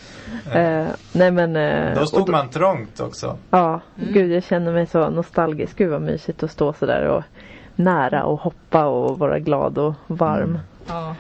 Eh, 0.52 0.88
nej 1.12 1.32
men... 1.32 1.56
Eh, 1.56 2.00
Då 2.00 2.06
stod 2.06 2.30
man 2.30 2.50
trångt 2.50 3.00
också. 3.00 3.38
Ja, 3.50 3.82
gud 3.96 4.32
jag 4.32 4.44
känner 4.44 4.74
mig 4.74 4.88
så 4.88 5.10
nostalgisk. 5.10 5.78
Gud 5.78 5.90
vad 5.90 6.02
mysigt 6.02 6.44
att 6.44 6.52
stå 6.52 6.74
sådär 6.74 7.06
och 7.08 7.24
nära 7.76 8.24
och 8.24 8.40
hoppa 8.40 8.86
och 8.86 9.20
vara 9.20 9.40
glad 9.40 9.78
och 9.78 9.94
varm. 10.08 10.60
Ja. 10.88 11.16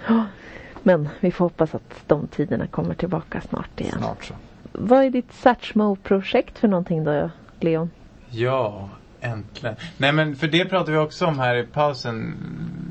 Men 0.84 1.10
vi 1.20 1.32
får 1.32 1.46
hoppas 1.46 1.76
att 1.76 1.94
de 2.08 2.28
tiderna 2.28 2.68
kommer 2.68 2.94
tillbaka 2.94 3.42
snart 3.50 3.82
igen. 3.82 3.96
Snart 3.98 4.24
så. 4.26 4.34
Vad 4.82 5.04
är 5.06 5.10
ditt 5.10 5.34
Satchmo-projekt 5.34 6.60
för 6.60 6.68
någonting 6.68 7.04
då, 7.04 7.30
Leon? 7.60 7.90
Ja, 8.30 8.90
äntligen. 9.22 9.76
Nej 9.98 10.12
men 10.12 10.36
för 10.36 10.48
det 10.48 10.66
pratade 10.66 10.92
vi 10.92 10.98
också 10.98 11.26
om 11.26 11.40
här 11.40 11.56
i 11.56 11.64
pausen. 11.64 12.36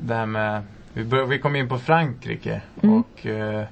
Det 0.03 0.13
här 0.15 0.25
med, 0.25 0.61
vi, 0.93 1.03
bör, 1.03 1.25
vi 1.25 1.39
kom 1.39 1.55
in 1.55 1.69
på 1.69 1.77
Frankrike 1.77 2.61
Mm. 2.83 2.99
och 2.99 3.25
eh, 3.25 3.63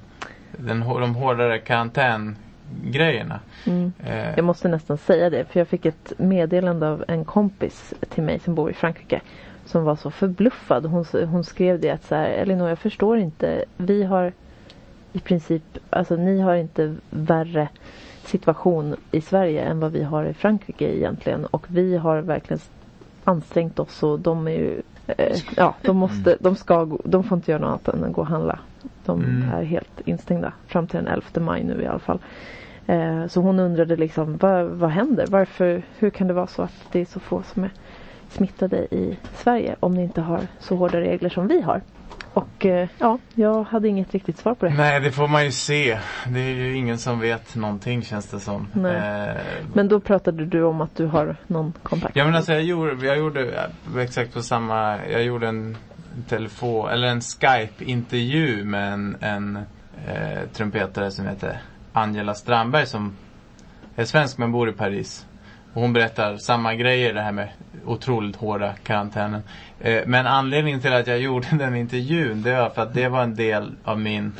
den, 0.56 0.80
de 0.80 1.14
hårdare 1.14 1.58
karantängrejerna. 1.58 3.40
Mm. 3.66 3.92
Eh, 4.06 4.34
Jag 4.36 4.44
måste 4.44 4.68
nästan 4.68 4.98
säga 4.98 5.30
det 5.30 5.44
för 5.44 5.60
jag 5.60 5.68
fick 5.68 5.86
ett 5.86 6.12
meddelande 6.16 6.88
av 6.88 7.04
en 7.08 7.24
kompis 7.24 7.94
till 8.08 8.22
mig 8.22 8.38
som 8.38 8.54
bor 8.54 8.70
i 8.70 8.74
Frankrike. 8.74 9.20
Som 9.64 9.84
var 9.84 9.96
så 9.96 10.10
förbluffad. 10.10 10.86
Hon, 10.86 11.04
hon 11.30 11.44
skrev 11.44 11.80
det 11.80 11.90
att 11.90 12.04
så 12.04 12.14
här, 12.14 12.30
Elinor 12.30 12.68
jag 12.68 12.78
förstår 12.78 13.18
inte. 13.18 13.64
Vi 13.76 14.02
har 14.04 14.32
i 15.12 15.18
princip, 15.20 15.62
alltså 15.90 16.16
ni 16.16 16.40
har 16.40 16.54
inte 16.56 16.94
värre 17.10 17.68
situation 18.28 18.96
i 19.10 19.20
Sverige 19.20 19.62
än 19.62 19.80
vad 19.80 19.92
vi 19.92 20.02
har 20.02 20.24
i 20.24 20.34
Frankrike 20.34 20.96
egentligen. 20.96 21.44
Och 21.46 21.66
vi 21.68 21.96
har 21.96 22.20
verkligen 22.20 22.60
ansträngt 23.24 23.78
oss 23.78 24.02
och 24.02 24.20
de 24.20 24.48
är 24.48 24.52
ju 24.52 24.82
eh, 25.06 25.36
Ja, 25.56 25.74
de 25.82 25.96
måste, 25.96 26.36
de 26.40 26.56
ska 26.56 26.84
de 27.04 27.24
får 27.24 27.36
inte 27.36 27.50
göra 27.50 27.60
något 27.70 27.88
annat 27.88 28.02
än 28.02 28.04
att 28.04 28.12
gå 28.12 28.20
och 28.20 28.26
handla. 28.26 28.58
De 29.04 29.24
Mm. 29.24 29.48
är 29.54 29.62
helt 29.62 30.00
instängda 30.04 30.52
fram 30.66 30.86
till 30.86 30.96
den 30.96 31.06
11 31.08 31.40
maj 31.40 31.64
nu 31.64 31.82
i 31.82 31.86
alla 31.86 31.98
fall. 31.98 32.18
Eh, 32.86 33.26
så 33.26 33.40
hon 33.40 33.58
undrade 33.60 33.96
liksom 33.96 34.36
vad, 34.36 34.64
vad 34.66 34.90
händer? 34.90 35.26
Varför, 35.26 35.82
hur 35.98 36.10
kan 36.10 36.26
det 36.26 36.34
vara 36.34 36.46
så 36.46 36.62
att 36.62 36.86
det 36.92 37.00
är 37.00 37.04
så 37.04 37.20
få 37.20 37.42
som 37.42 37.64
är 37.64 37.70
smittade 38.28 38.78
i 38.94 39.18
Sverige 39.34 39.76
om 39.80 39.94
ni 39.94 40.02
inte 40.02 40.20
har 40.20 40.48
så 40.58 40.76
hårda 40.76 41.00
regler 41.00 41.28
som 41.28 41.46
vi 41.48 41.60
har? 41.60 41.80
Och 42.38 42.66
eh, 42.66 42.88
ja, 42.98 43.18
jag 43.34 43.64
hade 43.64 43.88
inget 43.88 44.12
riktigt 44.14 44.38
svar 44.38 44.54
på 44.54 44.66
det. 44.66 44.74
Nej, 44.74 45.00
det 45.00 45.10
får 45.10 45.28
man 45.28 45.44
ju 45.44 45.52
se. 45.52 45.98
Det 46.28 46.40
är 46.40 46.54
ju 46.54 46.76
ingen 46.76 46.98
som 46.98 47.20
vet 47.20 47.54
någonting 47.54 48.02
känns 48.02 48.26
det 48.26 48.40
som. 48.40 48.68
Nej. 48.72 49.28
Eh, 49.28 49.36
Men 49.74 49.88
då 49.88 50.00
pratade 50.00 50.46
du 50.46 50.62
om 50.62 50.80
att 50.80 50.96
du 50.96 51.06
har 51.06 51.36
någon 51.46 51.72
kontakt. 51.82 52.16
Ja 52.16 52.24
men 52.24 52.34
alltså 52.34 52.52
jag 52.52 52.62
gjorde, 52.62 53.06
jag 53.06 53.18
gjorde 53.18 53.70
exakt 53.98 54.34
på 54.34 54.42
samma, 54.42 54.98
jag 55.06 55.22
gjorde 55.24 55.48
en 55.48 55.76
telefon, 56.28 56.88
eller 56.88 57.08
en 57.08 57.20
Skype-intervju 57.20 58.64
med 58.64 58.92
en, 58.92 59.16
en 59.20 59.56
eh, 60.06 60.48
trumpetare 60.52 61.10
som 61.10 61.26
heter 61.26 61.60
Angela 61.92 62.34
Strandberg 62.34 62.86
som 62.86 63.16
är 63.96 64.04
svensk 64.04 64.38
men 64.38 64.52
bor 64.52 64.68
i 64.68 64.72
Paris. 64.72 65.26
Och 65.78 65.82
hon 65.82 65.92
berättar 65.92 66.36
samma 66.36 66.74
grejer 66.74 67.14
det 67.14 67.20
här 67.20 67.32
med 67.32 67.48
otroligt 67.84 68.36
hårda 68.36 68.72
karantänen. 68.72 69.42
Eh, 69.80 70.02
men 70.06 70.26
anledningen 70.26 70.80
till 70.80 70.92
att 70.92 71.06
jag 71.06 71.18
gjorde 71.20 71.46
den 71.50 71.76
intervjun 71.76 72.42
det 72.42 72.56
var 72.56 72.70
för 72.70 72.82
att 72.82 72.94
det 72.94 73.08
var 73.08 73.22
en 73.22 73.34
del 73.34 73.72
av 73.84 74.00
min 74.00 74.32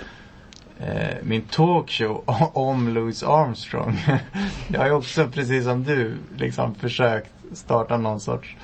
eh, 0.81 1.17
min 1.23 1.43
talkshow 1.43 2.25
om 2.53 2.89
Louis 2.89 3.23
Armstrong. 3.23 3.99
jag 4.69 4.81
har 4.81 4.87
ju 4.87 4.93
också, 4.93 5.29
precis 5.29 5.65
som 5.65 5.85
du, 5.85 6.17
liksom 6.37 6.75
försökt 6.75 7.31
starta 7.53 7.97
någon 7.97 8.21
sorts 8.21 8.57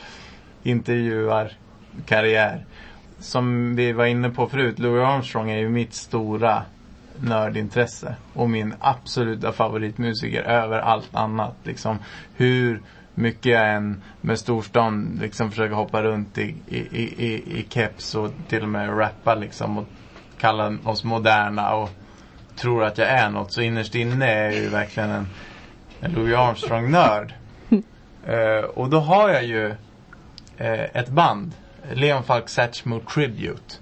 intervjuarkarriär. 0.62 2.64
Som 3.18 3.76
vi 3.76 3.92
var 3.92 4.06
inne 4.06 4.30
på 4.30 4.46
förut, 4.46 4.78
Louis 4.78 5.04
Armstrong 5.04 5.50
är 5.50 5.58
ju 5.58 5.68
mitt 5.68 5.94
stora 5.94 6.62
nördintresse. 7.20 8.16
Och 8.32 8.50
min 8.50 8.74
absoluta 8.80 9.52
favoritmusiker 9.52 10.42
över 10.42 10.78
allt 10.78 11.14
annat. 11.14 11.54
Liksom 11.62 11.98
hur 12.36 12.82
mycket 13.14 13.52
jag 13.52 13.74
än 13.74 14.02
med 14.20 14.38
storstan 14.38 15.18
liksom 15.22 15.50
försöker 15.50 15.74
hoppa 15.74 16.02
runt 16.02 16.38
i, 16.38 16.56
i, 16.68 16.78
i, 16.78 17.58
i, 17.58 17.66
keps 17.68 18.14
och 18.14 18.30
till 18.48 18.62
och 18.62 18.68
med 18.68 18.98
rappa 18.98 19.34
liksom. 19.34 19.78
Och 19.78 19.86
kalla 20.38 20.76
oss 20.84 21.04
moderna 21.04 21.74
och 21.74 21.90
tror 22.56 22.84
att 22.84 22.98
jag 22.98 23.08
är 23.08 23.30
något. 23.30 23.52
Så 23.52 23.60
innerst 23.60 23.94
inne 23.94 24.26
är 24.26 24.44
jag 24.44 24.54
ju 24.54 24.68
verkligen 24.68 25.10
en, 25.10 25.26
en 26.00 26.12
Louis 26.12 26.36
Armstrong-nörd. 26.36 27.34
Eh, 28.26 28.64
och 28.64 28.90
då 28.90 29.00
har 29.00 29.30
jag 29.30 29.44
ju 29.44 29.66
eh, 30.56 30.96
ett 30.96 31.08
band, 31.08 31.52
Leon 31.92 32.22
Falk 32.22 32.48
Satchmo 32.48 33.00
Tribute. 33.00 33.74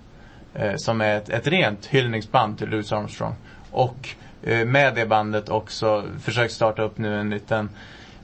Eh, 0.54 0.72
som 0.76 1.00
är 1.00 1.16
ett, 1.16 1.28
ett 1.28 1.46
rent 1.46 1.86
hyllningsband 1.86 2.58
till 2.58 2.68
Louis 2.68 2.92
Armstrong. 2.92 3.34
Och 3.70 4.08
eh, 4.42 4.66
med 4.66 4.94
det 4.94 5.06
bandet 5.06 5.48
också 5.48 6.04
försökt 6.20 6.52
starta 6.52 6.82
upp 6.82 6.98
nu 6.98 7.20
en 7.20 7.30
liten 7.30 7.70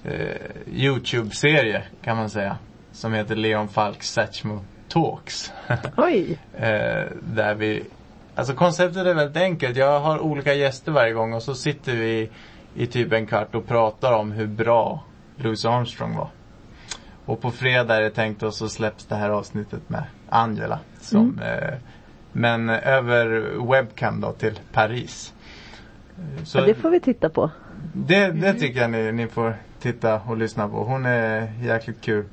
eh, 0.05 0.37
Youtube-serie 0.73 1.83
kan 2.03 2.17
man 2.17 2.31
säga. 2.31 2.59
Som 2.93 3.13
heter 3.13 3.37
Leon 3.37 3.69
Falk 3.69 4.03
Satchmo 4.03 4.61
Talks. 4.89 5.53
Oj! 5.97 6.39
Eh, 6.57 7.05
där 7.21 7.55
vi, 7.55 7.83
alltså 8.35 8.55
konceptet 8.55 9.07
är 9.07 9.15
väldigt 9.15 9.43
enkelt. 9.43 9.77
Jag 9.77 10.01
har 10.01 10.19
olika 10.19 10.55
gäster 10.55 10.93
varje 10.93 11.13
gång 11.13 11.33
och 11.33 11.43
så 11.43 11.55
sitter 11.55 11.93
vi 11.93 12.31
i 12.75 12.87
typ 12.87 13.13
en 13.13 13.27
kvart 13.27 13.55
och 13.55 13.67
pratar 13.67 14.13
om 14.13 14.33
hur 14.33 14.47
bra 14.47 15.05
Louis 15.37 15.65
Armstrong 15.65 16.17
var. 16.17 16.29
Och 17.25 17.41
på 17.41 17.51
fredag 17.51 17.97
är 17.97 18.01
det 18.01 18.11
tänkt 18.11 18.43
och 18.43 18.55
så 18.55 18.69
släpps 18.69 19.07
det 19.07 19.15
här 19.15 19.31
avsnittet 19.31 19.89
med 19.89 20.05
Angela. 20.29 20.79
Som, 21.01 21.41
eh, 21.43 21.75
men 22.39 22.71
över 22.71 23.29
webcam 23.71 24.21
då 24.21 24.33
till 24.33 24.61
Paris. 24.73 25.35
Så 26.45 26.59
Ja, 26.59 26.65
det 26.65 26.75
får 26.75 26.91
vi 26.91 27.01
titta 27.01 27.29
på. 27.29 27.51
det, 27.93 28.31
det 28.31 28.55
tycker 28.55 28.81
jag 28.81 28.91
ni, 28.91 29.13
ni 29.13 29.29
får 29.29 29.57
titta 29.81 30.21
och 30.21 30.37
lyssna 30.37 30.69
på. 30.69 30.85
Hon 30.85 31.07
är 31.07 31.53
jäkligt 31.63 32.01
kul. 32.01 32.25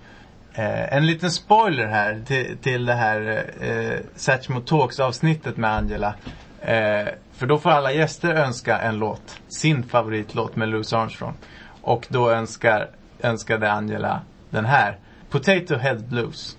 Eh, 0.54 0.94
en 0.94 1.06
liten 1.06 1.32
spoiler 1.32 1.86
här 1.88 2.22
till, 2.26 2.58
till 2.58 2.86
det 2.86 2.94
här 2.94 3.46
eh, 3.62 4.00
Satchmo 4.16 4.60
Talks 4.60 5.00
avsnittet 5.00 5.58
med 5.58 5.72
Angela. 5.72 6.16
Eh, 6.62 7.08
för 7.34 7.48
då 7.48 7.58
får 7.58 7.70
alla 7.70 7.92
gäster 7.92 8.34
önska 8.34 8.80
en 8.80 8.98
låt. 8.98 9.42
Sin 9.48 9.84
favoritlåt 9.84 10.56
med 10.56 10.70
Louis 10.70 10.94
Armstrong. 10.94 11.34
Och 11.82 12.08
då 12.10 12.32
önskar, 12.32 12.90
önskade 13.22 13.72
Angela 13.72 14.22
den 14.50 14.66
här. 14.66 14.98
Potato 15.30 15.76
Head 15.76 15.96
Blues. 15.96 16.58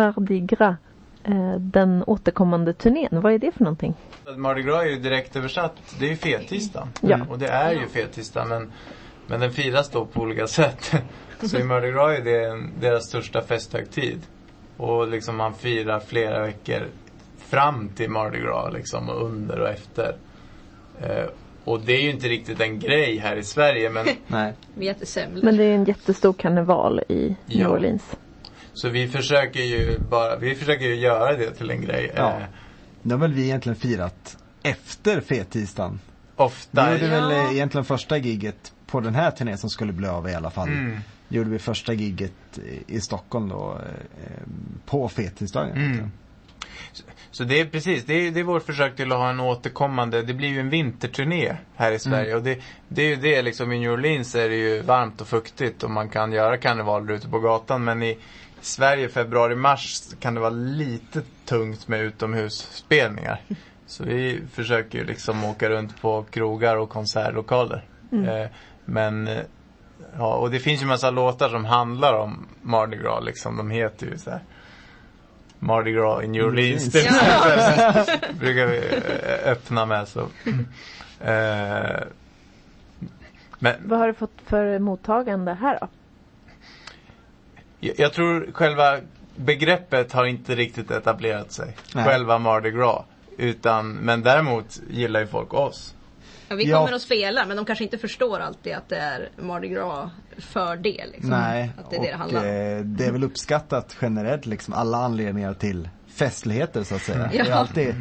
Mardi 0.00 0.40
Gras. 0.40 0.76
Eh, 1.24 1.54
den 1.58 2.04
återkommande 2.06 2.72
turnén, 2.72 3.08
vad 3.20 3.32
är 3.32 3.38
det 3.38 3.52
för 3.52 3.64
någonting? 3.64 3.94
Mardi 4.36 4.62
Gras 4.62 4.82
är 4.82 4.86
ju 4.88 4.96
direkt 4.98 5.36
översatt. 5.36 5.72
Det 5.98 6.04
är 6.06 6.10
ju 6.10 6.16
fettisdagen. 6.16 6.88
Ja. 7.00 7.18
Och 7.30 7.38
det 7.38 7.48
är 7.48 7.72
ju 7.72 7.86
fettisdagen 7.88 8.48
men, 8.48 8.72
men 9.26 9.40
den 9.40 9.50
firas 9.50 9.90
då 9.90 10.04
på 10.06 10.20
olika 10.20 10.46
sätt. 10.46 10.92
Så 11.42 11.58
i 11.58 11.64
Mardi 11.64 11.90
Gras 11.90 12.18
är 12.18 12.24
det 12.24 12.62
deras 12.80 13.04
största 13.06 13.42
festhögtid. 13.42 14.20
Och 14.76 15.08
liksom 15.08 15.36
man 15.36 15.54
firar 15.54 16.00
flera 16.00 16.46
veckor 16.46 16.86
fram 17.38 17.88
till 17.88 18.10
Mardi 18.10 18.38
Gras 18.40 18.72
liksom 18.72 19.08
och 19.08 19.24
under 19.24 19.60
och 19.60 19.68
efter. 19.68 20.16
Eh, 21.00 21.24
och 21.64 21.80
det 21.80 21.92
är 21.92 22.02
ju 22.02 22.10
inte 22.10 22.28
riktigt 22.28 22.60
en 22.60 22.78
grej 22.78 23.18
här 23.18 23.36
i 23.36 23.42
Sverige 23.42 23.90
men 23.90 24.06
Nej. 24.26 24.52
Men 25.42 25.56
det 25.56 25.64
är 25.64 25.74
en 25.74 25.84
jättestor 25.84 26.32
karneval 26.32 27.00
i 27.08 27.28
New 27.28 27.36
Ja. 27.46 27.68
Orleans. 27.68 28.16
Så 28.80 28.88
vi 28.88 29.08
försöker 29.08 29.60
ju 29.60 29.98
bara, 29.98 30.36
vi 30.36 30.54
försöker 30.54 30.84
ju 30.84 30.94
göra 30.94 31.36
det 31.36 31.50
till 31.50 31.70
en 31.70 31.80
grej. 31.82 32.12
Ja. 32.16 32.30
Eh, 32.30 32.42
Det 33.02 33.14
har 33.14 33.18
väl 33.20 33.32
vi 33.32 33.44
egentligen 33.44 33.76
firat 33.76 34.36
efter 34.62 35.20
fettisdagen. 35.20 36.00
ofta. 36.36 36.86
Vi 36.86 36.92
gjorde 36.92 37.08
väl 37.08 37.30
Ja. 37.30 37.36
eh, 37.48 37.52
egentligen 37.54 37.84
första 37.84 38.16
gigget 38.16 38.72
på 38.86 39.00
den 39.00 39.14
här 39.14 39.30
turnén 39.30 39.58
som 39.58 39.70
skulle 39.70 39.92
bli 39.92 40.08
av 40.08 40.28
i 40.28 40.34
alla 40.34 40.50
fall. 40.50 40.68
Mm. 40.68 40.96
Gjorde 41.28 41.50
vi 41.50 41.58
första 41.58 41.92
gigget 41.92 42.58
i- 42.86 43.00
Stockholm 43.00 43.48
då 43.48 43.72
eh, 43.72 44.46
på 44.86 45.08
fettisdagen. 45.08 45.70
Mm. 45.70 45.82
egentligen. 45.82 46.12
Så 47.30 47.44
det 47.44 47.60
är 47.60 47.64
precis, 47.64 48.04
det 48.04 48.14
är, 48.14 48.30
det 48.30 48.40
är 48.40 48.44
vårt 48.44 48.62
försök 48.66 48.96
till 48.96 49.12
att 49.12 49.18
ha 49.18 49.30
en 49.30 49.40
återkommande, 49.40 50.22
det 50.22 50.34
blir 50.34 50.48
ju 50.48 50.60
en 50.60 50.70
vinterturné 50.70 51.56
här 51.76 51.92
i 51.92 51.98
Sverige 51.98 52.34
och 52.34 52.42
det, 52.42 52.58
det 52.88 53.02
är 53.02 53.08
ju 53.08 53.16
det 53.16 53.42
liksom, 53.42 53.72
i 53.72 53.78
New 53.78 53.90
Orleans 53.92 54.34
är 54.34 54.48
det 54.48 54.56
ju 54.56 54.82
varmt 54.82 55.20
och 55.20 55.28
fuktigt 55.28 55.82
och 55.82 55.90
man 55.90 56.08
kan 56.08 56.32
göra 56.32 56.56
karnevaler 56.56 57.12
ute 57.14 57.28
på 57.28 57.38
gatan 57.40 57.84
men 57.84 58.02
i 58.02 58.18
Sverige 58.60 59.08
februari-mars 59.08 60.14
kan 60.20 60.34
det 60.34 60.40
vara 60.40 60.50
lite 60.50 61.22
tungt 61.44 61.88
med 61.88 62.00
utomhusspelningar. 62.00 63.40
Så 63.86 64.04
vi 64.04 64.42
försöker 64.52 64.98
ju 64.98 65.04
liksom 65.04 65.44
åka 65.44 65.68
runt 65.70 66.00
på 66.00 66.22
krogar 66.22 66.76
och 66.76 66.88
konsertlokaler. 66.90 67.84
Eh, 68.12 68.46
men 68.84 69.28
eh, 69.28 69.42
Ja, 70.18 70.34
och 70.34 70.50
det 70.50 70.58
finns 70.58 70.82
ju 70.82 70.86
massa 70.86 71.10
låtar 71.10 71.48
som 71.48 71.64
handlar 71.64 72.14
om 72.14 72.46
Mardi 72.62 72.96
Gras 72.96 73.24
liksom. 73.24 73.56
De 73.56 73.70
heter 73.70 74.06
ju 74.06 74.18
så 74.18 74.30
här. 74.30 74.40
Mardi 75.58 75.92
Gras 75.92 76.24
i 76.24 76.28
New 76.28 76.44
Orleans 76.44 76.90
till 76.92 77.00
exempel. 77.00 78.34
Brukar 78.40 78.66
vi 78.66 78.78
eh, 78.78 79.52
öppna 79.52 79.86
med 79.86 80.08
så. 80.08 80.20
Eh, 81.24 82.00
men 83.58 83.74
Vad 83.84 83.98
har 83.98 84.06
du 84.06 84.14
fått 84.14 84.40
för 84.46 84.78
mottagande 84.78 85.54
här 85.54 85.78
då? 85.80 85.88
Jag, 87.80 87.94
jag 87.98 88.12
tror 88.12 88.48
själva 88.52 88.98
begreppet 89.36 90.12
har 90.12 90.24
inte 90.24 90.54
riktigt 90.54 90.90
etablerat 90.90 91.52
sig. 91.52 91.76
Nej. 91.94 92.04
Själva 92.04 92.38
Mardi 92.38 92.70
Gras. 92.70 93.04
Utan, 93.38 93.92
men 93.92 94.22
däremot 94.22 94.80
gillar 94.90 95.20
ju 95.20 95.26
folk 95.26 95.54
oss. 95.54 95.94
Ja, 96.48 96.56
vi 96.56 96.64
Ja. 96.64 96.78
kommer 96.78 96.92
att 96.96 97.02
spela 97.02 97.46
men 97.46 97.56
de 97.56 97.66
kanske 97.66 97.84
inte 97.84 97.98
förstår 97.98 98.38
alltid 98.40 98.72
att 98.74 98.88
det 98.88 98.96
är 98.96 99.28
Mardi 99.42 99.68
Gras 99.68 100.10
fördel. 100.38 101.10
Liksom. 101.12 101.30
Nej, 101.30 101.70
Att 101.78 101.90
det 101.90 101.96
är 101.96 102.00
det 102.00 102.06
det 102.06 102.12
och 102.12 102.18
handlar 102.18 102.40
om. 102.40 102.46
eh, 102.46 102.78
det 102.84 103.06
är 103.06 103.12
väl 103.12 103.24
uppskattat 103.24 103.96
generellt 104.02 104.46
liksom 104.46 104.74
alla 104.74 104.96
anledningar 104.98 105.54
till 105.54 105.88
festligheter 106.08 106.82
så 106.84 106.94
att 106.94 107.02
säga. 107.02 107.30
Ja. 107.32 107.44
Det 107.44 107.50
är 107.50 107.54
alltid 107.54 107.94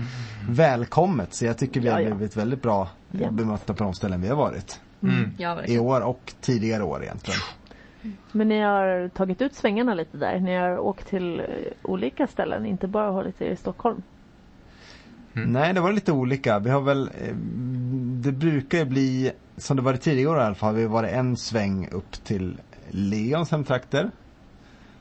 välkommet 0.49 1.33
så 1.33 1.45
jag 1.45 1.57
tycker 1.57 1.81
vi 1.81 1.89
har 1.89 1.99
Ja, 1.99 2.09
ja. 2.09 2.15
blivit 2.15 2.35
väldigt 2.37 2.61
bra 2.61 2.89
Ja. 3.11 3.31
bemötta 3.31 3.73
på 3.73 3.83
de 3.83 3.93
ställen 3.93 4.21
vi 4.21 4.27
har 4.27 4.35
varit. 4.35 4.79
Mm. 5.03 5.31
Ja, 5.37 5.63
I 5.65 5.79
år 5.79 6.01
och 6.01 6.33
tidigare 6.41 6.83
år 6.83 7.03
egentligen. 7.03 7.39
Men 8.31 8.47
ni 8.47 8.59
har 8.61 9.07
tagit 9.09 9.41
ut 9.41 9.55
svängarna 9.55 9.93
lite 9.93 10.17
där. 10.17 10.39
Ni 10.39 10.55
har 10.55 10.77
åkt 10.79 11.07
till 11.07 11.39
eh, 11.39 11.45
olika 11.83 12.27
ställen, 12.27 12.65
inte 12.65 12.87
bara 12.87 13.11
hållit 13.11 13.41
er 13.41 13.51
i 13.51 13.55
Stockholm. 13.55 14.01
Mm. 15.35 15.51
Nej, 15.51 15.73
det 15.73 15.81
var 15.81 15.91
lite 15.91 16.11
olika. 16.11 16.59
Vi 16.59 16.69
har 16.69 16.81
väl, 16.81 17.09
eh, 17.21 17.35
det 18.21 18.31
brukar 18.31 18.77
ju 18.77 18.85
bli, 18.85 19.31
som 19.57 19.77
det 19.77 19.83
varit 19.83 20.01
tidigare 20.01 20.29
år 20.31 20.37
i 20.37 20.41
alla 20.43 20.55
fall, 20.55 20.73
har 20.73 20.81
vi 20.81 20.85
varit 20.85 21.11
en 21.11 21.37
sväng 21.37 21.89
upp 21.91 22.11
till 22.11 22.57
Leons 22.89 23.51
hemtrakter. 23.51 24.11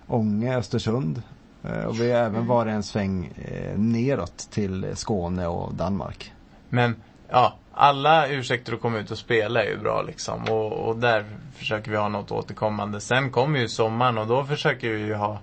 Ånge, 0.06 0.56
Östersund. 0.56 1.22
Eh, 1.64 1.84
Och 1.84 2.00
vi 2.00 2.12
har 2.12 2.18
även 2.20 2.46
varit 2.46 2.72
en 2.72 2.82
sväng 2.82 3.32
neråt 3.76 4.36
till 4.50 4.86
Skåne 4.94 5.46
och 5.46 5.74
Danmark. 5.74 6.32
Men 6.68 6.96
ja, 7.28 7.54
alla 7.80 8.28
ursäkter 8.28 8.72
att 8.72 8.80
komma 8.80 8.98
ut 8.98 9.10
och 9.10 9.18
spela 9.18 9.64
är 9.64 9.68
ju 9.68 9.78
bra 9.78 10.02
liksom. 10.02 10.44
Och, 10.44 10.72
och 10.72 10.96
där 10.96 11.24
försöker 11.54 11.90
vi 11.90 11.96
ha 11.96 12.08
något 12.08 12.30
återkommande. 12.30 13.00
Sen 13.00 13.30
kommer 13.30 13.58
ju 13.58 13.68
sommaren 13.68 14.18
och 14.18 14.26
då 14.26 14.44
försöker 14.44 14.90
vi 14.90 14.98
ju 14.98 15.14
ha 15.14 15.38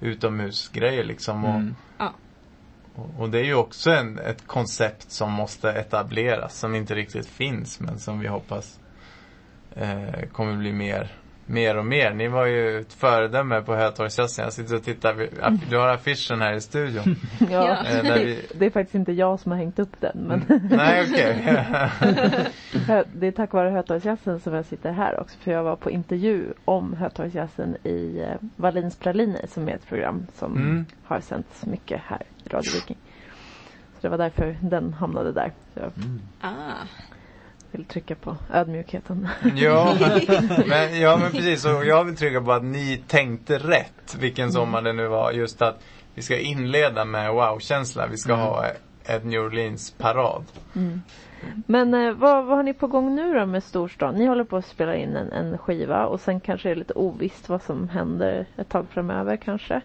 utomhusgrejer 0.00 1.04
liksom. 1.04 1.44
Och, 1.44 1.54
Mm. 1.54 1.74
Ja. 1.98 2.12
och, 2.94 3.10
och 3.18 3.30
det 3.30 3.38
är 3.38 3.44
ju 3.44 3.54
också 3.54 3.90
en, 3.90 4.18
ett 4.18 4.46
koncept 4.46 5.10
som 5.10 5.32
måste 5.32 5.72
etableras. 5.72 6.58
Som 6.58 6.74
inte 6.74 6.94
riktigt 6.94 7.26
finns 7.26 7.80
men 7.80 7.98
som 7.98 8.20
vi 8.20 8.28
hoppas 8.28 8.80
eh, 9.76 10.28
kommer 10.32 10.56
bli 10.56 10.72
mer 10.72 11.10
Mer 11.46 11.76
och 11.78 11.86
mer. 11.86 12.12
Ni 12.14 12.28
var 12.28 12.46
ju 12.46 12.80
ett 12.80 12.92
föredöme 12.92 13.60
på 13.62 13.74
Hötorgsjazzen. 13.74 14.44
Jag 14.44 14.52
sitter 14.52 14.76
och 14.76 14.82
tittar. 14.84 15.28
Du 15.70 15.76
har 15.78 15.88
affischen 15.88 16.40
här 16.40 16.52
i 16.54 16.60
studion. 16.60 17.16
Ja, 17.50 17.84
Eh, 17.86 18.02
där 18.04 18.18
vi... 18.18 18.46
det 18.54 18.66
är 18.66 18.70
faktiskt 18.70 18.94
inte 18.94 19.12
jag 19.12 19.40
som 19.40 19.52
har 19.52 19.58
hängt 19.58 19.78
upp 19.78 20.00
den. 20.00 20.18
Men 20.18 20.60
Nej, 20.70 21.02
okej. 21.10 21.42
Det 23.14 23.26
är 23.26 23.32
tack 23.32 23.52
vare 23.52 23.70
Hötorgsjazzen 23.70 24.40
som 24.40 24.54
jag 24.54 24.64
sitter 24.64 24.92
här 24.92 25.20
också. 25.20 25.38
För 25.38 25.52
jag 25.52 25.62
var 25.64 25.76
på 25.76 25.90
intervju 25.90 26.44
om 26.64 26.94
Hötorgsjazzen 26.94 27.76
i 27.86 28.20
eh, 28.20 28.48
Wallins 28.56 28.96
praliner 28.96 29.46
som 29.48 29.68
är 29.68 29.72
ett 29.74 29.86
program 29.88 30.26
som 30.34 30.56
Mm. 30.56 30.86
har 31.04 31.20
sänts 31.20 31.66
mycket 31.66 32.00
här 32.04 32.22
i 32.44 32.48
Radio 32.48 32.72
Viking. 32.74 32.96
Så 33.94 33.98
det 34.00 34.08
var 34.08 34.18
därför 34.18 34.56
den 34.60 34.92
hamnade 34.92 35.32
där. 35.32 35.52
Så 35.74 35.80
jag 35.80 35.92
Ah. 36.40 36.48
Vill 37.72 37.84
trycka 37.84 38.14
på 38.14 38.36
ödmjukheten. 38.52 39.28
Ja, 39.56 39.96
men, 40.66 41.00
ja 41.00 41.16
men 41.16 41.30
precis. 41.30 41.64
Och 41.64 41.84
jag 41.84 42.04
vill 42.04 42.16
trycka 42.16 42.40
på 42.40 42.52
att 42.52 42.64
ni 42.64 43.02
tänkte 43.06 43.58
rätt 43.58 44.16
vilken 44.18 44.52
sommar 44.52 44.82
det 44.82 44.92
nu 44.92 45.06
var. 45.06 45.32
Just 45.32 45.62
att 45.62 45.82
vi 46.14 46.22
ska 46.22 46.38
inleda 46.38 47.04
med 47.04 47.32
wow-känsla. 47.32 48.06
Vi 48.06 48.16
ska 48.16 48.34
ha 48.34 48.66
ett 49.04 49.24
New 49.24 49.40
Orleans-parad. 49.40 50.44
Men 51.66 51.94
eh, 51.94 52.12
vad, 52.12 52.44
vad 52.44 52.56
har 52.56 52.62
ni 52.62 52.74
på 52.74 52.86
gång 52.86 53.14
nu 53.14 53.34
då 53.34 53.46
med 53.46 53.62
Storstan? 53.62 54.14
Ni 54.14 54.26
håller 54.26 54.44
på 54.44 54.56
att 54.56 54.66
spela 54.66 54.96
in 54.96 55.16
en, 55.16 55.32
en 55.32 55.58
skiva 55.58 56.06
och 56.06 56.20
sen 56.20 56.40
kanske 56.40 56.68
det 56.68 56.72
är 56.72 56.76
lite 56.76 56.94
ovisst 56.94 57.48
vad 57.48 57.62
som 57.62 57.88
händer 57.88 58.46
ett 58.56 58.68
tag 58.68 58.86
framöver 58.90 59.36
kanske. 59.36 59.80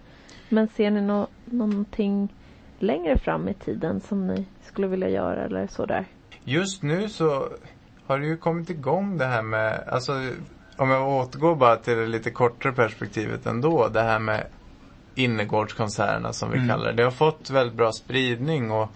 Men 0.49 0.67
ser 0.67 0.91
ni 0.91 1.01
nå, 1.01 1.27
någonting 1.45 2.33
längre 2.79 3.17
fram 3.17 3.47
i 3.47 3.53
tiden 3.53 4.01
som 4.01 4.27
ni 4.27 4.45
skulle 4.63 4.87
vilja 4.87 5.09
göra 5.09 5.45
eller 5.45 5.67
sådär? 5.67 6.05
Just 6.43 6.83
nu 6.83 7.09
så 7.09 7.49
har 8.07 8.19
ju 8.19 8.37
kommit 8.37 8.69
igång 8.69 9.17
det 9.17 9.25
här 9.25 9.41
med, 9.41 9.83
alltså 9.87 10.13
om 10.77 10.89
jag 10.89 11.07
återgår 11.09 11.55
bara 11.55 11.75
till 11.75 11.97
det 11.97 12.07
lite 12.07 12.31
kortare 12.31 12.73
perspektivet 12.73 13.45
ändå. 13.45 13.87
Det 13.87 14.01
här 14.01 14.19
med 14.19 14.47
innergårdskonserterna 15.15 16.33
som 16.33 16.51
vi 16.51 16.57
Mm. 16.57 16.69
kallar 16.69 16.85
det. 16.85 16.93
Det 16.93 17.03
har 17.03 17.11
fått 17.11 17.49
väldigt 17.49 17.75
bra 17.77 17.91
spridning 17.91 18.71
och 18.71 18.89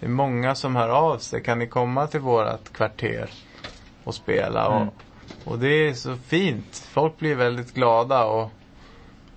det 0.00 0.06
är 0.06 0.10
många 0.10 0.54
som 0.54 0.76
hör 0.76 0.88
av 0.88 1.18
sig. 1.18 1.42
Kan 1.42 1.58
ni 1.58 1.66
komma 1.66 2.06
till 2.06 2.20
vårat 2.20 2.72
kvarter 2.72 3.30
och 4.04 4.14
spela? 4.14 4.66
Mm. 4.66 4.88
Och, 4.88 4.94
och 5.44 5.58
det 5.58 5.68
är 5.88 5.94
så 5.94 6.16
fint. 6.16 6.88
Folk 6.92 7.18
blir 7.18 7.34
väldigt 7.34 7.74
glada 7.74 8.24
och, 8.24 8.50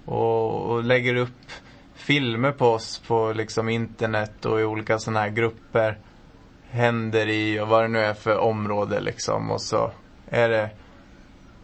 och, 0.06 0.62
och 0.72 0.84
lägger 0.84 1.16
upp 1.16 1.30
filmer 1.94 2.52
på 2.52 2.68
oss 2.68 3.00
på 3.08 3.34
liksom 3.36 3.70
internet 3.70 4.46
och 4.46 4.60
i 4.62 4.64
olika 4.64 5.00
sådana 5.00 5.20
här 5.20 5.30
grupper. 5.30 5.98
Händer 6.74 7.28
i 7.28 7.60
och 7.60 7.68
vad 7.68 7.84
det 7.84 7.88
nu 7.88 8.00
är 8.00 8.14
för 8.14 8.38
område 8.38 9.00
liksom. 9.00 9.52
Och 9.52 9.62
så 9.62 9.92
är 10.30 10.50
det 10.50 10.70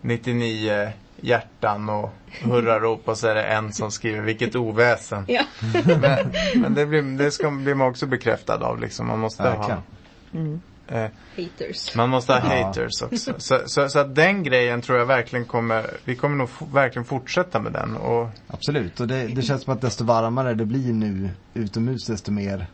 99 0.01 0.89
hjärtan 1.21 1.89
och 1.89 2.09
hurrarop 2.41 3.07
och 3.07 3.17
så 3.17 3.27
är 3.27 3.35
det 3.35 3.43
en 3.43 3.73
som 3.73 3.91
skriver 3.91 4.21
vilket 4.21 4.55
oväsen. 4.55 5.25
Ja. 5.27 5.41
Men, 5.85 6.31
men 6.55 6.73
det, 6.73 6.85
blir, 6.85 7.01
det 7.17 7.31
ska 7.31 7.51
blir 7.51 7.73
man 7.75 7.87
också 7.87 8.05
bekräftad 8.05 8.55
av 8.65 8.79
liksom. 8.81 9.07
Man 9.07 9.19
måste 9.19 9.43
ha, 9.43 9.49
Verkligen. 9.49 10.61
eh, 10.87 11.09
Haters. 11.37 11.95
man 11.95 12.09
måste 12.09 12.33
ha 12.33 12.55
Ja. 12.55 12.65
haters 12.65 13.01
också. 13.01 13.33
Så, 13.37 13.59
så, 13.65 13.89
så 13.89 13.99
att 13.99 14.15
den 14.15 14.43
grejen 14.43 14.81
tror 14.81 14.97
jag 14.97 15.05
verkligen 15.05 15.45
kommer, 15.45 15.85
vi 16.05 16.15
kommer 16.15 16.35
nog 16.35 16.49
verkligen 16.73 17.05
fortsätta 17.05 17.59
med 17.59 17.71
den. 17.71 17.95
Och 17.95 18.27
Absolut, 18.47 18.99
och 18.99 19.07
det, 19.07 19.27
det 19.27 19.41
känns 19.41 19.63
som 19.63 19.73
att 19.73 19.81
desto 19.81 20.03
varmare 20.03 20.53
det 20.53 20.65
blir 20.65 20.93
nu 20.93 21.29
utomhus 21.53 22.05
desto 22.05 22.31
mer 22.31 22.67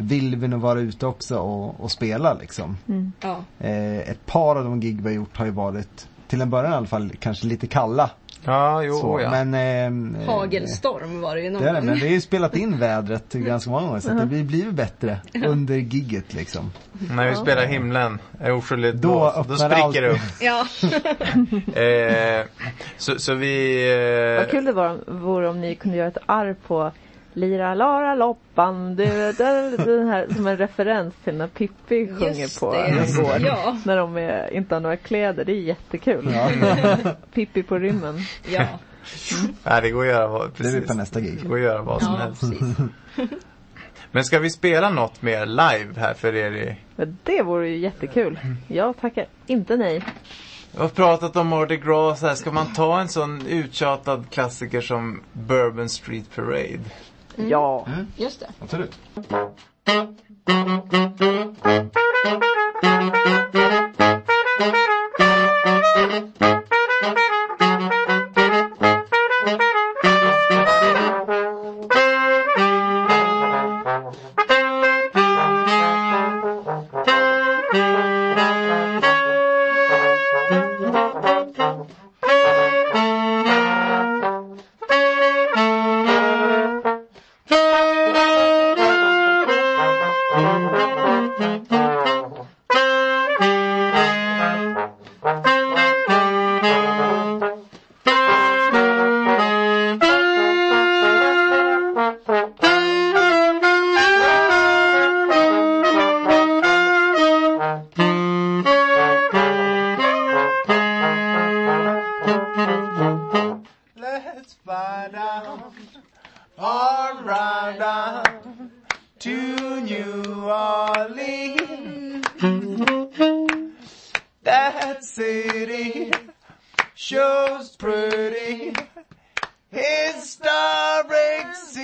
vill 0.00 0.36
vi 0.36 0.48
nog 0.48 0.60
vara 0.60 0.80
ute 0.80 1.06
också 1.06 1.38
och, 1.38 1.80
och 1.80 1.90
spela 1.90 2.34
liksom. 2.34 2.76
Ja. 3.20 3.44
Eh, 3.60 3.98
ett 3.98 4.26
par 4.26 4.56
av 4.56 4.64
de 4.64 4.80
gig 4.80 5.00
vi 5.00 5.08
har 5.08 5.14
gjort 5.16 5.36
har 5.36 5.44
ju 5.44 5.50
varit, 5.52 6.08
till 6.28 6.40
en 6.40 6.50
början 6.50 6.72
i 6.72 6.76
alla 6.76 6.86
fall, 6.86 7.12
kanske 7.20 7.46
lite 7.46 7.66
kalla. 7.66 8.10
ja, 8.44 8.82
jo, 8.82 8.94
så, 8.98 9.20
ja. 9.22 9.30
Men, 9.30 9.54
ehm, 9.54 10.16
eh, 10.20 10.26
Hagelstorm 10.26 11.20
var 11.20 11.36
det 11.36 11.42
ju 11.42 11.50
någon 11.50 11.62
det 11.62 11.68
är 11.68 11.72
det, 11.74 11.80
men 11.80 11.94
vi 11.94 12.00
har 12.00 12.08
ju 12.08 12.20
spelat 12.20 12.56
in 12.56 12.78
vädret 12.78 13.32
ganska 13.32 13.70
många 13.70 13.86
gånger 13.86 14.00
så 14.00 14.10
att 14.10 14.18
det 14.18 14.26
blir, 14.26 14.44
blir 14.44 14.70
bättre 14.70 15.20
under 15.46 15.74
gigget 15.74 16.34
liksom. 16.34 16.72
När 17.10 17.28
vi 17.28 17.34
spelar 17.36 17.66
himlen 17.66 18.18
är 18.40 18.52
oskyldigt 18.52 18.96
Då 19.02 19.08
då 19.08 19.24
öppnar 19.30 19.56
spricker 19.56 19.82
allt. 19.82 19.94
det 19.94 20.08
upp. 20.08 20.18
Ja. 20.40 20.66
Eh, 21.82 22.44
så, 22.96 23.18
så 23.18 23.34
vi... 23.34 23.82
Eh, 24.34 24.38
Vad 24.40 24.50
kul 24.50 24.64
det 24.64 24.72
var, 24.72 24.98
vore 25.06 25.48
om 25.48 25.60
ni 25.60 25.74
kunde 25.74 25.96
göra 25.96 26.08
ett 26.08 26.18
arr 26.26 26.56
på 26.66 26.92
Lira 27.38 27.74
Lara 27.74 28.14
Loppan, 28.14 28.96
du, 28.96 29.32
den, 29.32 29.76
den 29.76 30.08
här 30.08 30.26
som 30.36 30.46
en 30.46 30.56
referens 30.56 31.14
till 31.24 31.34
när 31.34 31.46
Pippi 31.46 32.06
sjunger 32.06 32.34
Just 32.34 32.60
på 32.60 32.72
det. 32.72 32.78
en 32.78 32.96
gård. 33.24 33.40
Ja. 33.40 33.76
När 33.84 33.96
de 33.96 34.16
är, 34.16 34.54
inte 34.54 34.74
har 34.74 34.80
några 34.80 34.96
kläder, 34.96 35.44
det 35.44 35.52
är 35.52 35.60
jättekul. 35.60 36.34
Pippi 37.34 37.62
på 37.62 37.78
rymmen. 37.78 38.18
Ja. 38.48 38.66
nej, 39.64 39.82
det 39.82 39.90
går 39.90 40.02
att 40.06 40.10
göra 40.12 40.26
vad, 40.26 40.46
Det 40.48 40.54
precis. 40.56 40.86
på 40.86 40.94
nästa 40.94 41.20
gig. 41.20 41.38
Det 41.42 41.48
går 41.48 41.56
att 41.56 41.62
göra 41.62 41.82
vad 41.82 42.02
som 42.02 42.12
Ja, 42.14 42.18
helst. 42.20 42.42
Men 44.12 44.24
ska 44.24 44.38
vi 44.38 44.50
spela 44.50 44.90
något 44.90 45.22
mer 45.22 45.46
live 45.46 45.88
här 45.96 46.14
för 46.14 46.34
er 46.36 46.50
i... 46.52 46.76
Men 46.96 47.18
det 47.22 47.42
vore 47.42 47.68
ju 47.68 47.76
jättekul. 47.76 48.38
Jag 48.68 49.00
tackar 49.00 49.26
inte 49.46 49.76
nej. 49.76 50.04
Jag 50.72 50.80
har 50.80 50.88
pratat 50.88 51.36
om 51.36 51.46
Mardi 51.48 51.76
Gras 51.76 52.22
här. 52.22 52.34
Ska 52.34 52.50
man 52.52 52.72
ta 52.74 53.00
en 53.00 53.08
sån 53.08 53.46
uttjatad 53.46 54.24
klassiker 54.30 54.80
som 54.80 55.20
Bourbon 55.32 55.88
Street 55.88 56.24
Parade? 56.36 56.80
Ja. 57.46 57.86
Just 58.16 58.40
det. 58.40 58.46
Absolut. 58.60 58.98
Thank 66.38 66.57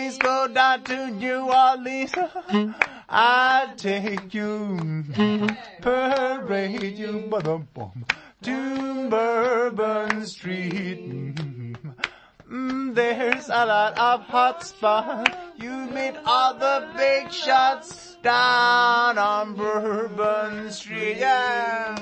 Scenes 0.04 0.18
go 0.18 0.48
down 0.48 0.82
to 0.84 1.10
New 1.12 1.50
Orleans. 1.50 2.12
I 3.08 3.72
take 3.78 4.34
you, 4.34 5.02
parade 5.80 6.98
you, 6.98 7.30
to 8.42 9.08
Bourbon 9.08 10.26
Street. 10.26 11.34
Mm, 12.50 12.94
there's 12.94 13.48
a 13.48 13.64
lot 13.64 13.98
of 13.98 14.20
hot 14.24 14.62
spots. 14.62 15.30
You 15.56 15.70
meet 15.70 16.16
all 16.26 16.52
the 16.52 16.86
big 16.98 17.32
shots 17.32 18.18
down 18.22 19.16
on 19.16 19.54
Bourbon 19.54 20.70
Street. 20.70 21.16
Yeah. 21.16 21.96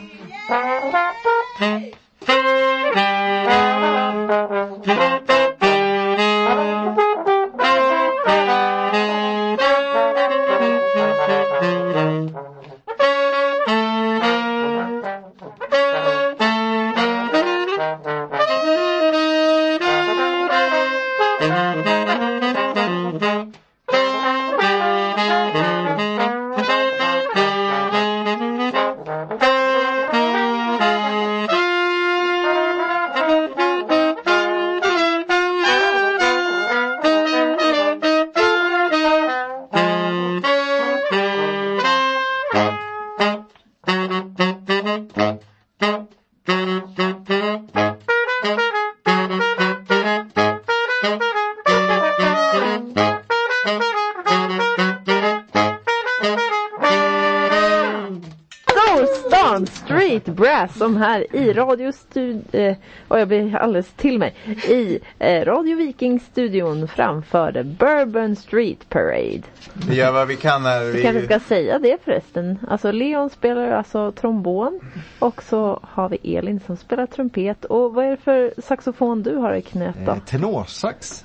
Som 60.79 60.97
här 60.97 61.37
i 61.37 61.53
radiostud... 61.53 62.43
Eh, 62.53 62.77
och 63.09 63.21
jag 63.21 63.29
blir 63.29 63.57
alldeles 63.57 63.93
till 63.93 64.19
mig. 64.19 64.35
I 64.69 64.99
eh, 65.19 65.45
Radio 65.45 65.77
Viking-studion 65.77 66.89
framförde 66.89 67.65
Bourbon 67.65 68.37
Street 68.37 68.89
Parade. 68.89 69.43
Vi 69.89 69.95
gör 69.95 70.13
vad 70.13 70.29
vi 70.29 70.37
kan 70.37 70.65
här. 70.65 70.85
Vi 70.85 71.03
kanske 71.03 71.21
Vi, 71.21 71.27
ska 71.27 71.41
säga 71.41 71.79
det 71.79 71.99
förresten. 72.05 72.59
Alltså 72.69 72.93
Leon 72.93 73.31
spelar 73.31 73.71
alltså 73.73 74.13
trombon 74.13 74.81
och 75.19 75.43
så 75.43 75.81
har 75.83 76.09
vi 76.09 76.37
Elin 76.37 76.61
som 76.67 76.77
spelar 76.77 77.07
trumpet. 77.07 77.65
Och 77.65 77.95
vad 77.95 78.05
är 78.05 78.11
det 78.11 78.17
för 78.17 78.55
saxofon 78.63 79.23
du 79.23 79.37
har 79.37 79.55
i 79.55 79.63
knät 79.63 79.97
då? 80.07 80.13
Eh, 80.13 80.19
tenorsax. 80.19 81.25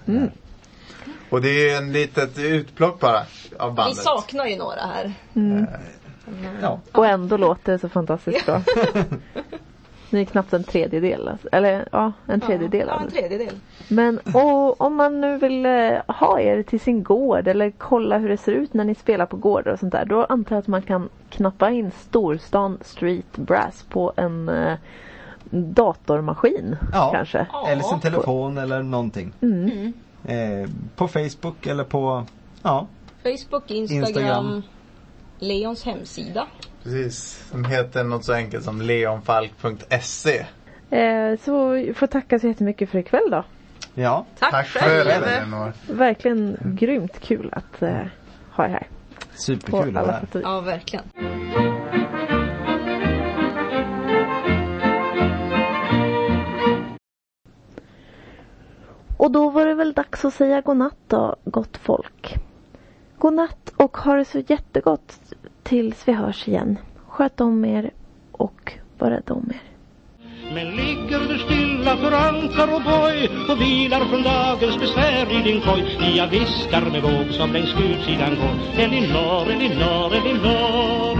och 1.29 1.41
det 1.41 1.69
är 1.69 1.77
en 1.77 1.91
litet 1.93 2.39
utplock 2.39 2.99
bara 2.99 3.19
av 3.59 3.69
Vi 3.71 3.75
bandet. 3.75 3.97
saknar 3.97 4.45
ju 4.45 4.55
några 4.57 4.81
här. 4.81 5.13
Ja. 6.61 6.79
Och 6.91 7.05
ändå 7.05 7.37
låter 7.37 7.71
det 7.71 7.79
så 7.79 7.89
fantastiskt 7.89 8.45
bra. 8.45 8.61
Ni 10.09 10.21
är 10.21 10.25
knappt 10.25 10.53
en 10.53 10.63
tredjedel. 10.63 11.27
Alltså. 11.27 11.47
Eller 11.51 11.87
ja, 11.91 12.11
en 12.27 12.41
tredjedel 12.41 12.87
Ja, 12.87 12.93
av 12.93 13.01
en 13.01 13.07
det. 13.07 13.11
tredjedel. 13.13 13.53
Men 13.89 14.19
och, 14.33 14.81
om 14.81 14.95
man 14.95 15.21
nu 15.21 15.37
vill 15.37 15.65
eh, 15.65 15.91
ha 16.07 16.39
er 16.39 16.63
till 16.63 16.79
sin 16.79 17.03
gård 17.03 17.47
eller 17.47 17.71
kolla 17.77 18.17
hur 18.17 18.29
det 18.29 18.37
ser 18.37 18.51
ut 18.51 18.73
när 18.73 18.83
ni 18.83 18.95
spelar 18.95 19.25
på 19.25 19.37
gårdar 19.37 19.71
och 19.71 19.79
sånt 19.79 19.91
där. 19.91 20.05
Då 20.05 20.23
antar 20.25 20.55
jag 20.55 20.61
att 20.61 20.67
man 20.67 20.81
kan 20.81 21.09
knappa 21.29 21.69
in 21.69 21.91
Storstan 21.91 22.77
Street 22.81 23.37
Brass 23.37 23.85
på 23.89 24.13
en 24.15 24.49
eh, 24.49 24.73
datormaskin 25.49 26.75
Ja. 26.93 27.09
kanske. 27.13 27.47
Ja. 27.53 27.67
Eller 27.67 27.83
sin 27.83 27.99
telefon 27.99 28.57
eller 28.57 28.83
någonting. 28.83 29.33
Mm. 29.41 29.93
Eh, 30.25 30.69
på 30.95 31.07
Facebook 31.07 31.67
eller 31.67 31.83
på, 31.83 32.23
ja. 32.63 32.87
Facebook, 33.23 33.71
Instagram, 33.71 34.05
Instagram. 34.07 34.63
Leons 35.39 35.83
hemsida. 35.83 36.47
Precis. 36.83 37.47
Som 37.51 37.65
heter 37.65 38.03
något 38.03 38.25
så 38.25 38.33
enkelt 38.33 38.63
som 38.63 38.81
leonfalk.se. 38.81 40.45
Eh, 40.89 41.39
så 41.45 41.83
får 41.95 42.07
tacka 42.07 42.39
så 42.39 42.47
jättemycket 42.47 42.89
för 42.89 42.97
ikväll 42.99 43.29
då. 43.31 43.43
Ja. 43.93 44.25
Tack, 44.39 44.51
Tack 44.51 44.67
själv. 44.67 45.05
själv 45.05 45.23
Elinor. 45.23 45.73
Verkligen 45.93 46.57
grymt 46.79 47.19
kul 47.19 47.49
att 47.51 47.81
eh, 47.81 47.97
ha 48.51 48.65
er 48.65 48.69
här. 48.69 48.87
Superkul 49.35 49.97
att 49.97 50.05
vara 50.07 50.15
här. 50.15 50.41
Ja, 50.43 50.61
verkligen. 50.61 51.03
Och 59.17 59.31
då 59.31 59.49
var 59.49 59.65
det 59.65 59.73
väl 59.73 59.93
dags 59.93 60.25
att 60.25 60.33
säga 60.33 60.61
godnatt 60.61 60.97
då, 61.07 61.35
gott 61.45 61.77
folk. 61.77 62.35
Godnatt 63.17 63.73
och 63.75 63.97
ha 63.97 64.15
det 64.15 64.25
så 64.25 64.39
jättegott 64.47 65.19
tills 65.63 66.07
vi 66.07 66.13
hörs 66.13 66.47
igen. 66.47 66.77
Sköt 67.07 67.41
om 67.41 67.65
er 67.65 67.91
och 68.31 68.73
var 68.97 69.09
rädda 69.09 69.33
om 69.33 69.51
er. 69.53 69.61
Men 70.53 70.75
ligger 70.75 71.19
du 71.19 71.37
stilla 71.39 71.97
för 71.97 72.11
ankar 72.11 72.75
och 72.75 72.81
boj 72.81 73.29
och 73.49 73.61
vilar 73.61 74.05
från 74.05 74.23
dagens 74.23 74.79
besvär 74.79 75.39
i 75.39 75.51
din 75.51 75.61
koj 75.61 76.15
Jag 76.17 76.27
viskar 76.27 76.81
med 76.91 77.01
våg 77.01 77.31
som 77.31 77.51
längs 77.51 77.73
utsidan 77.73 78.35
går 78.35 78.83
Elinor, 78.83 79.51
Elinor, 79.51 80.13
Elinor 80.13 81.17